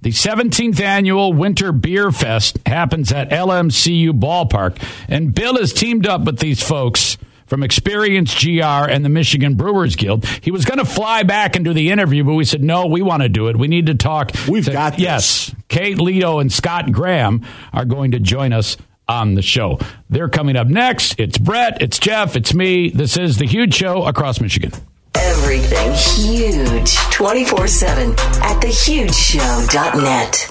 The 0.02 0.10
17th 0.10 0.80
annual 0.80 1.32
Winter 1.32 1.72
Beer 1.72 2.12
Fest 2.12 2.58
happens 2.66 3.10
at 3.10 3.30
LMCU 3.30 4.10
Ballpark, 4.10 4.76
and 5.08 5.34
Bill 5.34 5.56
has 5.56 5.72
teamed 5.72 6.06
up 6.06 6.24
with 6.24 6.40
these 6.40 6.62
folks 6.62 7.16
from 7.46 7.62
Experience 7.62 8.34
GR 8.38 8.60
and 8.60 9.02
the 9.02 9.08
Michigan 9.08 9.54
Brewers 9.54 9.96
Guild. 9.96 10.26
He 10.42 10.50
was 10.50 10.66
going 10.66 10.78
to 10.78 10.84
fly 10.84 11.22
back 11.22 11.56
and 11.56 11.64
do 11.64 11.72
the 11.72 11.90
interview, 11.90 12.22
but 12.22 12.34
we 12.34 12.44
said, 12.44 12.62
no, 12.62 12.84
we 12.84 13.00
want 13.00 13.22
to 13.22 13.30
do 13.30 13.48
it. 13.48 13.56
We 13.56 13.66
need 13.66 13.86
to 13.86 13.94
talk. 13.94 14.32
We've 14.46 14.66
to, 14.66 14.72
got 14.72 14.92
this. 14.92 15.00
Yes. 15.00 15.54
Kate 15.68 15.96
Lieto 15.96 16.38
and 16.38 16.52
Scott 16.52 16.92
Graham 16.92 17.46
are 17.72 17.86
going 17.86 18.10
to 18.10 18.18
join 18.18 18.52
us 18.52 18.76
on 19.08 19.34
the 19.34 19.42
show. 19.42 19.78
They're 20.10 20.28
coming 20.28 20.56
up 20.56 20.66
next. 20.66 21.18
It's 21.18 21.38
Brett, 21.38 21.80
it's 21.82 21.98
Jeff, 21.98 22.36
it's 22.36 22.54
me. 22.54 22.90
This 22.90 23.16
is 23.16 23.38
The 23.38 23.46
Huge 23.46 23.74
Show 23.74 24.04
across 24.04 24.40
Michigan. 24.40 24.72
Everything 25.14 25.92
huge 25.92 26.96
24 27.10 27.68
7 27.68 28.10
at 28.10 28.60
thehugeshow.net. 28.62 30.50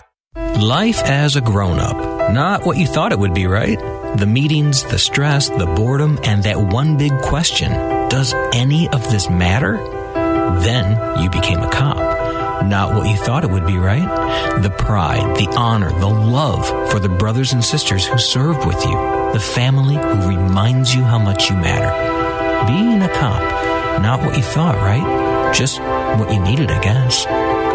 Life 0.60 1.02
as 1.04 1.36
a 1.36 1.42
grown 1.42 1.80
up. 1.80 1.96
Not 2.32 2.66
what 2.66 2.78
you 2.78 2.88
thought 2.88 3.12
it 3.12 3.20
would 3.20 3.34
be, 3.34 3.46
right? 3.46 3.78
The 4.18 4.26
meetings, 4.26 4.84
the 4.84 4.98
stress, 4.98 5.50
the 5.50 5.66
boredom, 5.66 6.20
and 6.24 6.44
that 6.44 6.58
one 6.60 6.98
big 6.98 7.12
question 7.22 7.72
does 8.10 8.34
any 8.54 8.88
of 8.90 9.10
this 9.12 9.30
matter? 9.30 9.78
Then 10.62 11.22
you 11.22 11.30
became 11.30 11.60
a 11.60 11.70
cop. 11.70 12.13
Not 12.70 12.94
what 12.94 13.10
you 13.10 13.18
thought 13.18 13.44
it 13.44 13.50
would 13.50 13.68
be, 13.68 13.78
right? 13.78 14.62
The 14.62 14.70
pride, 14.70 15.38
the 15.38 15.48
honor, 15.58 15.92
the 15.92 16.08
love 16.08 16.68
for 16.92 17.00
the 17.00 17.10
brothers 17.10 17.54
and 17.54 17.64
sisters 17.64 18.06
who 18.06 18.18
served 18.18 18.66
with 18.66 18.84
you, 18.86 18.96
the 19.34 19.40
family 19.40 19.96
who 19.96 20.28
reminds 20.28 20.96
you 20.96 21.04
how 21.04 21.20
much 21.20 21.50
you 21.50 21.56
matter. 21.56 21.92
Being 22.66 23.02
a 23.02 23.10
cop, 23.10 24.02
not 24.02 24.22
what 24.22 24.38
you 24.38 24.44
thought, 24.44 24.76
right? 24.76 25.54
Just 25.54 25.80
what 25.80 26.34
you 26.34 26.40
needed, 26.42 26.72
I 26.72 26.82
guess. 26.82 27.26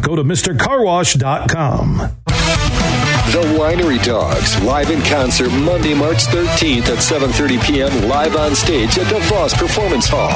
go 0.00 0.16
to 0.16 0.24
MrCarWash.com. 0.24 1.96
The 3.32 3.40
Winery 3.58 4.02
Dogs, 4.04 4.62
live 4.62 4.90
in 4.90 5.00
concert 5.02 5.50
Monday, 5.50 5.94
March 5.94 6.24
13th 6.26 6.88
at 6.88 6.98
7.30 6.98 7.64
p.m. 7.64 8.08
live 8.08 8.36
on 8.36 8.54
stage 8.54 8.98
at 8.98 9.12
the 9.12 9.18
Voss 9.20 9.54
Performance 9.58 10.06
Hall. 10.08 10.30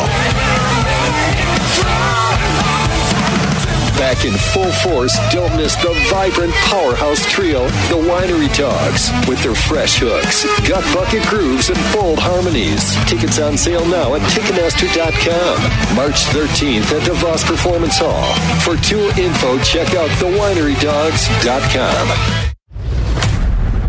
Back 3.99 4.25
in 4.25 4.33
full 4.33 4.71
force, 4.71 5.19
don't 5.33 5.57
miss 5.57 5.75
the 5.75 5.93
vibrant 6.09 6.55
powerhouse 6.71 7.27
trio, 7.27 7.67
the 7.91 7.97
Winery 7.97 8.49
Dogs, 8.57 9.11
with 9.29 9.43
their 9.43 9.57
fresh 9.57 9.99
hooks, 9.99 10.45
gut 10.69 10.85
bucket 10.95 11.27
grooves, 11.27 11.69
and 11.69 11.79
bold 11.93 12.21
harmonies. 12.21 12.95
Tickets 13.11 13.41
on 13.41 13.59
sale 13.59 13.85
now 13.87 14.15
at 14.15 14.21
Ticketmaster.com. 14.31 15.97
March 15.97 16.27
13th 16.27 16.93
at 16.97 17.05
the 17.09 17.15
Voss 17.15 17.43
Performance 17.43 17.99
Hall. 17.99 18.37
For 18.63 18.77
tour 18.77 19.11
info, 19.19 19.59
check 19.65 19.97
out 19.97 20.11
thewinerydogs.com. 20.21 22.48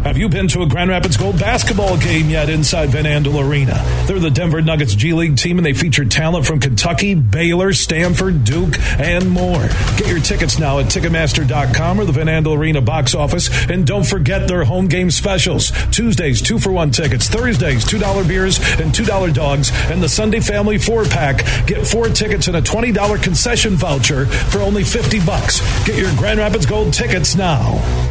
Have 0.04 0.18
you 0.18 0.30
been 0.30 0.48
to 0.50 0.62
a 0.62 0.66
Grand 0.66 0.90
Rapids 0.90 1.18
Gold 1.18 1.38
basketball 1.40 1.98
game 1.98 2.30
yet 2.30 2.50
inside 2.50 2.88
Van 2.90 3.04
Andel 3.04 3.46
Arena? 3.46 3.84
They're 4.08 4.18
the 4.18 4.32
Denver 4.32 4.62
Nuggets 4.62 4.96
G 4.96 5.12
League 5.12 5.36
team 5.36 5.58
and 5.60 5.66
they 5.66 5.74
feature 5.74 6.06
talent 6.06 6.46
from 6.46 6.62
Kentucky, 6.62 7.16
Baylor, 7.16 7.74
Stanford, 7.74 8.46
Duke, 8.46 8.80
and 8.98 9.30
more. 9.30 9.68
Get 9.98 10.08
your 10.08 10.22
tickets 10.22 10.58
now 10.58 10.80
at 10.80 10.86
Ticketmaster.com 10.86 12.00
or 12.00 12.06
the 12.06 12.14
Van 12.14 12.28
Andel 12.28 12.58
Arena 12.58 12.80
box 12.80 13.14
office. 13.14 13.50
And 13.70 13.86
don't 13.86 14.06
forget 14.06 14.48
their 14.48 14.64
home 14.64 14.88
game 14.88 15.12
specials. 15.12 15.72
Tuesdays, 15.92 16.42
two 16.42 16.60
for 16.60 16.72
one 16.72 16.92
tickets. 16.92 17.28
Thursdays, 17.28 17.84
$2 17.84 18.26
beers 18.26 18.58
and 18.80 18.94
$2 18.94 19.34
dogs. 19.34 19.70
And 19.92 20.02
the 20.02 20.10
Sunday 20.10 20.40
Family 20.40 20.78
four 20.78 21.04
pack. 21.04 21.46
Get 21.68 21.86
four 21.86 22.08
tickets 22.08 22.48
and 22.48 22.56
a 22.56 22.62
$20 22.62 23.22
concession 23.22 23.76
voucher 23.76 24.28
for 24.28 24.60
only 24.60 24.86
50 24.86 25.20
bucks. 25.26 25.60
Get 25.86 25.98
your 25.98 26.16
Grand 26.16 26.40
Rapids 26.40 26.66
Gold 26.66 26.94
tickets 26.94 27.36
now. 27.36 28.09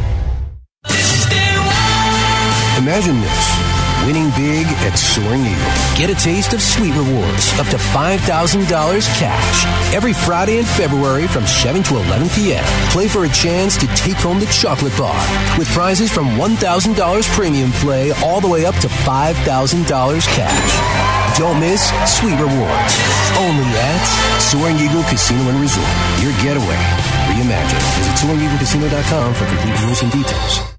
Imagine 2.89 3.21
this. 3.21 3.45
Winning 4.09 4.33
big 4.33 4.65
at 4.81 4.97
Soaring 4.97 5.45
Eagle. 5.45 5.73
Get 5.93 6.09
a 6.09 6.17
taste 6.17 6.53
of 6.53 6.59
sweet 6.59 6.89
rewards 6.97 7.53
up 7.61 7.67
to 7.69 7.77
$5,000 7.77 8.17
cash 9.13 9.93
every 9.93 10.11
Friday 10.11 10.57
in 10.57 10.65
February 10.65 11.27
from 11.27 11.45
7 11.45 11.83
to 11.83 11.97
11 11.97 12.29
p.m. 12.29 12.65
Play 12.89 13.07
for 13.07 13.25
a 13.25 13.29
chance 13.29 13.77
to 13.77 13.85
take 13.93 14.17
home 14.17 14.39
the 14.39 14.49
chocolate 14.49 14.97
bar 14.97 15.21
with 15.59 15.69
prizes 15.69 16.11
from 16.11 16.33
$1,000 16.41 16.57
premium 17.37 17.69
play 17.73 18.09
all 18.25 18.41
the 18.41 18.49
way 18.49 18.65
up 18.65 18.73
to 18.81 18.87
$5,000 19.05 19.37
cash. 20.33 21.37
Don't 21.37 21.59
miss 21.59 21.93
Sweet 22.09 22.41
Rewards. 22.41 22.93
Only 23.37 23.69
at 23.85 24.01
Soaring 24.41 24.81
Eagle 24.81 25.05
Casino 25.05 25.45
and 25.45 25.61
Resort. 25.61 25.93
Your 26.25 26.33
getaway. 26.41 26.81
Reimagine. 27.29 27.85
Visit 28.01 28.17
SoaringEagleCasino.com 28.17 29.35
for 29.35 29.45
complete 29.45 29.77
rules 29.85 30.01
and 30.01 30.11
details. 30.11 30.78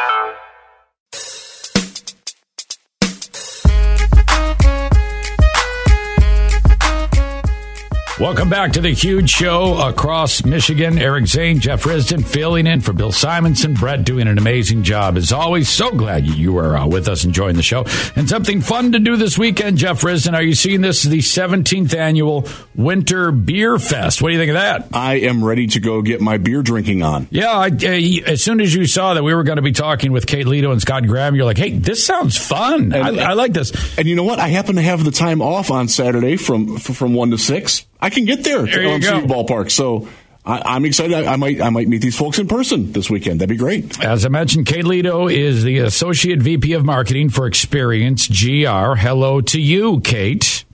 Welcome 8.21 8.49
back 8.51 8.73
to 8.73 8.81
the 8.81 8.91
huge 8.91 9.31
show 9.31 9.81
across 9.81 10.45
Michigan. 10.45 10.99
Eric 10.99 11.25
Zane, 11.25 11.59
Jeff 11.59 11.85
Risdon 11.85 12.23
filling 12.23 12.67
in 12.67 12.79
for 12.79 12.93
Bill 12.93 13.11
Simonson. 13.11 13.73
Brett 13.73 14.03
doing 14.03 14.27
an 14.27 14.37
amazing 14.37 14.83
job. 14.83 15.17
As 15.17 15.31
always, 15.31 15.67
so 15.67 15.89
glad 15.89 16.27
you 16.27 16.55
are 16.59 16.77
uh, 16.77 16.85
with 16.85 17.07
us 17.07 17.23
enjoying 17.25 17.55
the 17.55 17.63
show. 17.63 17.83
And 18.15 18.29
something 18.29 18.61
fun 18.61 18.91
to 18.91 18.99
do 18.99 19.17
this 19.17 19.39
weekend, 19.39 19.79
Jeff 19.79 20.01
Risdon. 20.01 20.35
Are 20.35 20.43
you 20.43 20.53
seeing 20.53 20.81
this? 20.81 21.01
The 21.01 21.17
17th 21.17 21.95
annual 21.95 22.47
Winter 22.75 23.31
Beer 23.31 23.79
Fest. 23.79 24.21
What 24.21 24.29
do 24.29 24.33
you 24.33 24.39
think 24.39 24.51
of 24.51 24.57
that? 24.61 24.95
I 24.95 25.15
am 25.21 25.43
ready 25.43 25.65
to 25.65 25.79
go 25.79 26.03
get 26.03 26.21
my 26.21 26.37
beer 26.37 26.61
drinking 26.61 27.01
on. 27.01 27.27
Yeah, 27.31 27.49
I, 27.49 27.69
uh, 27.69 28.29
as 28.31 28.43
soon 28.43 28.61
as 28.61 28.71
you 28.75 28.85
saw 28.85 29.15
that 29.15 29.23
we 29.23 29.33
were 29.33 29.43
going 29.43 29.55
to 29.55 29.63
be 29.63 29.71
talking 29.71 30.11
with 30.11 30.27
Kate 30.27 30.45
Lieto 30.45 30.71
and 30.71 30.79
Scott 30.79 31.07
Graham, 31.07 31.33
you're 31.33 31.45
like, 31.45 31.57
hey, 31.57 31.71
this 31.71 32.05
sounds 32.05 32.37
fun. 32.37 32.93
And, 32.93 33.19
I, 33.19 33.31
I 33.31 33.33
like 33.33 33.53
this. 33.53 33.97
And 33.97 34.07
you 34.07 34.15
know 34.15 34.25
what? 34.25 34.37
I 34.37 34.49
happen 34.49 34.75
to 34.75 34.83
have 34.83 35.03
the 35.03 35.09
time 35.09 35.41
off 35.41 35.71
on 35.71 35.87
Saturday 35.87 36.35
from 36.35 36.77
from 36.77 37.15
1 37.15 37.31
to 37.31 37.39
6. 37.39 37.87
I 38.01 38.09
can 38.09 38.25
get 38.25 38.43
there, 38.43 38.63
there 38.63 38.81
to 38.81 38.99
LMCU 38.99 39.27
Ballpark. 39.27 39.69
So 39.69 40.07
I, 40.43 40.75
am 40.75 40.85
excited. 40.85 41.13
I, 41.13 41.33
I, 41.33 41.35
might 41.35 41.61
I 41.61 41.69
might 41.69 41.87
meet 41.87 42.01
these 42.01 42.17
folks 42.17 42.39
in 42.39 42.47
person 42.47 42.91
this 42.93 43.09
weekend. 43.09 43.39
That'd 43.39 43.49
be 43.49 43.57
great. 43.57 44.03
As 44.03 44.25
I 44.25 44.29
mentioned, 44.29 44.65
Kate 44.65 44.85
Lieto 44.85 45.31
is 45.31 45.63
the 45.63 45.79
associate 45.79 46.41
VP 46.41 46.73
of 46.73 46.83
marketing 46.83 47.29
for 47.29 47.45
Experience 47.45 48.27
GR. 48.27 48.95
Hello 48.95 49.41
to 49.41 49.61
you, 49.61 49.99
Kate. 50.01 50.65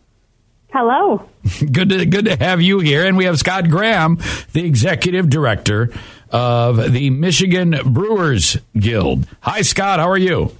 Hello. 0.72 1.28
good 1.72 1.90
to 1.90 2.06
good 2.06 2.26
to 2.26 2.36
have 2.38 2.62
you 2.62 2.80
here, 2.80 3.06
and 3.06 3.18
we 3.18 3.26
have 3.26 3.40
Scott 3.40 3.70
Graham, 3.70 4.20
the 4.54 4.66
executive 4.66 5.30
director 5.30 5.92
of 6.30 6.94
the 6.94 7.10
Michigan 7.10 7.76
Brewers 7.86 8.58
Guild. 8.78 9.28
Hi, 9.42 9.62
Scott. 9.62 10.00
How 10.00 10.10
are 10.10 10.18
you? 10.18 10.56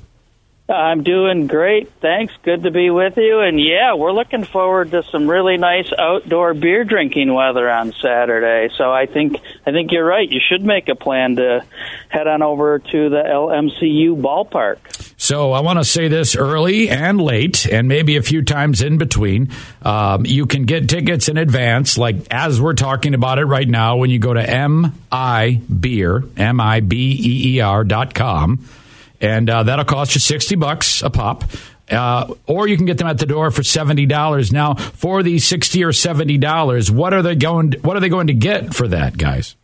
I'm 0.70 1.04
doing 1.04 1.48
great. 1.48 1.90
Thanks. 2.02 2.34
Good 2.44 2.64
to 2.64 2.72
be 2.72 2.90
with 2.90 3.16
you. 3.16 3.40
And 3.40 3.58
yeah, 3.58 3.94
we're 3.94 4.12
looking 4.12 4.44
forward 4.44 4.92
to 4.92 5.04
some 5.04 5.30
really 5.30 5.56
nice 5.56 5.90
outdoor 5.98 6.54
beer 6.54 6.84
drinking 6.84 7.34
weather 7.34 7.70
on 7.70 7.94
Saturday. 7.94 8.74
So 8.76 8.92
I 8.92 9.06
think 9.06 9.38
I 9.66 9.72
think 9.72 9.94
you're 9.94 10.06
right. 10.06 10.30
You 10.30 10.42
should 10.46 10.64
make 10.64 10.90
a 10.90 10.96
plan 10.96 11.38
to 11.38 11.64
head 12.10 12.28
on 12.28 12.42
over 12.42 12.80
to 12.80 13.10
the 13.10 13.24
LMCU 13.24 14.22
ballpark. 14.22 14.78
So 15.16 15.54
I 15.54 15.62
want 15.62 15.80
to 15.80 15.86
say 15.86 16.10
this 16.10 16.36
early 16.36 16.90
and 16.90 17.20
late, 17.20 17.66
and 17.66 17.88
maybe 17.88 18.18
a 18.18 18.22
few 18.22 18.42
times 18.42 18.82
in 18.82 18.98
between. 18.98 19.50
Um, 19.82 20.26
you 20.26 20.46
can 20.48 20.66
get 20.66 20.90
tickets 20.90 21.30
in 21.30 21.38
advance, 21.38 21.98
like 21.98 22.18
as 22.30 22.60
we're 22.60 22.74
talking 22.74 23.14
about 23.14 23.40
it 23.40 23.46
right 23.46 23.68
now. 23.68 23.96
When 23.96 24.10
you 24.10 24.20
go 24.20 24.34
to 24.34 24.42
mi 24.42 25.62
beer 25.62 26.24
m 26.36 26.60
i 26.60 26.80
b 26.82 27.18
e 27.20 27.56
e 27.56 27.62
r 27.62 27.86
dot 27.86 28.14
com 28.14 28.60
and 29.22 29.50
uh, 29.50 29.64
that'll 29.64 29.86
cost 29.86 30.16
you 30.16 30.22
60 30.22 30.56
bucks 30.56 31.02
a 31.02 31.10
pop. 31.10 31.44
Uh, 31.90 32.34
or 32.46 32.68
you 32.68 32.76
can 32.76 32.86
get 32.86 32.98
them 32.98 33.08
at 33.08 33.18
the 33.18 33.26
door 33.26 33.50
for 33.50 33.64
seventy 33.64 34.06
dollars. 34.06 34.52
Now, 34.52 34.74
for 34.74 35.24
these 35.24 35.46
sixty 35.46 35.86
or 35.86 35.94
seventy 35.94 36.38
dollars, 36.38 36.92
what 36.92 37.14
are 37.14 37.22
they 37.22 37.36
going? 37.36 37.72
To, 37.72 37.78
what 37.80 37.96
are 37.96 38.02
they 38.02 38.10
going 38.10 38.28
to 38.28 38.34
get 38.34 38.76
for 38.76 38.90
that, 38.90 39.18
guys? 39.18 39.56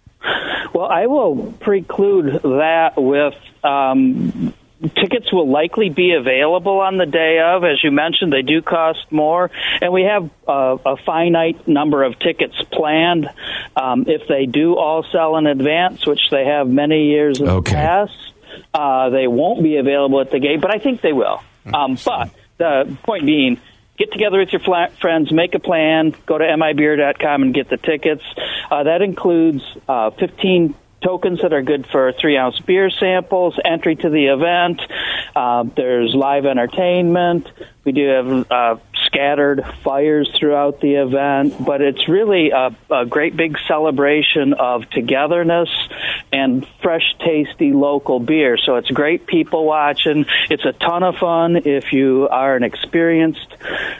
Well, 0.74 0.86
I 0.86 1.08
will 1.08 1.52
preclude 1.60 2.42
that 2.44 2.94
with 2.96 3.36
um, 3.62 4.54
tickets 4.90 5.32
will 5.32 5.50
likely 5.50 5.90
be 5.90 6.14
available 6.14 6.80
on 6.80 6.98
the 6.98 7.06
day 7.06 7.40
of. 7.40 7.64
As 7.64 7.84
you 7.84 7.92
mentioned, 7.92 8.34
they 8.34 8.42
do 8.42 8.62
cost 8.62 9.12
more, 9.12 9.52
and 9.82 9.94
we 9.94 10.04
have 10.04 10.30
a, 10.48 10.78
a 10.86 10.98
finite 11.06 11.68
number 11.68 12.04
of 12.04 12.18
tickets 12.20 12.56
planned. 12.72 13.30
Um, 13.76 14.06
if 14.08 14.28
they 14.28 14.46
do 14.46 14.76
all 14.76 15.06
sell 15.12 15.38
in 15.38 15.46
advance, 15.48 16.06
which 16.06 16.22
they 16.32 16.46
have 16.46 16.68
many 16.68 17.08
years 17.08 17.40
in 17.40 17.48
okay. 17.48 17.72
the 17.72 17.76
past 17.76 18.33
uh, 18.74 19.10
they 19.10 19.28
won't 19.28 19.64
be 19.64 19.78
available 19.78 20.22
at 20.22 20.32
the 20.32 20.40
gate, 20.40 20.62
but 20.62 20.74
I 20.74 20.80
think 20.80 21.02
they 21.02 21.14
will. 21.14 21.42
Um, 21.74 21.98
but 22.04 22.30
the 22.58 22.98
point 23.04 23.26
being, 23.26 23.60
get 23.98 24.12
together 24.12 24.40
with 24.40 24.52
your 24.52 24.90
friends, 25.00 25.32
make 25.32 25.56
a 25.56 25.60
plan, 25.60 26.16
go 26.26 26.38
to 26.38 26.44
mibeer.com 26.44 27.44
and 27.44 27.54
get 27.54 27.70
the 27.70 27.78
tickets. 27.78 28.24
Uh, 28.70 28.84
that 28.84 29.02
includes 29.02 29.64
uh, 29.88 30.12
15 30.12 30.76
tokens 31.04 31.42
that 31.42 31.54
are 31.54 31.62
good 31.62 31.86
for 31.88 32.14
three 32.14 32.38
ounce 32.38 32.60
beer 32.62 32.90
samples, 32.90 33.60
entry 33.64 33.96
to 33.96 34.10
the 34.10 34.28
event. 34.28 34.82
Uh, 35.36 35.64
there's 35.76 36.16
live 36.16 36.46
entertainment. 36.46 37.50
We 37.84 37.92
do 37.92 38.08
have 38.08 38.52
uh, 38.52 38.76
scattered 39.14 39.64
fires 39.84 40.30
throughout 40.40 40.82
the 40.82 40.96
event, 40.96 41.64
but 41.64 41.82
it's 41.82 42.10
really 42.10 42.50
a, 42.50 42.76
a 42.90 43.06
great 43.06 43.38
big 43.38 43.58
celebration 43.68 44.54
of 44.54 44.90
togetherness 44.90 45.70
and 46.32 46.66
fresh, 46.82 47.14
tasty 47.20 47.72
local 47.72 48.20
beer. 48.20 48.58
So 48.58 48.78
it's 48.78 48.90
great 48.90 49.28
people 49.28 49.66
watching. 49.66 50.26
It's 50.50 50.66
a 50.66 50.74
ton 50.74 51.04
of 51.04 51.16
fun 51.18 51.58
if 51.58 51.94
you 51.94 52.28
are 52.30 52.56
an 52.56 52.64
experienced 52.64 53.48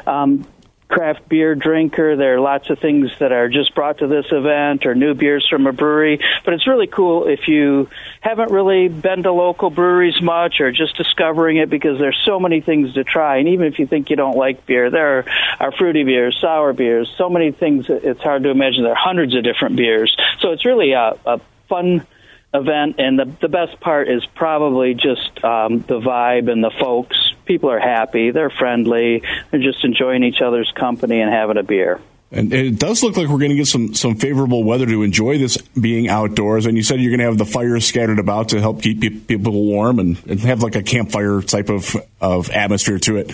um, 0.08 0.48
craft 0.94 1.28
beer 1.28 1.56
drinker, 1.56 2.16
there 2.16 2.36
are 2.36 2.40
lots 2.40 2.70
of 2.70 2.78
things 2.78 3.10
that 3.20 3.32
are 3.32 3.50
just 3.50 3.74
brought 3.74 3.98
to 3.98 4.08
this 4.08 4.28
event 4.32 4.86
or 4.86 4.94
new 4.94 5.16
beers 5.16 5.48
from 5.50 5.66
a 5.66 5.74
brewery. 5.74 6.20
But 6.46 6.54
it's 6.54 6.68
really 6.68 6.86
cool 6.86 7.28
if 7.28 7.48
you 7.48 7.90
haven't 8.22 8.52
really 8.52 8.90
been 8.90 9.24
to 9.24 9.32
local 9.32 9.72
breweries 9.72 10.22
much 10.22 10.62
or 10.62 10.72
just 10.72 10.96
discovering 10.96 11.58
it 11.58 11.70
because 11.72 11.98
there's 11.98 12.22
so 12.24 12.40
many 12.40 12.62
things 12.62 12.94
to 12.94 13.04
try. 13.04 13.38
And 13.38 13.50
even 13.50 13.66
if 13.66 13.80
you 13.80 13.88
think 13.88 14.12
you 14.12 14.16
don't 14.16 14.38
like 14.38 14.68
beer, 14.68 14.92
there 14.92 15.26
are, 15.60 15.72
fruity 15.72 16.04
beers, 16.04 16.38
sour 16.40 16.74
beers, 16.74 17.12
so 17.18 17.28
many 17.28 17.52
things. 17.52 17.88
It's 17.90 18.22
hard 18.22 18.44
to 18.44 18.50
imagine. 18.50 18.84
There 18.84 18.92
are 18.92 18.96
hundreds 18.96 19.34
of 19.36 19.44
different 19.44 19.76
beers. 19.76 20.16
So 20.42 20.52
it's 20.52 20.64
really 20.64 20.92
a, 20.92 21.18
a 21.26 21.42
fun 21.68 22.06
event, 22.54 22.96
and 23.00 23.20
the 23.20 23.26
the 23.42 23.50
best 23.50 23.80
part 23.80 24.10
is 24.10 24.26
probably 24.36 24.94
just 24.94 25.44
um, 25.44 25.80
the 25.80 26.00
vibe 26.00 26.52
and 26.52 26.64
the 26.64 26.72
folks. 26.80 27.18
People 27.46 27.70
are 27.72 27.80
happy, 27.80 28.32
they're 28.32 28.50
friendly, 28.50 29.22
they're 29.52 29.62
just 29.62 29.84
enjoying 29.84 30.24
each 30.24 30.42
other's 30.42 30.72
company 30.76 31.20
and 31.20 31.32
having 31.32 31.58
a 31.58 31.64
beer. 31.64 32.00
And 32.34 32.52
it 32.52 32.80
does 32.80 33.04
look 33.04 33.16
like 33.16 33.28
we're 33.28 33.38
going 33.38 33.52
to 33.52 33.56
get 33.56 33.68
some, 33.68 33.94
some 33.94 34.16
favorable 34.16 34.64
weather 34.64 34.88
to 34.88 35.04
enjoy 35.04 35.38
this 35.38 35.58
being 35.80 36.10
outdoors. 36.10 36.66
And 36.66 36.76
you 36.76 36.82
said 36.82 37.00
you're 37.00 37.12
going 37.12 37.20
to 37.20 37.26
have 37.26 37.38
the 37.38 37.46
fires 37.46 37.86
scattered 37.86 38.18
about 38.18 38.50
to 38.50 38.60
help 38.60 38.82
keep 38.82 39.28
people 39.28 39.52
warm 39.52 40.00
and, 40.00 40.18
and 40.26 40.40
have 40.40 40.64
like 40.64 40.76
a 40.76 40.82
campfire 40.82 41.42
type 41.42 41.70
of, 41.70 41.96
of 42.20 42.50
atmosphere 42.50 42.98
to 43.00 43.18
it. 43.18 43.32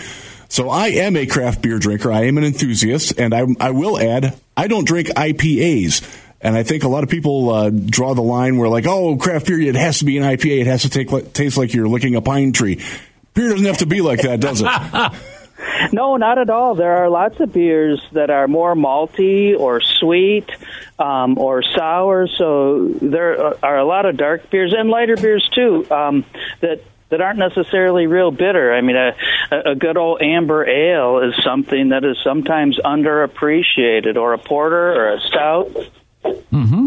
So 0.50 0.68
I 0.68 0.88
am 0.88 1.16
a 1.16 1.24
craft 1.24 1.62
beer 1.62 1.78
drinker. 1.78 2.12
I 2.12 2.24
am 2.24 2.36
an 2.36 2.44
enthusiast. 2.44 3.18
And 3.18 3.32
I, 3.32 3.46
I 3.58 3.70
will 3.70 3.98
add, 3.98 4.38
I 4.54 4.66
don't 4.66 4.86
drink 4.86 5.08
IPAs. 5.08 6.19
And 6.42 6.56
I 6.56 6.62
think 6.62 6.84
a 6.84 6.88
lot 6.88 7.04
of 7.04 7.10
people 7.10 7.50
uh, 7.50 7.70
draw 7.70 8.14
the 8.14 8.22
line 8.22 8.56
where, 8.56 8.68
like, 8.68 8.86
oh, 8.86 9.16
craft 9.16 9.46
beer, 9.46 9.60
it 9.60 9.74
has 9.74 9.98
to 9.98 10.06
be 10.06 10.16
an 10.16 10.24
IPA. 10.24 10.62
It 10.62 10.66
has 10.66 10.82
to 10.82 10.88
take, 10.88 11.32
taste 11.34 11.58
like 11.58 11.74
you're 11.74 11.88
licking 11.88 12.14
a 12.14 12.22
pine 12.22 12.52
tree. 12.52 12.82
Beer 13.34 13.50
doesn't 13.50 13.66
have 13.66 13.78
to 13.78 13.86
be 13.86 14.00
like 14.00 14.22
that, 14.22 14.40
does 14.40 14.62
it? 14.64 15.12
no, 15.92 16.16
not 16.16 16.38
at 16.38 16.48
all. 16.48 16.74
There 16.74 16.96
are 16.96 17.10
lots 17.10 17.38
of 17.40 17.52
beers 17.52 18.00
that 18.12 18.30
are 18.30 18.48
more 18.48 18.74
malty 18.74 19.58
or 19.58 19.80
sweet 19.80 20.50
um, 20.98 21.38
or 21.38 21.62
sour. 21.62 22.26
So 22.26 22.88
there 22.88 23.64
are 23.64 23.78
a 23.78 23.84
lot 23.84 24.06
of 24.06 24.16
dark 24.16 24.50
beers 24.50 24.74
and 24.76 24.88
lighter 24.88 25.16
beers 25.16 25.48
too 25.54 25.86
um, 25.90 26.24
that 26.60 26.82
that 27.10 27.20
aren't 27.20 27.40
necessarily 27.40 28.06
real 28.06 28.30
bitter. 28.30 28.72
I 28.72 28.80
mean, 28.82 28.96
a, 28.96 29.70
a 29.72 29.74
good 29.74 29.96
old 29.96 30.22
amber 30.22 30.64
ale 30.64 31.18
is 31.28 31.34
something 31.42 31.88
that 31.88 32.04
is 32.04 32.16
sometimes 32.22 32.78
underappreciated, 32.78 34.16
or 34.16 34.32
a 34.32 34.38
porter 34.38 34.92
or 34.92 35.14
a 35.14 35.20
stout. 35.20 35.76
Mm-hmm. 36.24 36.86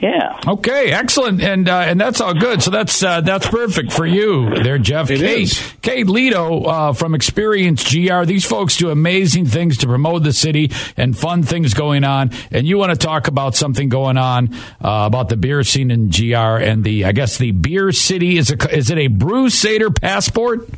Yeah. 0.00 0.38
Okay. 0.46 0.92
Excellent. 0.92 1.42
And 1.42 1.68
uh, 1.68 1.78
and 1.78 1.98
that's 1.98 2.20
all 2.20 2.34
good. 2.34 2.62
So 2.62 2.70
that's 2.70 3.02
uh, 3.02 3.22
that's 3.22 3.46
perfect 3.46 3.90
for 3.92 4.04
you 4.04 4.62
there, 4.62 4.76
Jeff. 4.78 5.10
It 5.10 5.20
Kate, 5.20 5.42
is. 5.42 5.72
Kate 5.80 6.06
Lieto 6.06 6.66
uh, 6.66 6.92
from 6.92 7.14
Experience 7.14 7.90
GR. 7.90 8.24
These 8.24 8.44
folks 8.44 8.76
do 8.76 8.90
amazing 8.90 9.46
things 9.46 9.78
to 9.78 9.86
promote 9.86 10.22
the 10.22 10.32
city 10.32 10.70
and 10.96 11.16
fun 11.16 11.42
things 11.42 11.72
going 11.72 12.04
on. 12.04 12.32
And 12.50 12.66
you 12.66 12.76
want 12.76 12.92
to 12.92 12.98
talk 12.98 13.28
about 13.28 13.54
something 13.54 13.88
going 13.88 14.18
on 14.18 14.54
uh, 14.82 15.04
about 15.06 15.30
the 15.30 15.36
beer 15.36 15.62
scene 15.64 15.90
in 15.90 16.10
GR 16.10 16.36
and 16.36 16.84
the 16.84 17.06
I 17.06 17.12
guess 17.12 17.38
the 17.38 17.52
beer 17.52 17.90
city 17.92 18.36
is 18.36 18.50
a, 18.50 18.76
is 18.76 18.90
it 18.90 18.98
a 18.98 19.08
Brewsader 19.08 19.98
passport? 19.98 20.68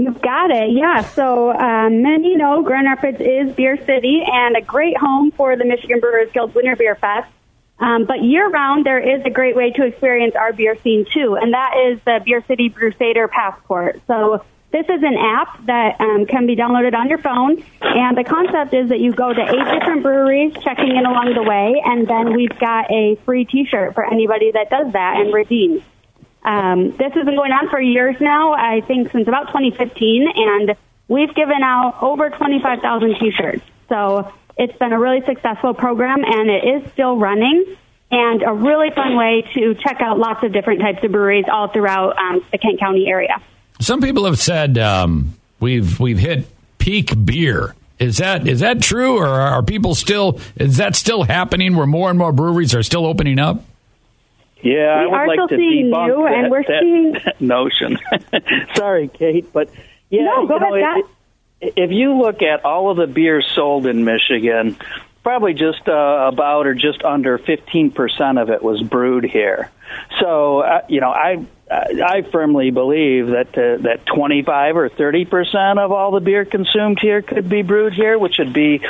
You've 0.00 0.22
got 0.22 0.50
it, 0.50 0.72
yeah. 0.72 1.02
So 1.02 1.52
um, 1.52 2.02
many 2.02 2.34
know 2.34 2.62
Grand 2.62 2.86
Rapids 2.86 3.20
is 3.20 3.54
Beer 3.54 3.76
City 3.84 4.22
and 4.26 4.56
a 4.56 4.62
great 4.62 4.96
home 4.96 5.30
for 5.30 5.56
the 5.56 5.66
Michigan 5.66 6.00
Brewers 6.00 6.32
Guild 6.32 6.54
Winter 6.54 6.74
Beer 6.74 6.94
Fest. 6.94 7.30
Um, 7.78 8.06
but 8.06 8.22
year 8.22 8.48
round, 8.48 8.86
there 8.86 8.98
is 8.98 9.22
a 9.26 9.30
great 9.30 9.56
way 9.56 9.72
to 9.72 9.84
experience 9.84 10.34
our 10.36 10.54
beer 10.54 10.78
scene 10.82 11.04
too, 11.12 11.36
and 11.40 11.52
that 11.52 11.74
is 11.88 12.00
the 12.06 12.20
Beer 12.24 12.42
City 12.48 12.70
Brewsader 12.70 13.28
Passport. 13.30 14.00
So 14.06 14.42
this 14.70 14.86
is 14.86 15.02
an 15.02 15.16
app 15.18 15.66
that 15.66 16.00
um, 16.00 16.24
can 16.24 16.46
be 16.46 16.56
downloaded 16.56 16.94
on 16.94 17.08
your 17.08 17.18
phone, 17.18 17.62
and 17.82 18.16
the 18.16 18.24
concept 18.24 18.72
is 18.72 18.88
that 18.88 19.00
you 19.00 19.12
go 19.12 19.32
to 19.32 19.42
eight 19.42 19.78
different 19.78 20.02
breweries, 20.02 20.54
checking 20.62 20.96
in 20.96 21.04
along 21.04 21.34
the 21.34 21.42
way, 21.42 21.82
and 21.84 22.08
then 22.08 22.34
we've 22.34 22.58
got 22.58 22.90
a 22.90 23.16
free 23.26 23.44
T-shirt 23.44 23.94
for 23.94 24.04
anybody 24.10 24.50
that 24.52 24.70
does 24.70 24.92
that 24.92 25.16
and 25.20 25.34
redeems. 25.34 25.82
Um, 26.42 26.90
this 26.96 27.12
has 27.12 27.24
been 27.24 27.36
going 27.36 27.52
on 27.52 27.68
for 27.68 27.80
years 27.80 28.16
now, 28.20 28.52
I 28.52 28.80
think 28.80 29.12
since 29.12 29.28
about 29.28 29.48
2015, 29.48 30.26
and 30.34 30.76
we've 31.08 31.34
given 31.34 31.62
out 31.62 32.02
over 32.02 32.30
25,000 32.30 33.16
T-shirts. 33.18 33.62
So 33.88 34.32
it's 34.56 34.76
been 34.78 34.92
a 34.92 34.98
really 34.98 35.22
successful 35.26 35.74
program, 35.74 36.24
and 36.24 36.50
it 36.50 36.64
is 36.64 36.92
still 36.92 37.16
running, 37.16 37.76
and 38.10 38.42
a 38.42 38.52
really 38.52 38.90
fun 38.90 39.16
way 39.16 39.42
to 39.54 39.74
check 39.74 40.00
out 40.00 40.18
lots 40.18 40.42
of 40.42 40.52
different 40.52 40.80
types 40.80 41.04
of 41.04 41.12
breweries 41.12 41.44
all 41.50 41.68
throughout 41.68 42.16
um, 42.18 42.44
the 42.50 42.58
Kent 42.58 42.80
County 42.80 43.08
area. 43.08 43.40
Some 43.80 44.00
people 44.00 44.24
have 44.26 44.38
said 44.38 44.78
um, 44.78 45.34
we've 45.58 45.98
we've 46.00 46.18
hit 46.18 46.46
peak 46.78 47.12
beer. 47.24 47.74
Is 47.98 48.18
that 48.18 48.46
is 48.48 48.60
that 48.60 48.80
true, 48.82 49.18
or 49.18 49.26
are 49.26 49.62
people 49.62 49.94
still? 49.94 50.40
Is 50.56 50.78
that 50.78 50.96
still 50.96 51.22
happening? 51.22 51.76
Where 51.76 51.86
more 51.86 52.10
and 52.10 52.18
more 52.18 52.32
breweries 52.32 52.74
are 52.74 52.82
still 52.82 53.06
opening 53.06 53.38
up? 53.38 53.62
Yeah, 54.62 54.74
I 54.94 55.00
We 55.00 55.06
would 55.06 55.14
are 55.16 55.26
like 55.28 55.36
still 55.36 55.48
to 55.48 55.56
seeing 55.56 55.86
debunk 55.90 56.06
new, 56.06 56.22
that, 56.24 56.34
and 56.34 56.50
we're 56.50 56.62
that- 56.64 56.80
seeing- 56.82 57.12
that 57.24 57.40
notion. 57.40 57.98
Sorry, 58.76 59.08
Kate, 59.08 59.52
but 59.52 59.70
yeah, 60.10 60.22
No, 60.24 60.46
go 60.46 60.54
you 60.54 60.60
know, 60.82 60.96
it- 61.60 61.74
if 61.76 61.90
you 61.90 62.14
look 62.14 62.42
at 62.42 62.64
all 62.64 62.90
of 62.90 62.96
the 62.96 63.06
beers 63.06 63.46
sold 63.54 63.86
in 63.86 64.04
Michigan, 64.04 64.76
probably 65.22 65.52
just 65.52 65.86
uh, 65.88 66.28
about 66.32 66.66
or 66.66 66.74
just 66.74 67.02
under 67.04 67.38
15% 67.38 68.40
of 68.40 68.48
it 68.48 68.62
was 68.62 68.82
brewed 68.82 69.24
here. 69.24 69.70
So, 70.20 70.60
uh, 70.60 70.82
you 70.88 71.00
know, 71.02 71.10
I 71.10 71.44
I 71.70 72.22
firmly 72.32 72.70
believe 72.70 73.28
that 73.28 73.48
uh, 73.58 73.82
that 73.82 74.06
25 74.06 74.76
or 74.76 74.88
30% 74.88 75.78
of 75.78 75.92
all 75.92 76.12
the 76.12 76.20
beer 76.20 76.44
consumed 76.46 76.98
here 77.00 77.22
could 77.22 77.48
be 77.48 77.62
brewed 77.62 77.92
here, 77.92 78.18
which 78.18 78.38
would 78.38 78.52
be 78.54 78.80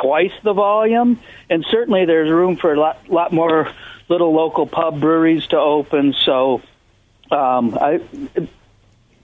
twice 0.00 0.32
the 0.42 0.52
volume. 0.54 1.20
And 1.50 1.64
certainly 1.70 2.06
there's 2.06 2.30
room 2.30 2.56
for 2.56 2.72
a 2.72 2.80
lot, 2.80 3.08
lot 3.10 3.32
more 3.32 3.70
little 4.08 4.32
local 4.32 4.66
pub 4.66 5.00
breweries 5.00 5.46
to 5.48 5.58
open. 5.58 6.14
So 6.24 6.62
um, 7.30 7.76
I 7.80 8.00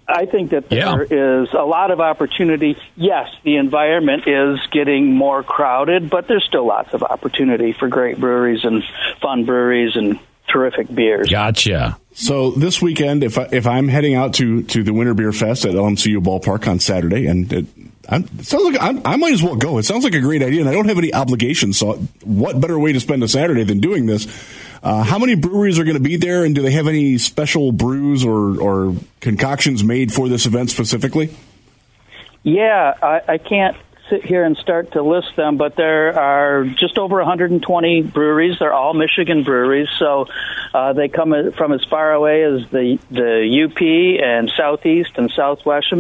I 0.06 0.26
think 0.26 0.50
that 0.50 0.68
there 0.68 1.02
is 1.02 1.48
a 1.52 1.64
lot 1.64 1.90
of 1.90 2.00
opportunity. 2.00 2.76
Yes, 2.94 3.30
the 3.42 3.56
environment 3.56 4.26
is 4.26 4.60
getting 4.70 5.14
more 5.14 5.42
crowded, 5.42 6.10
but 6.10 6.28
there's 6.28 6.44
still 6.44 6.66
lots 6.66 6.92
of 6.92 7.02
opportunity 7.02 7.72
for 7.72 7.88
great 7.88 8.20
breweries 8.20 8.64
and 8.64 8.84
fun 9.22 9.44
breweries 9.44 9.96
and 9.96 10.18
terrific 10.46 10.94
beers. 10.94 11.30
Gotcha. 11.30 11.98
So 12.12 12.50
this 12.50 12.82
weekend, 12.82 13.24
if 13.24 13.38
I, 13.38 13.48
if 13.50 13.66
I'm 13.66 13.88
heading 13.88 14.14
out 14.14 14.34
to, 14.34 14.62
to 14.64 14.82
the 14.82 14.92
Winter 14.92 15.14
Beer 15.14 15.32
Fest 15.32 15.64
at 15.64 15.72
LMCU 15.72 16.18
Ballpark 16.22 16.68
on 16.68 16.78
Saturday, 16.78 17.26
and 17.26 17.50
it, 17.52 17.66
I'm, 18.08 18.24
it 18.38 18.44
sounds 18.44 18.64
like 18.64 18.76
I'm, 18.80 19.00
I 19.06 19.16
might 19.16 19.32
as 19.32 19.42
well 19.42 19.56
go. 19.56 19.78
It 19.78 19.84
sounds 19.84 20.04
like 20.04 20.14
a 20.14 20.20
great 20.20 20.42
idea, 20.42 20.60
and 20.60 20.68
I 20.68 20.72
don't 20.72 20.88
have 20.88 20.98
any 20.98 21.14
obligations. 21.14 21.78
So, 21.78 21.94
what 22.22 22.60
better 22.60 22.78
way 22.78 22.92
to 22.92 23.00
spend 23.00 23.24
a 23.24 23.28
Saturday 23.28 23.64
than 23.64 23.80
doing 23.80 24.06
this? 24.06 24.26
Uh, 24.84 25.02
how 25.02 25.18
many 25.18 25.34
breweries 25.34 25.78
are 25.78 25.84
going 25.84 25.96
to 25.96 26.02
be 26.02 26.16
there, 26.16 26.44
and 26.44 26.54
do 26.54 26.60
they 26.60 26.72
have 26.72 26.86
any 26.86 27.16
special 27.16 27.72
brews 27.72 28.22
or 28.22 28.60
or 28.60 28.94
concoctions 29.20 29.82
made 29.82 30.12
for 30.12 30.28
this 30.28 30.44
event 30.44 30.68
specifically? 30.68 31.34
Yeah, 32.42 32.92
I, 33.02 33.22
I 33.26 33.38
can't 33.38 33.78
sit 34.10 34.22
here 34.22 34.44
and 34.44 34.58
start 34.58 34.92
to 34.92 35.02
list 35.02 35.36
them, 35.36 35.56
but 35.56 35.76
there 35.76 36.18
are 36.18 36.66
just 36.66 36.98
over 36.98 37.16
120 37.16 38.02
breweries. 38.02 38.58
They're 38.58 38.74
all 38.74 38.92
Michigan 38.92 39.42
breweries, 39.42 39.88
so 39.98 40.26
uh, 40.74 40.92
they 40.92 41.08
come 41.08 41.32
from 41.52 41.72
as 41.72 41.82
far 41.84 42.12
away 42.12 42.42
as 42.42 42.68
the 42.70 42.98
the 43.10 43.64
UP 43.64 43.80
and 43.80 44.52
Southeast 44.54 45.12
and 45.16 45.30
Southwest 45.30 45.94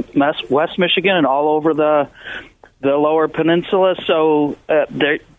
West 0.50 0.78
Michigan, 0.78 1.16
and 1.16 1.26
all 1.26 1.48
over 1.48 1.72
the 1.72 2.10
the 2.82 2.96
Lower 2.98 3.28
Peninsula. 3.28 3.96
So 4.06 4.58
uh, 4.68 4.84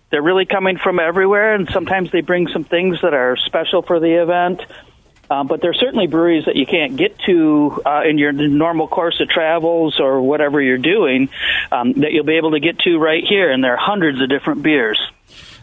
they're 0.10 0.16
they're 0.16 0.22
really 0.22 0.46
coming 0.46 0.78
from 0.78 1.00
everywhere, 1.00 1.56
and 1.56 1.70
sometimes 1.70 2.12
they 2.12 2.22
bring 2.22 2.48
some 2.48 2.64
things 2.64 3.02
that 3.02 3.14
are 3.14 3.36
special 3.36 3.82
for 3.82 4.00
the 4.00 4.22
event. 4.22 4.62
Uh, 5.30 5.44
but 5.44 5.60
there's 5.60 5.80
certainly 5.80 6.08
breweries 6.08 6.46
that 6.46 6.56
you 6.56 6.66
can't 6.66 6.96
get 6.96 7.18
to 7.26 7.82
uh, 7.86 8.04
in 8.08 8.18
your 8.18 8.32
normal 8.32 8.88
course 8.88 9.20
of 9.20 9.28
travels 9.28 10.00
or 10.00 10.22
whatever 10.22 10.62
you're 10.62 10.78
doing 10.78 11.30
um, 11.72 11.94
that 11.94 12.12
you'll 12.12 12.24
be 12.24 12.38
able 12.38 12.52
to 12.52 12.60
get 12.60 12.80
to 12.80 12.98
right 12.98 13.24
here, 13.28 13.52
and 13.52 13.64
there 13.64 13.74
are 13.74 13.78
hundreds 13.78 14.22
of 14.22 14.30
different 14.30 14.64
beers. 14.64 15.00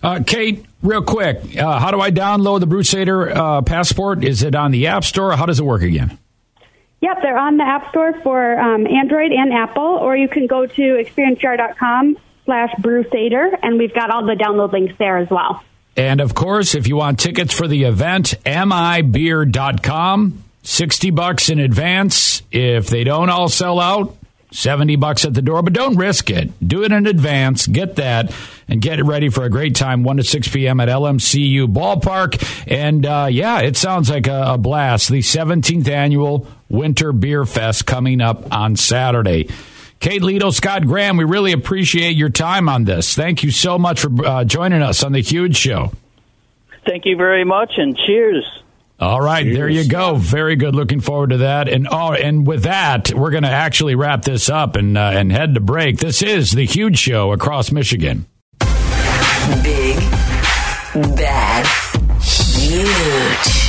Uh, 0.03 0.21
Kate, 0.27 0.67
real 0.83 1.03
quick, 1.03 1.57
uh, 1.57 1.79
how 1.79 1.93
do 1.93 2.01
I 2.01 2.11
download 2.11 2.61
the 2.61 2.67
Brewsader 2.67 3.35
uh, 3.35 3.63
Passport? 3.63 4.25
Is 4.25 4.43
it 4.43 4.57
on 4.57 4.73
the 4.73 4.89
App 4.89 5.05
Store? 5.05 5.37
How 5.37 5.47
does 5.47 5.61
it 5.61 5.65
work 5.65 5.83
again? 5.83 6.19
Yep, 7.01 7.23
they're 7.23 7.39
on 7.39 7.57
the 7.57 7.65
App 7.65 7.89
Store 7.91 8.13
for 8.23 8.61
um, 8.61 8.87
Android 8.87 9.33
and 9.33 9.53
Apple, 9.53 9.83
or 9.83 10.17
you 10.17 10.29
can 10.29 10.47
go 10.47 10.67
to 10.67 10.83
experiencegr.com 10.83 12.17
slash 12.45 12.71
brewsader, 12.81 13.57
and 13.63 13.79
we've 13.79 13.95
got 13.95 14.11
all 14.11 14.25
the 14.27 14.35
download 14.35 14.73
links 14.73 14.95
there 14.99 15.19
as 15.19 15.31
well. 15.31 15.63
And 15.97 16.21
of 16.21 16.35
course, 16.35 16.75
if 16.75 16.87
you 16.87 16.97
want 16.97 17.19
tickets 17.19 17.53
for 17.53 17.69
the 17.69 17.85
event, 17.85 18.35
mibeer.com, 18.47 19.93
60 20.63 21.11
bucks 21.11 21.49
in 21.51 21.59
advance. 21.59 22.43
If 22.51 22.89
they 22.89 23.05
don't 23.05 23.29
all 23.29 23.49
sell 23.49 23.79
out, 23.79 24.17
70 24.53 24.97
bucks 24.97 25.25
at 25.25 25.35
the 25.35 25.43
door, 25.43 25.63
but 25.63 25.73
don't 25.73 25.97
risk 25.97 26.31
it. 26.31 26.51
Do 26.67 26.85
it 26.85 26.93
in 26.93 27.07
advance, 27.07 27.67
get 27.67 27.97
that, 27.97 28.35
and 28.69 28.81
get 28.81 28.99
it 28.99 29.05
ready 29.05 29.29
for 29.29 29.45
a 29.45 29.51
great 29.51 29.75
time, 29.75 30.05
1 30.05 30.19
to 30.19 30.25
6 30.25 30.49
p.m. 30.49 30.81
at 30.81 30.89
LMCU 30.89 31.67
Ballpark. 31.73 32.71
And 32.71 33.05
uh, 33.05 33.29
yeah, 33.31 33.61
it 33.61 33.77
sounds 33.77 34.11
like 34.11 34.27
a, 34.27 34.53
a 34.53 34.59
blast. 34.59 35.09
The 35.09 35.21
17th 35.21 35.89
annual 35.89 36.47
Winter 36.69 37.13
Beer 37.13 37.45
Fest 37.45 37.87
coming 37.87 38.21
up 38.21 38.53
on 38.53 38.77
Saturday. 38.77 39.49
Kate 40.03 40.21
Lieto, 40.21 40.53
Scott 40.53 40.85
Graham, 40.85 41.17
we 41.17 41.23
really 41.23 41.53
appreciate 41.53 42.17
your 42.17 42.29
time 42.29 42.69
on 42.69 42.83
this. 42.83 43.15
Thank 43.15 43.45
you 43.45 43.53
so 43.53 43.79
much 43.79 44.01
for 44.01 44.11
uh, 44.27 44.43
joining 44.43 44.83
us 44.83 45.05
on 45.05 45.13
the 45.13 45.21
Huge 45.21 45.57
Show. 45.57 45.93
Thank 46.85 47.07
you 47.07 47.17
very 47.17 47.45
much, 47.45 47.75
and 47.77 47.97
cheers. 47.97 48.45
All 48.99 49.21
right, 49.21 49.45
cheers. 49.45 49.57
there 49.57 49.69
you 49.69 49.89
go. 49.89 50.17
Very 50.17 50.57
good. 50.57 50.75
Looking 50.75 50.99
forward 50.99 51.31
to 51.31 51.37
that. 51.39 51.69
And 51.69 51.87
oh, 51.89 52.15
and 52.15 52.45
with 52.45 52.65
that, 52.65 53.15
we're 53.15 53.31
going 53.31 53.45
to 53.45 53.49
actually 53.49 53.95
wrap 53.95 54.23
this 54.23 54.51
up 54.51 54.75
and 54.75 54.99
uh, 54.99 55.13
and 55.15 55.31
head 55.31 55.55
to 55.55 55.61
break. 55.61 55.99
This 55.99 56.21
is 56.21 56.51
the 56.51 56.67
Huge 56.67 56.99
Show 56.99 57.31
across 57.31 57.71
Michigan. 57.71 58.27
Big, 59.63 59.99
bad, 61.15 61.65
huge. 62.21 63.62